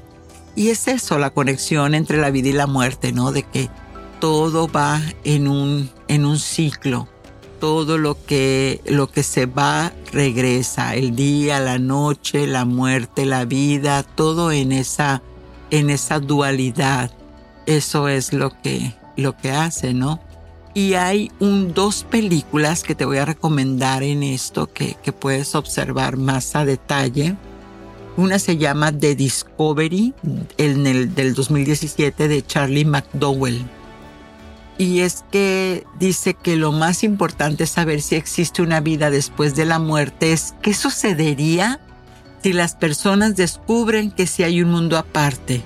Y 0.54 0.68
es 0.68 0.88
eso, 0.88 1.18
la 1.18 1.30
conexión 1.30 1.94
entre 1.94 2.18
la 2.18 2.30
vida 2.30 2.48
y 2.48 2.52
la 2.52 2.66
muerte, 2.66 3.12
¿no? 3.12 3.32
De 3.32 3.42
que 3.42 3.70
todo 4.20 4.68
va 4.68 5.00
en 5.24 5.48
un, 5.48 5.90
en 6.08 6.24
un 6.24 6.38
ciclo 6.38 7.08
todo 7.62 7.96
lo 7.96 8.20
que, 8.26 8.80
lo 8.86 9.08
que 9.08 9.22
se 9.22 9.46
va 9.46 9.92
regresa, 10.12 10.96
el 10.96 11.14
día, 11.14 11.60
la 11.60 11.78
noche, 11.78 12.48
la 12.48 12.64
muerte, 12.64 13.24
la 13.24 13.44
vida, 13.44 14.02
todo 14.02 14.50
en 14.50 14.72
esa, 14.72 15.22
en 15.70 15.88
esa 15.88 16.18
dualidad. 16.18 17.12
Eso 17.66 18.08
es 18.08 18.32
lo 18.32 18.50
que, 18.62 18.96
lo 19.16 19.36
que 19.36 19.52
hace, 19.52 19.94
¿no? 19.94 20.18
Y 20.74 20.94
hay 20.94 21.30
un, 21.38 21.74
dos 21.74 22.04
películas 22.04 22.82
que 22.82 22.94
te 22.94 23.04
voy 23.04 23.18
a 23.18 23.24
recomendar 23.24 24.02
en 24.02 24.22
esto 24.22 24.72
que, 24.72 24.96
que 25.02 25.12
puedes 25.12 25.54
observar 25.54 26.16
más 26.16 26.56
a 26.56 26.64
detalle. 26.64 27.36
Una 28.16 28.38
se 28.38 28.56
llama 28.56 28.90
The 28.92 29.14
Discovery, 29.14 30.14
en 30.56 30.86
el, 30.86 31.14
del 31.14 31.34
2017 31.34 32.28
de 32.28 32.46
Charlie 32.46 32.84
McDowell 32.84 33.64
y 34.78 35.00
es 35.00 35.24
que 35.30 35.86
dice 35.98 36.34
que 36.34 36.56
lo 36.56 36.72
más 36.72 37.04
importante 37.04 37.64
es 37.64 37.70
saber 37.70 38.00
si 38.00 38.16
existe 38.16 38.62
una 38.62 38.80
vida 38.80 39.10
después 39.10 39.54
de 39.54 39.64
la 39.64 39.78
muerte. 39.78 40.32
Es 40.32 40.54
qué 40.62 40.74
sucedería 40.74 41.80
si 42.42 42.52
las 42.52 42.74
personas 42.74 43.36
descubren 43.36 44.10
que 44.10 44.26
sí 44.26 44.42
hay 44.42 44.62
un 44.62 44.70
mundo 44.70 44.98
aparte. 44.98 45.62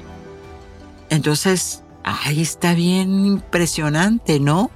Entonces, 1.09 1.82
ahí 2.04 2.42
está 2.42 2.74
bien 2.74 3.24
impresionante, 3.24 4.38
¿no? 4.40 4.70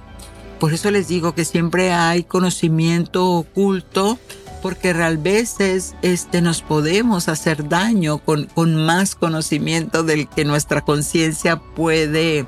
Por 0.61 0.75
eso 0.75 0.91
les 0.91 1.07
digo 1.07 1.33
que 1.33 1.43
siempre 1.43 1.91
hay 1.91 2.23
conocimiento 2.23 3.31
oculto, 3.31 4.19
porque 4.61 4.93
real 4.93 5.17
veces 5.17 5.95
este, 6.03 6.39
nos 6.39 6.61
podemos 6.61 7.29
hacer 7.29 7.67
daño 7.67 8.19
con, 8.19 8.45
con 8.45 8.75
más 8.75 9.15
conocimiento 9.15 10.03
del 10.03 10.29
que 10.29 10.45
nuestra 10.45 10.81
conciencia 10.81 11.55
puede 11.55 12.45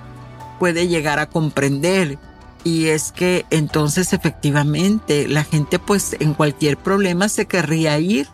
puede 0.59 0.87
llegar 0.87 1.17
a 1.17 1.27
comprender. 1.27 2.19
Y 2.63 2.89
es 2.89 3.11
que 3.11 3.47
entonces 3.49 4.13
efectivamente 4.13 5.27
la 5.27 5.43
gente 5.43 5.79
pues 5.79 6.15
en 6.19 6.35
cualquier 6.35 6.77
problema 6.77 7.29
se 7.29 7.47
querría 7.47 7.97
ir 7.97 8.27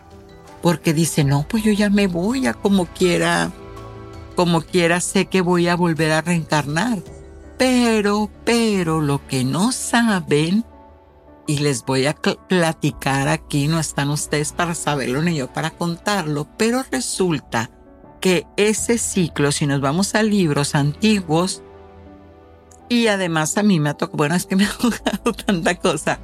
porque 0.62 0.94
dice, 0.94 1.24
no, 1.24 1.46
pues 1.50 1.64
yo 1.64 1.72
ya 1.72 1.90
me 1.90 2.08
voy, 2.08 2.48
a 2.48 2.54
como 2.54 2.86
quiera, 2.86 3.54
como 4.36 4.60
quiera 4.62 5.00
sé 5.00 5.28
que 5.28 5.40
voy 5.40 5.70
a 5.70 5.78
volver 5.78 6.12
a 6.12 6.20
reencarnar. 6.20 7.00
Pero, 7.60 8.32
pero 8.46 9.02
lo 9.02 9.28
que 9.28 9.44
no 9.44 9.74
saben, 9.74 10.64
y 11.46 11.60
les 11.60 11.84
voy 11.84 12.06
a 12.06 12.14
platicar 12.14 13.28
aquí, 13.28 13.68
no 13.68 13.82
están 13.82 14.10
ustedes 14.12 14.54
para 14.54 14.74
saberlo 14.74 15.22
ni 15.22 15.36
yo 15.36 15.52
para 15.52 15.72
contarlo, 15.72 16.48
pero 16.58 16.86
resulta 16.90 17.70
que 18.22 18.48
ese 18.56 18.98
ciclo, 18.98 19.52
si 19.52 19.68
nos 19.68 19.82
vamos 19.82 20.16
a 20.16 20.24
libros 20.24 20.74
antiguos, 20.74 21.62
y 22.88 23.08
además 23.08 23.58
a 23.58 23.64
mí 23.64 23.82
me 23.82 23.90
ha 23.90 23.94
tocado, 23.94 24.16
bueno, 24.16 24.36
es 24.36 24.46
que 24.46 24.56
me 24.56 24.64
ha 24.66 24.78
tocado 24.78 25.34
tanta 25.34 25.76
cosa, 25.76 26.20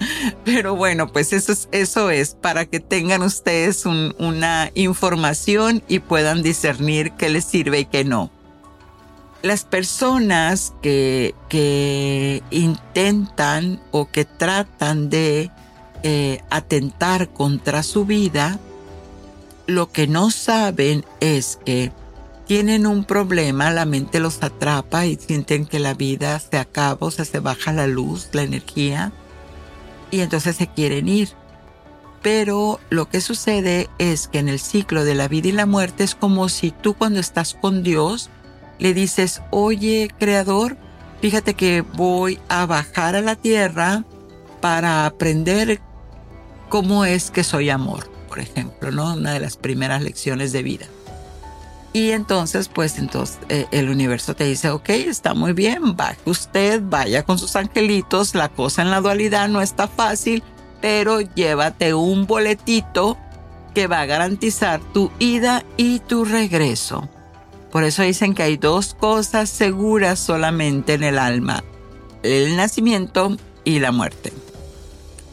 pero 0.45 0.77
bueno, 0.77 1.11
pues 1.11 1.33
eso 1.33 1.51
es, 1.51 1.67
eso 1.73 2.11
es 2.11 2.35
para 2.35 2.65
que 2.65 2.79
tengan 2.79 3.23
ustedes 3.23 3.85
una 3.85 4.71
información 4.73 5.83
y 5.89 5.99
puedan 5.99 6.43
discernir 6.43 7.11
qué 7.11 7.27
les 7.27 7.43
sirve 7.43 7.81
y 7.81 7.85
qué 7.87 8.05
no. 8.05 8.31
Las 9.45 9.63
personas 9.63 10.73
que, 10.81 11.35
que 11.49 12.41
intentan 12.49 13.79
o 13.91 14.09
que 14.09 14.25
tratan 14.25 15.11
de 15.11 15.51
eh, 16.01 16.41
atentar 16.49 17.29
contra 17.29 17.83
su 17.83 18.05
vida, 18.05 18.57
lo 19.67 19.91
que 19.91 20.07
no 20.07 20.31
saben 20.31 21.05
es 21.19 21.59
que 21.63 21.91
tienen 22.47 22.87
un 22.87 23.03
problema, 23.03 23.69
la 23.69 23.85
mente 23.85 24.19
los 24.19 24.41
atrapa 24.41 25.05
y 25.05 25.15
sienten 25.15 25.67
que 25.67 25.77
la 25.77 25.93
vida 25.93 26.39
se 26.39 26.57
acaba, 26.57 27.05
o 27.05 27.11
sea, 27.11 27.23
se 27.23 27.39
baja 27.39 27.71
la 27.71 27.85
luz, 27.85 28.29
la 28.33 28.41
energía, 28.41 29.13
y 30.09 30.21
entonces 30.21 30.55
se 30.55 30.65
quieren 30.65 31.07
ir. 31.07 31.29
Pero 32.23 32.79
lo 32.89 33.09
que 33.09 33.21
sucede 33.21 33.91
es 33.99 34.27
que 34.27 34.39
en 34.39 34.49
el 34.49 34.59
ciclo 34.59 35.03
de 35.05 35.13
la 35.13 35.27
vida 35.27 35.49
y 35.49 35.51
la 35.51 35.67
muerte 35.67 36.03
es 36.03 36.15
como 36.15 36.49
si 36.49 36.71
tú 36.71 36.95
cuando 36.95 37.19
estás 37.19 37.53
con 37.53 37.83
Dios 37.83 38.31
le 38.79 38.93
dices, 38.93 39.41
oye, 39.51 40.09
creador, 40.19 40.77
fíjate 41.21 41.53
que 41.53 41.81
voy 41.81 42.39
a 42.49 42.65
bajar 42.65 43.15
a 43.15 43.21
la 43.21 43.35
tierra 43.35 44.03
para 44.61 45.05
aprender 45.05 45.79
cómo 46.69 47.05
es 47.05 47.31
que 47.31 47.43
soy 47.43 47.69
amor, 47.69 48.09
por 48.27 48.39
ejemplo, 48.39 48.91
¿no? 48.91 49.13
Una 49.13 49.33
de 49.33 49.39
las 49.39 49.57
primeras 49.57 50.01
lecciones 50.01 50.51
de 50.51 50.63
vida. 50.63 50.85
Y 51.93 52.11
entonces, 52.11 52.67
pues 52.67 52.97
entonces 52.97 53.39
eh, 53.47 53.67
el 53.71 53.89
universo 53.89 54.35
te 54.35 54.43
dice, 54.43 54.69
ok, 54.69 54.89
está 54.89 55.33
muy 55.33 55.53
bien, 55.53 55.95
vaya 55.95 56.17
usted, 56.25 56.81
vaya 56.83 57.23
con 57.23 57.39
sus 57.39 57.55
angelitos, 57.55 58.35
la 58.35 58.49
cosa 58.49 58.81
en 58.81 58.91
la 58.91 58.99
dualidad 58.99 59.47
no 59.47 59.61
está 59.61 59.87
fácil, 59.87 60.43
pero 60.81 61.21
llévate 61.21 61.93
un 61.93 62.27
boletito 62.27 63.17
que 63.73 63.87
va 63.87 64.01
a 64.01 64.05
garantizar 64.05 64.81
tu 64.93 65.09
ida 65.19 65.63
y 65.77 65.99
tu 65.99 66.25
regreso. 66.25 67.07
Por 67.75 67.83
eso 67.83 68.03
dicen 68.03 68.33
que 68.33 68.43
hay 68.43 68.55
dos 68.55 68.93
cosas 68.93 69.49
seguras 69.49 70.17
solamente 70.17 70.93
en 70.93 71.03
el 71.03 71.19
alma, 71.19 71.61
el 72.23 72.55
nacimiento 72.55 73.35
y 73.65 73.79
la 73.79 73.91
muerte. 73.91 74.31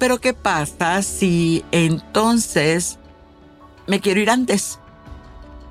Pero 0.00 0.20
¿qué 0.20 0.34
pasa 0.34 1.02
si 1.02 1.64
entonces 1.70 2.98
me 3.86 4.00
quiero 4.00 4.18
ir 4.18 4.28
antes? 4.28 4.80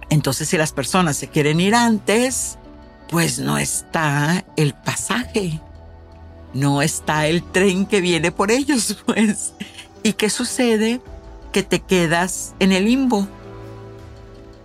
Entonces, 0.09 0.47
si 0.47 0.57
las 0.57 0.72
personas 0.72 1.17
se 1.17 1.28
quieren 1.28 1.59
ir 1.59 1.76
antes, 1.76 2.57
pues 3.09 3.38
no 3.38 3.57
está 3.57 4.45
el 4.55 4.74
pasaje, 4.74 5.59
no 6.53 6.82
está 6.82 7.28
el 7.28 7.43
tren 7.43 7.86
que 7.86 7.99
viene 7.99 8.32
por 8.32 8.49
ellos, 8.49 8.97
pues. 9.05 9.55
¿Y 10.03 10.13
qué 10.13 10.30
sucede? 10.30 11.01
Que 11.51 11.63
te 11.63 11.82
quedas 11.82 12.53
en 12.59 12.72
el 12.72 12.86
limbo. 12.86 13.28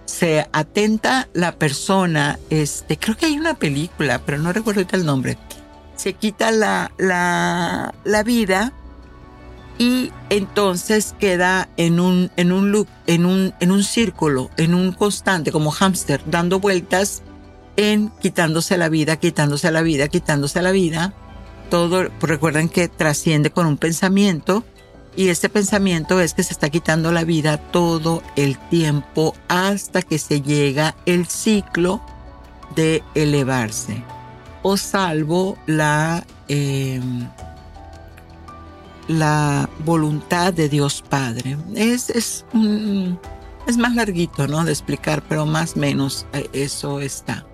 Se 0.07 0.47
atenta 0.53 1.29
la 1.35 1.57
persona, 1.57 2.39
este, 2.51 2.97
creo 2.97 3.17
que 3.17 3.27
hay 3.27 3.39
una 3.39 3.55
película, 3.55 4.21
pero 4.25 4.39
no 4.39 4.53
recuerdo 4.53 4.85
el 4.93 5.05
nombre. 5.05 5.37
Se 5.97 6.15
quita 6.15 6.51
la, 6.51 6.93
la, 6.97 7.95
la 8.05 8.23
vida 8.23 8.73
y 9.79 10.11
entonces 10.31 11.15
queda 11.19 11.69
en 11.77 12.01
un, 12.01 12.31
en 12.37 12.53
un 12.53 12.73
loop, 12.73 12.89
en 13.07 13.27
un, 13.27 13.53
en 13.61 13.71
un 13.71 13.85
círculo, 13.85 14.51
en 14.57 14.75
un 14.75 14.93
constante, 14.93 15.53
como 15.53 15.71
hámster, 15.71 16.23
dando 16.27 16.61
vueltas 16.61 17.23
en 17.77 18.11
quitándose 18.21 18.79
la 18.79 18.89
vida, 18.89 19.17
quitándose 19.17 19.71
la 19.71 19.83
vida, 19.83 20.09
quitándose 20.09 20.63
la 20.63 20.71
vida. 20.71 21.13
Todo, 21.69 22.09
pues 22.19 22.31
recuerden 22.31 22.69
que 22.69 22.89
trasciende 22.89 23.51
con 23.51 23.67
un 23.67 23.77
pensamiento 23.77 24.65
y 25.17 25.29
este 25.29 25.49
pensamiento 25.49 26.21
es 26.21 26.35
que 26.35 26.43
se 26.43 26.53
está 26.53 26.69
quitando 26.69 27.11
la 27.11 27.25
vida 27.25 27.57
todo 27.59 28.23
el 28.37 28.59
tiempo 28.69 29.35
hasta 29.49 30.03
que 30.03 30.19
se 30.19 30.43
llega 30.43 30.95
el 31.07 31.27
ciclo 31.27 32.03
de 32.75 33.03
elevarse. 33.15 34.05
O 34.63 34.77
salvo 34.77 35.57
la... 35.67 36.25
Em, 36.49 37.29
la 39.09 39.71
voluntad 39.85 40.53
de 40.53 40.69
Dios 40.69 41.03
Padre. 41.09 41.57
Es, 41.75 42.11
es, 42.11 42.45
es 43.67 43.77
más 43.77 43.95
larguito, 43.95 44.49
¿no? 44.49 44.65
De 44.65 44.73
explicar, 44.73 45.23
pero 45.29 45.47
más 45.47 45.77
o 45.77 45.79
menos 45.79 46.27
eh, 46.33 46.49
eso 46.53 47.01
está. 47.01 47.47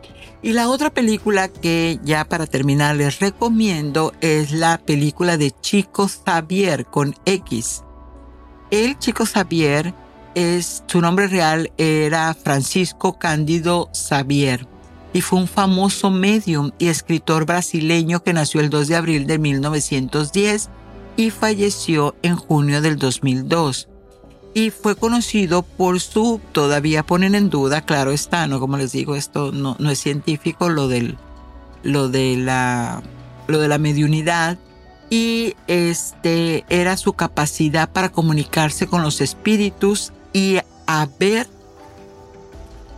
Y 0.43 0.55
la 0.55 0.69
otra 0.69 0.91
película 0.91 1.47
que 1.47 2.01
ya 2.03 2.25
para 2.25 2.47
terminar 2.47 2.97
les 2.97 3.21
recomiendo 3.21 4.13
es 4.21 4.51
la 4.51 4.79
película 4.79 5.37
de 5.37 5.53
Chico 5.53 6.09
Xavier 6.09 6.85
con 6.85 7.15
X. 7.25 7.85
El 8.73 8.99
Chico 8.99 9.25
Xavier 9.25 9.95
es, 10.35 10.83
su 10.89 11.01
nombre 11.01 11.29
real 11.29 11.71
era 11.79 12.35
Francisco 12.35 13.19
Cándido 13.21 13.89
Xavier 13.93 14.67
y 15.13 15.21
fue 15.21 15.39
un 15.39 15.47
famoso 15.47 16.11
medium 16.11 16.73
y 16.79 16.89
escritor 16.89 17.47
brasileño 17.47 18.25
que 18.25 18.33
nació 18.33 18.61
el 18.61 18.71
2 18.71 18.89
de 18.89 18.97
abril 18.97 19.27
de 19.27 19.39
1910 19.39 20.71
y 21.17 21.31
falleció 21.31 22.17
en 22.23 22.35
junio 22.35 22.81
del 22.81 22.97
2002. 22.97 23.89
Y 24.55 24.71
fue 24.71 24.97
conocido 24.97 25.63
por 25.63 26.01
su, 26.01 26.41
todavía 26.53 27.03
ponen 27.03 27.35
en 27.35 27.49
duda, 27.49 27.81
claro 27.81 28.13
está, 28.13 28.47
no 28.47 28.61
como 28.61 28.77
les 28.77 28.93
digo, 28.93 29.17
esto 29.17 29.51
no, 29.51 29.77
no 29.79 29.91
es 29.91 29.99
científico, 29.99 30.69
lo, 30.69 30.89
del, 30.89 31.17
lo, 31.83 32.09
de 32.09 32.37
la, 32.37 33.03
lo 33.47 33.59
de 33.59 33.69
la 33.69 33.79
mediunidad, 33.79 34.59
y 35.09 35.55
este 35.67 36.65
era 36.69 36.97
su 36.97 37.15
capacidad 37.15 37.91
para 37.91 38.11
comunicarse 38.11 38.87
con 38.87 39.03
los 39.03 39.21
espíritus 39.21 40.13
y 40.33 40.59
haber 40.87 41.47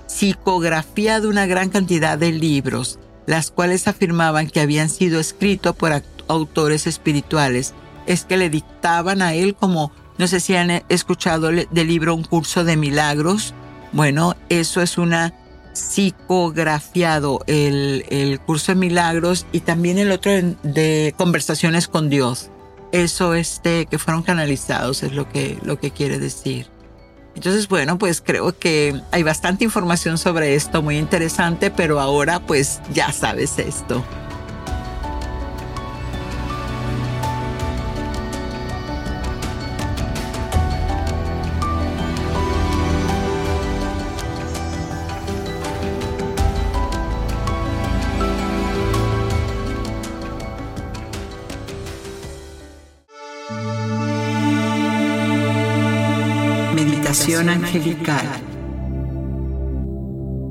psicografiado 0.06 1.28
una 1.28 1.46
gran 1.46 1.70
cantidad 1.70 2.16
de 2.16 2.32
libros, 2.32 2.98
las 3.26 3.50
cuales 3.50 3.88
afirmaban 3.88 4.48
que 4.48 4.60
habían 4.60 4.88
sido 4.88 5.18
escritos 5.18 5.74
por 5.74 6.02
autores 6.28 6.86
espirituales, 6.86 7.74
es 8.06 8.24
que 8.24 8.36
le 8.36 8.50
dictaban 8.50 9.22
a 9.22 9.34
él 9.34 9.54
como, 9.54 9.90
no 10.18 10.26
sé 10.26 10.40
si 10.40 10.54
han 10.54 10.70
escuchado 10.88 11.48
del 11.48 11.86
libro 11.86 12.14
Un 12.14 12.24
curso 12.24 12.64
de 12.64 12.76
milagros, 12.76 13.54
bueno, 13.92 14.34
eso 14.48 14.82
es 14.82 14.98
una 14.98 15.34
psicografiado 15.72 17.40
el, 17.46 18.04
el 18.08 18.40
curso 18.40 18.72
de 18.72 18.76
milagros 18.76 19.46
y 19.52 19.60
también 19.60 19.98
el 19.98 20.12
otro 20.12 20.30
de 20.62 21.14
conversaciones 21.16 21.88
con 21.88 22.08
Dios. 22.08 22.50
Eso 22.92 23.34
este, 23.34 23.86
que 23.86 23.98
fueron 23.98 24.22
canalizados 24.22 25.02
es 25.02 25.12
lo 25.12 25.28
que, 25.28 25.58
lo 25.62 25.78
que 25.80 25.90
quiere 25.90 26.18
decir. 26.18 26.68
Entonces, 27.34 27.66
bueno, 27.66 27.98
pues 27.98 28.22
creo 28.24 28.56
que 28.56 29.00
hay 29.10 29.24
bastante 29.24 29.64
información 29.64 30.18
sobre 30.18 30.54
esto, 30.54 30.82
muy 30.82 30.98
interesante, 30.98 31.72
pero 31.72 32.00
ahora 32.00 32.38
pues 32.38 32.80
ya 32.92 33.12
sabes 33.12 33.58
esto. 33.58 34.04
Angelical. 57.32 58.26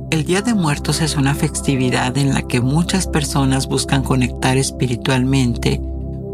El 0.09 0.25
Día 0.25 0.41
de 0.41 0.55
Muertos 0.55 1.01
es 1.01 1.15
una 1.15 1.35
festividad 1.35 2.17
en 2.17 2.33
la 2.33 2.41
que 2.41 2.61
muchas 2.61 3.05
personas 3.05 3.67
buscan 3.67 4.01
conectar 4.01 4.57
espiritualmente 4.57 5.79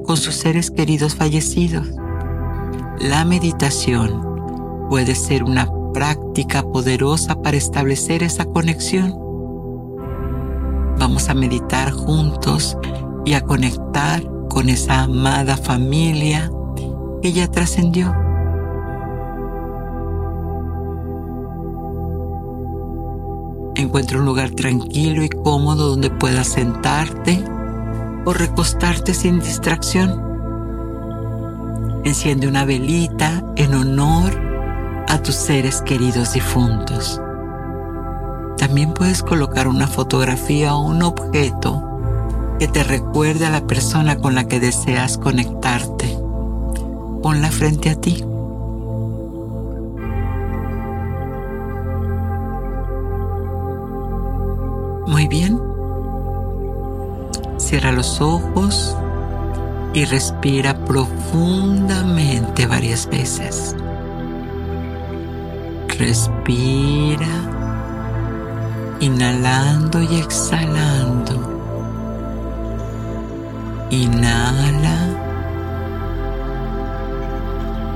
con 0.05 0.15
sus 0.15 0.35
seres 0.35 0.71
queridos 0.71 1.15
fallecidos. 1.15 1.89
La 3.01 3.25
meditación 3.25 4.87
puede 4.89 5.13
ser 5.15 5.43
una 5.43 5.67
práctica 5.93 6.63
poderosa 6.63 7.41
para 7.41 7.57
establecer 7.57 8.23
esa 8.23 8.45
conexión. 8.45 9.13
Vamos 10.99 11.27
a 11.27 11.33
meditar 11.33 11.91
juntos 11.91 12.77
y 13.25 13.33
a 13.33 13.41
conectar 13.41 14.23
con 14.49 14.69
esa 14.69 15.01
amada 15.01 15.57
familia 15.57 16.49
que 17.21 17.33
ya 17.33 17.51
trascendió. 17.51 18.28
Encuentra 23.89 24.19
un 24.19 24.25
lugar 24.25 24.51
tranquilo 24.51 25.23
y 25.23 25.29
cómodo 25.29 25.89
donde 25.89 26.11
puedas 26.11 26.49
sentarte 26.49 27.43
o 28.23 28.33
recostarte 28.33 29.15
sin 29.15 29.39
distracción. 29.39 30.21
Enciende 32.03 32.47
una 32.47 32.65
velita 32.65 33.43
en 33.55 33.73
honor 33.73 34.31
a 35.07 35.17
tus 35.23 35.33
seres 35.33 35.81
queridos 35.81 36.33
difuntos. 36.33 37.19
También 38.59 38.93
puedes 38.93 39.23
colocar 39.23 39.67
una 39.67 39.87
fotografía 39.87 40.75
o 40.75 40.81
un 40.81 41.01
objeto 41.01 41.83
que 42.59 42.67
te 42.67 42.83
recuerde 42.83 43.47
a 43.47 43.49
la 43.49 43.65
persona 43.65 44.17
con 44.17 44.35
la 44.35 44.47
que 44.47 44.59
deseas 44.59 45.17
conectarte. 45.17 46.15
Ponla 47.23 47.49
frente 47.49 47.89
a 47.89 47.95
ti. 47.99 48.23
Muy 55.09 55.27
bien. 55.27 55.59
Cierra 57.57 57.91
los 57.91 58.21
ojos 58.21 58.95
y 59.91 60.05
respira 60.05 60.85
profundamente 60.85 62.67
varias 62.67 63.09
veces. 63.09 63.75
Respira, 65.97 67.25
inhalando 68.99 69.99
y 70.03 70.19
exhalando. 70.19 71.59
Inhala 73.89 74.97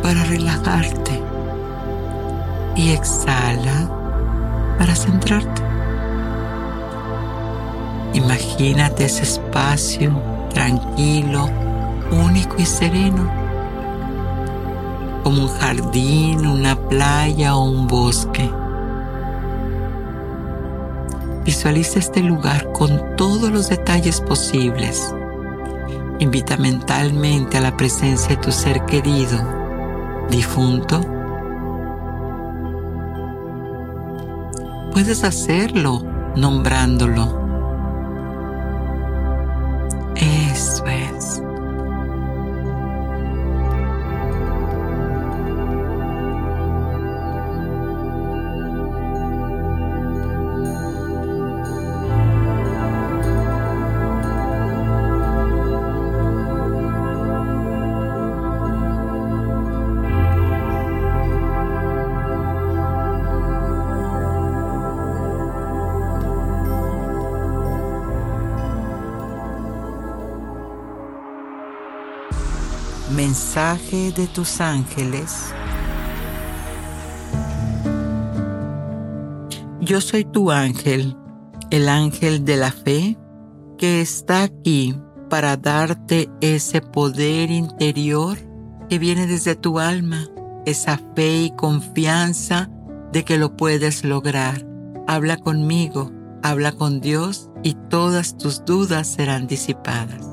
para 0.01 0.24
relajarte 0.24 1.22
y 2.76 2.89
exhala 2.89 3.88
para 4.80 4.95
centrarte. 4.95 5.72
Imagínate 8.14 9.05
ese 9.05 9.24
espacio 9.24 10.16
tranquilo, 10.53 11.49
único 12.11 12.55
y 12.59 12.66
sereno, 12.66 13.28
como 15.24 15.43
un 15.43 15.47
jardín, 15.47 16.45
una 16.45 16.76
playa 16.76 17.55
o 17.55 17.64
un 17.64 17.88
bosque. 17.88 18.51
Visualiza 21.43 21.97
este 21.97 22.22
lugar 22.22 22.72
con 22.72 23.16
todos 23.18 23.51
los 23.51 23.70
detalles 23.70 24.22
posibles. 24.22 25.14
Invita 26.20 26.55
mentalmente 26.55 27.57
a 27.57 27.61
la 27.61 27.76
presencia 27.76 28.36
de 28.36 28.41
tu 28.41 28.51
ser 28.51 28.86
querido, 28.86 29.39
difunto. 30.30 31.01
Puedes 34.91 35.24
hacerlo 35.24 36.03
nombrándolo 36.36 37.43
de 73.94 74.26
tus 74.26 74.60
ángeles. 74.60 75.54
Yo 79.82 80.02
soy 80.02 80.26
tu 80.26 80.50
ángel, 80.50 81.16
el 81.70 81.88
ángel 81.88 82.44
de 82.44 82.58
la 82.58 82.72
fe, 82.72 83.20
que 83.78 84.02
está 84.02 84.41
aquí 84.41 85.00
para 85.30 85.58
darte 85.58 86.28
ese 86.41 86.82
poder 86.82 87.52
interior 87.52 88.39
que 88.89 88.98
viene 88.98 89.28
desde 89.28 89.56
tu 89.56 89.78
alma, 89.78 90.28
esa 90.66 91.00
fe 91.16 91.44
y 91.44 91.52
confianza 91.52 92.72
de 93.12 93.24
que 93.24 93.38
lo 93.38 93.56
puedes 93.56 94.04
lograr. 94.04 94.66
Habla 95.08 95.38
conmigo, 95.38 96.12
habla 96.41 96.72
con 96.72 97.00
Dios 97.00 97.52
y 97.62 97.76
todas 97.89 98.39
tus 98.39 98.66
dudas 98.66 99.08
serán 99.08 99.46
disipadas. 99.46 100.28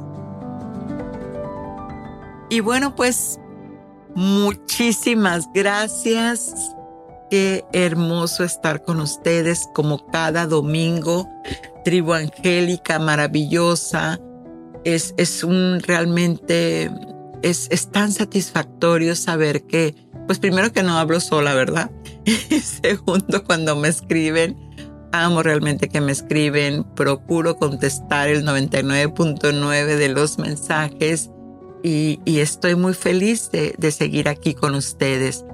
Y 2.49 2.61
bueno, 2.61 2.97
pues 2.97 3.39
muchísimas 4.15 5.49
gracias. 5.53 6.55
Qué 7.31 7.65
hermoso 7.73 8.43
estar 8.43 8.83
con 8.83 9.01
ustedes 9.01 9.69
como 9.75 10.07
cada 10.07 10.47
domingo. 10.47 11.29
Tribu 11.85 12.13
Angélica, 12.15 12.99
maravillosa. 12.99 14.21
Es, 14.85 15.15
es 15.17 15.45
un 15.45 15.81
realmente, 15.81 16.91
es, 17.43 17.69
es 17.71 17.91
tan 17.91 18.13
satisfactorio 18.13 19.15
saber 19.15 19.63
que, 19.63 19.95
pues 20.27 20.39
primero 20.39 20.73
que 20.73 20.83
no 20.83 20.99
hablo 20.99 21.21
sola, 21.21 21.55
¿verdad? 21.55 21.91
Y 22.25 22.61
segundo, 22.61 23.45
cuando 23.45 23.77
me 23.77 23.89
escriben, 23.89 24.57
amo 25.13 25.43
realmente 25.43 25.89
que 25.89 26.01
me 26.01 26.13
escriben. 26.13 26.85
Procuro 26.95 27.57
contestar 27.57 28.29
el 28.29 28.45
99.9 28.45 29.97
de 29.97 30.09
los 30.09 30.39
mensajes 30.39 31.31
y, 31.83 32.20
estoy 32.26 32.74
muy 32.74 32.95
feliz 32.95 33.51
de, 33.51 33.74
de 33.78 33.91
seguir 33.91 34.28
aquí 34.28 34.55
con 34.55 34.74
ustedes. 34.74 35.45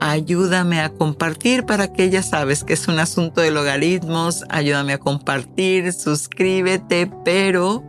Ayúdame 0.00 0.80
a 0.80 0.90
compartir 0.90 1.64
para 1.64 1.92
que 1.92 2.10
ya 2.10 2.22
sabes 2.22 2.64
que 2.64 2.74
es 2.74 2.86
un 2.86 2.98
asunto 2.98 3.40
de 3.40 3.50
logaritmos. 3.50 4.44
Ayúdame 4.50 4.92
a 4.92 4.98
compartir, 4.98 5.92
suscríbete, 5.92 7.10
pero 7.24 7.82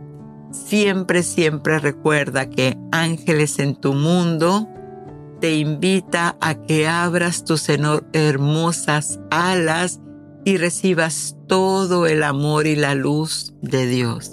siempre, 0.50 1.22
siempre 1.22 1.78
recuerda 1.78 2.48
que 2.48 2.78
ángeles 2.92 3.58
en 3.58 3.76
tu 3.76 3.92
mundo 3.92 4.68
te 5.40 5.56
invita 5.56 6.36
a 6.40 6.54
que 6.54 6.88
abras 6.88 7.44
tus 7.44 7.68
hermosas 7.68 9.20
alas 9.30 10.00
y 10.44 10.56
recibas 10.56 11.36
todo 11.46 12.06
el 12.06 12.22
amor 12.22 12.66
y 12.66 12.74
la 12.74 12.94
luz 12.94 13.54
de 13.60 13.86
Dios. 13.86 14.32